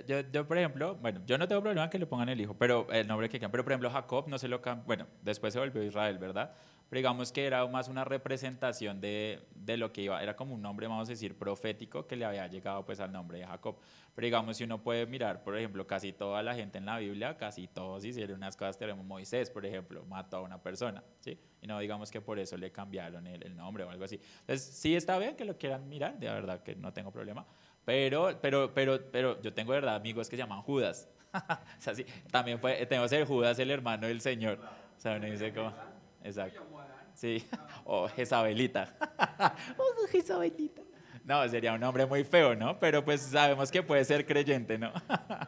Yo, 0.09 0.21
yo, 0.33 0.49
por 0.49 0.57
ejemplo, 0.57 0.95
bueno, 0.95 1.21
yo 1.27 1.37
no 1.37 1.47
tengo 1.47 1.61
problema 1.61 1.91
que 1.91 1.99
le 1.99 2.07
pongan 2.07 2.31
el 2.31 2.41
hijo, 2.41 2.55
pero 2.55 2.91
el 2.91 3.07
nombre 3.07 3.29
que 3.29 3.33
quieran. 3.39 3.51
Pero, 3.51 3.65
por 3.65 3.73
ejemplo, 3.73 3.91
Jacob 3.91 4.29
no 4.29 4.39
se 4.39 4.49
lo 4.49 4.63
cambió, 4.63 4.87
bueno, 4.87 5.07
después 5.21 5.53
se 5.53 5.59
volvió 5.59 5.83
Israel, 5.83 6.17
¿verdad? 6.17 6.55
Pero 6.89 6.99
digamos 6.99 7.33
que 7.33 7.45
era 7.45 7.67
más 7.67 7.89
una 7.89 8.05
representación 8.05 9.01
de, 9.01 9.43
de, 9.55 9.77
lo 9.77 9.93
que 9.93 10.03
iba, 10.03 10.23
era 10.23 10.37
como 10.37 10.55
un 10.55 10.63
nombre, 10.63 10.87
vamos 10.87 11.09
a 11.09 11.13
decir, 11.13 11.37
profético 11.37 12.07
que 12.07 12.15
le 12.15 12.25
había 12.25 12.47
llegado 12.47 12.85
pues 12.85 13.01
al 13.01 13.11
nombre 13.11 13.39
de 13.39 13.47
Jacob. 13.47 13.77
Pero 14.15 14.25
digamos, 14.25 14.57
si 14.57 14.65
uno 14.65 14.83
puede 14.83 15.05
mirar, 15.05 15.43
por 15.43 15.59
ejemplo, 15.59 15.87
casi 15.87 16.13
toda 16.13 16.43
la 16.43 16.55
gente 16.55 16.79
en 16.79 16.87
la 16.87 16.99
Biblia, 16.99 17.37
casi 17.37 17.67
todos 17.67 18.05
hicieron 18.05 18.37
unas 18.37 18.57
cosas 18.57 18.79
tenemos 18.79 19.05
Moisés, 19.05 19.51
por 19.51 19.67
ejemplo, 19.67 20.05
mató 20.07 20.39
a 20.39 20.41
una 20.43 20.63
persona, 20.63 21.03
¿sí? 21.21 21.39
Y 21.61 21.67
no 21.67 21.79
digamos 21.81 22.11
que 22.11 22.21
por 22.21 22.39
eso 22.39 22.57
le 22.57 22.71
cambiaron 22.71 23.27
el, 23.27 23.57
nombre 23.57 23.85
o 23.85 23.91
algo 23.91 24.05
así. 24.05 24.21
Entonces, 24.41 24.63
sí 24.65 24.95
está 24.95 25.19
bien 25.19 25.37
que 25.37 25.45
lo 25.45 25.59
quieran 25.59 25.89
mirar, 25.89 26.19
de 26.19 26.29
verdad 26.29 26.63
que 26.63 26.77
no 26.77 26.93
tengo 26.93 27.11
problema. 27.11 27.45
Pero, 27.85 28.39
pero, 28.41 28.73
pero, 28.73 29.01
pero 29.11 29.41
yo 29.43 29.53
tengo 29.53 29.73
de 29.73 29.81
verdad 29.81 29.97
amigos 29.97 30.29
que 30.29 30.37
se 30.37 30.43
llaman 30.43 30.63
Judas. 30.63 31.09
o 31.35 31.81
sea, 31.81 31.95
sí, 31.95 32.07
también 32.31 32.59
fue, 32.59 32.87
tenemos 32.87 33.13
el 33.13 33.25
Judas, 33.25 33.59
el 33.59 33.71
hermano 33.71 34.07
del 34.07 34.21
Señor. 34.21 34.61
O 34.97 35.01
sea, 35.01 35.17
uno 35.17 35.27
dice 35.27 35.53
como, 35.53 35.75
exacto. 36.25 36.76
Sí, 37.17 37.45
o 37.85 38.09
Jezabelita. 38.09 38.95
oh, 39.79 40.07
Jezabelita. 40.13 40.83
No, 41.25 41.49
sería 41.49 41.73
un 41.73 41.81
nombre 41.81 42.07
muy 42.07 42.23
feo, 42.23 42.55
¿no? 42.55 42.79
Pero 42.79 43.05
pues 43.05 43.23
sabemos 43.23 43.73
que 43.73 43.83
puede 43.83 44.05
ser 44.05 44.25
creyente, 44.25 44.79
¿no? 44.79 44.93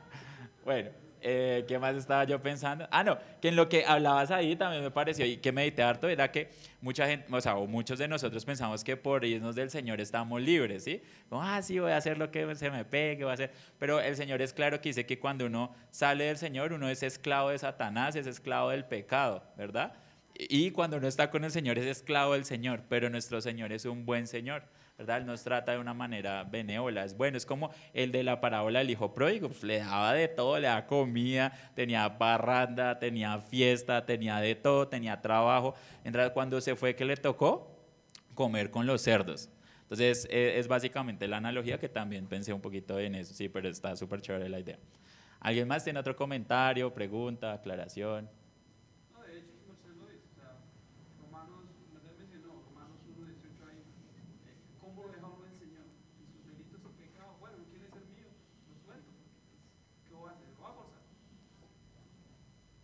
bueno. 0.64 0.91
Eh, 1.21 1.64
¿Qué 1.66 1.81
más 1.81 1.97
estaba 1.97 2.23
yo 2.23 2.41
pensando? 2.41 2.87
Ah, 2.93 3.03
no, 3.03 3.19
que 3.41 3.49
en 3.49 3.57
lo 3.57 3.69
que 3.69 3.85
hablabas 3.85 4.31
ahí 4.31 4.55
también 4.55 4.85
me 4.85 4.93
pareció 4.93 5.27
y 5.27 5.39
que 5.39 5.51
medité 5.51 5.83
harto 5.83 6.09
era 6.09 6.31
que 6.31 6.49
mucha 6.81 7.09
gente, 7.09 7.27
o 7.29 7.41
sea, 7.41 7.57
o 7.57 7.66
muchos 7.66 7.99
de 7.99 8.07
nosotros 8.07 8.45
pensamos 8.45 8.85
que 8.85 8.97
por 8.97 9.25
irnos 9.25 9.57
del 9.57 9.69
Señor 9.69 10.01
estamos 10.01 10.41
libres, 10.41 10.85
¿sí? 10.85 11.03
Como, 11.29 11.43
ah, 11.43 11.61
sí, 11.61 11.81
voy 11.81 11.91
a 11.91 11.97
hacer 11.97 12.19
lo 12.19 12.31
que 12.31 12.55
se 12.55 12.71
me 12.71 12.85
pegue, 12.85 13.25
voy 13.25 13.33
a 13.33 13.35
hacer. 13.35 13.51
Pero 13.81 14.01
el 14.01 14.14
Señor 14.14 14.41
es 14.43 14.53
claro 14.53 14.81
que 14.81 14.91
dice 14.91 15.07
que 15.07 15.19
cuando 15.19 15.47
uno 15.47 15.75
sale 15.91 16.23
del 16.23 16.37
Señor, 16.37 16.73
uno 16.73 16.89
es 16.89 17.03
esclavo 17.03 17.51
de 17.51 17.59
Satanás, 17.59 18.14
es 18.14 18.29
esclavo 18.29 18.71
del 18.71 18.85
pecado, 18.85 19.43
¿verdad? 19.57 19.95
Y 20.39 20.70
cuando 20.70 20.99
uno 20.99 21.09
está 21.09 21.30
con 21.30 21.45
el 21.45 21.51
Señor 21.51 21.78
es 21.78 21.86
esclavo 21.86 22.34
del 22.34 22.45
Señor, 22.45 22.84
pero 22.89 23.11
nuestro 23.11 23.41
Señor 23.41 23.72
es 23.72 23.84
un 23.84 24.07
buen 24.07 24.28
Señor. 24.28 24.62
¿verdad? 24.97 25.18
Él 25.18 25.26
nos 25.26 25.45
trata 25.45 25.72
de 25.72 25.78
una 25.78 25.95
manera 25.95 26.43
benévola, 26.43 27.05
es 27.05 27.16
bueno, 27.16 27.36
es 27.36 27.47
como 27.47 27.70
el 27.95 28.11
de 28.11 28.24
la 28.24 28.41
parábola 28.41 28.80
del 28.80 28.91
hijo 28.91 29.14
pródigo, 29.14 29.49
pues, 29.49 29.62
le 29.62 29.78
daba 29.78 30.12
de 30.12 30.26
todo, 30.26 30.59
le 30.59 30.66
daba 30.66 30.86
comida, 30.86 31.53
tenía 31.76 32.09
barranda, 32.09 32.99
tenía 32.99 33.39
fiesta, 33.39 34.05
tenía 34.05 34.41
de 34.41 34.57
todo, 34.57 34.89
tenía 34.89 35.20
trabajo, 35.20 35.74
mientras 36.03 36.32
cuando 36.32 36.61
se 36.61 36.74
fue 36.74 36.97
que 36.97 37.05
le 37.05 37.16
tocó 37.16 37.70
comer 38.34 38.72
con 38.72 38.86
los 38.86 39.01
cerdos. 39.03 39.49
Entonces 39.82 40.26
e, 40.30 40.59
es 40.59 40.66
básicamente 40.66 41.28
la 41.28 41.36
analogía 41.36 41.78
que 41.78 41.89
también 41.89 42.26
pensé 42.26 42.53
un 42.53 42.61
poquito 42.61 42.99
en 42.99 43.14
eso, 43.14 43.34
sí, 43.34 43.49
pero 43.49 43.68
está 43.68 43.97
súper 43.97 44.20
chévere 44.20 44.49
la 44.49 44.59
idea. 44.59 44.78
¿Alguien 45.41 45.68
más 45.68 45.84
tiene 45.84 46.01
otro 46.01 46.16
comentario, 46.16 46.93
pregunta, 46.93 47.53
aclaración? 47.53 48.28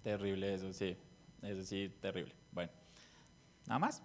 Terrible 0.04 0.52
eso, 0.52 0.70
sí. 0.74 0.94
Eso 1.42 1.64
sí, 1.64 1.90
terrible. 2.00 2.34
Bueno, 2.52 2.70
nada 3.66 3.78
más. 3.78 4.02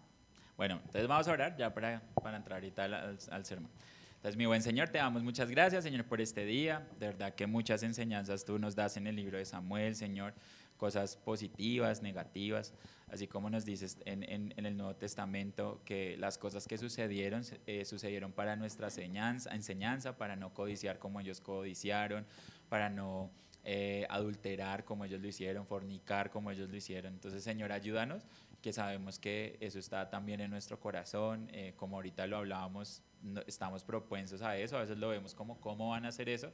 Bueno, 0.55 0.75
entonces 0.75 1.07
vamos 1.09 1.27
a 1.27 1.31
orar 1.31 1.57
ya 1.57 1.73
para, 1.73 2.01
para 2.23 2.37
entrar 2.37 2.59
ahorita 2.59 2.85
al, 2.85 3.45
sermón. 3.45 3.69
Entonces, 4.15 4.37
mi 4.37 4.45
buen 4.45 4.61
Señor, 4.61 4.87
te 4.87 4.97
damos 4.97 5.23
muchas 5.23 5.49
gracias, 5.49 5.83
Señor, 5.83 6.05
por 6.05 6.21
este 6.21 6.45
día. 6.45 6.87
De 6.99 7.07
verdad 7.07 7.35
que 7.35 7.47
muchas 7.47 7.83
enseñanzas 7.83 8.45
tú 8.45 8.57
nos 8.59 8.75
das 8.75 8.95
en 8.95 9.07
el 9.07 9.15
libro 9.17 9.37
de 9.37 9.45
Samuel, 9.45 9.93
Señor. 9.93 10.33
Cosas 10.77 11.17
positivas, 11.17 12.01
negativas, 12.01 12.73
así 13.09 13.27
como 13.27 13.49
nos 13.49 13.65
dices 13.65 13.97
en, 14.05 14.23
en, 14.23 14.65
el 14.65 14.77
Nuevo 14.77 14.95
Testamento 14.95 15.81
que 15.83 16.15
las 16.15 16.37
cosas 16.37 16.65
que 16.65 16.77
sucedieron, 16.77 17.43
eh, 17.67 17.83
sucedieron 17.83 18.31
para 18.31 18.55
nuestra 18.55 18.87
enseñanza, 18.87 19.53
enseñanza, 19.53 20.17
para 20.17 20.37
no 20.37 20.53
codiciar 20.53 20.97
como 20.97 21.19
ellos 21.19 21.41
codiciaron, 21.41 22.25
para 22.69 22.89
no 22.89 23.29
eh, 23.63 24.05
adulterar 24.09 24.85
como 24.85 25.05
ellos 25.05 25.21
lo 25.21 25.27
hicieron, 25.27 25.65
fornicar 25.65 26.29
como 26.29 26.51
ellos 26.51 26.69
lo 26.69 26.75
hicieron. 26.75 27.13
Entonces, 27.13 27.43
Señor, 27.43 27.71
ayúdanos, 27.71 28.23
que 28.61 28.73
sabemos 28.73 29.19
que 29.19 29.57
eso 29.59 29.79
está 29.79 30.09
también 30.09 30.41
en 30.41 30.51
nuestro 30.51 30.79
corazón, 30.79 31.49
eh, 31.51 31.73
como 31.75 31.97
ahorita 31.97 32.27
lo 32.27 32.37
hablábamos, 32.37 33.01
estamos 33.47 33.83
propensos 33.83 34.41
a 34.41 34.57
eso, 34.57 34.77
a 34.77 34.81
veces 34.81 34.97
lo 34.97 35.09
vemos 35.09 35.33
como 35.33 35.59
cómo 35.59 35.89
van 35.89 36.05
a 36.05 36.09
hacer 36.09 36.29
eso, 36.29 36.51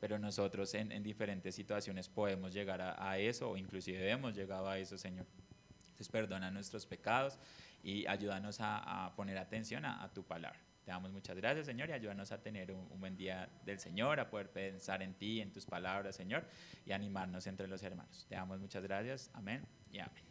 pero 0.00 0.18
nosotros 0.18 0.72
en, 0.74 1.02
diferentes 1.02 1.54
situaciones 1.54 2.08
podemos 2.08 2.52
llegar 2.52 2.80
a, 2.80 3.18
eso 3.18 3.50
o 3.50 3.56
inclusive 3.56 4.08
hemos 4.10 4.34
llegado 4.34 4.68
a 4.68 4.78
eso, 4.78 4.96
Señor. 4.98 5.26
Entonces, 5.80 6.08
perdona 6.08 6.50
nuestros 6.50 6.86
pecados 6.86 7.38
y 7.82 8.06
ayúdanos 8.06 8.58
a, 8.60 9.12
poner 9.16 9.38
atención 9.38 9.84
a 9.84 10.08
tu 10.12 10.22
palabra. 10.22 10.67
Te 10.88 10.92
damos 10.92 11.12
muchas 11.12 11.36
gracias, 11.36 11.66
Señor, 11.66 11.90
y 11.90 11.92
ayúdanos 11.92 12.32
a 12.32 12.40
tener 12.40 12.72
un, 12.72 12.98
buen 12.98 13.14
día 13.14 13.46
del 13.66 13.78
Señor, 13.78 14.20
a 14.20 14.30
poder 14.30 14.48
pensar 14.48 15.02
en 15.02 15.12
ti, 15.12 15.42
en 15.42 15.52
tus 15.52 15.66
palabras, 15.66 16.16
Señor, 16.16 16.46
y 16.86 16.92
animarnos 16.92 17.46
entre 17.46 17.68
los 17.68 17.82
hermanos. 17.82 18.24
Te 18.26 18.36
damos 18.36 18.58
muchas 18.58 18.82
gracias. 18.82 19.30
Amén 19.34 19.66
y 19.92 19.98
amén. 19.98 20.24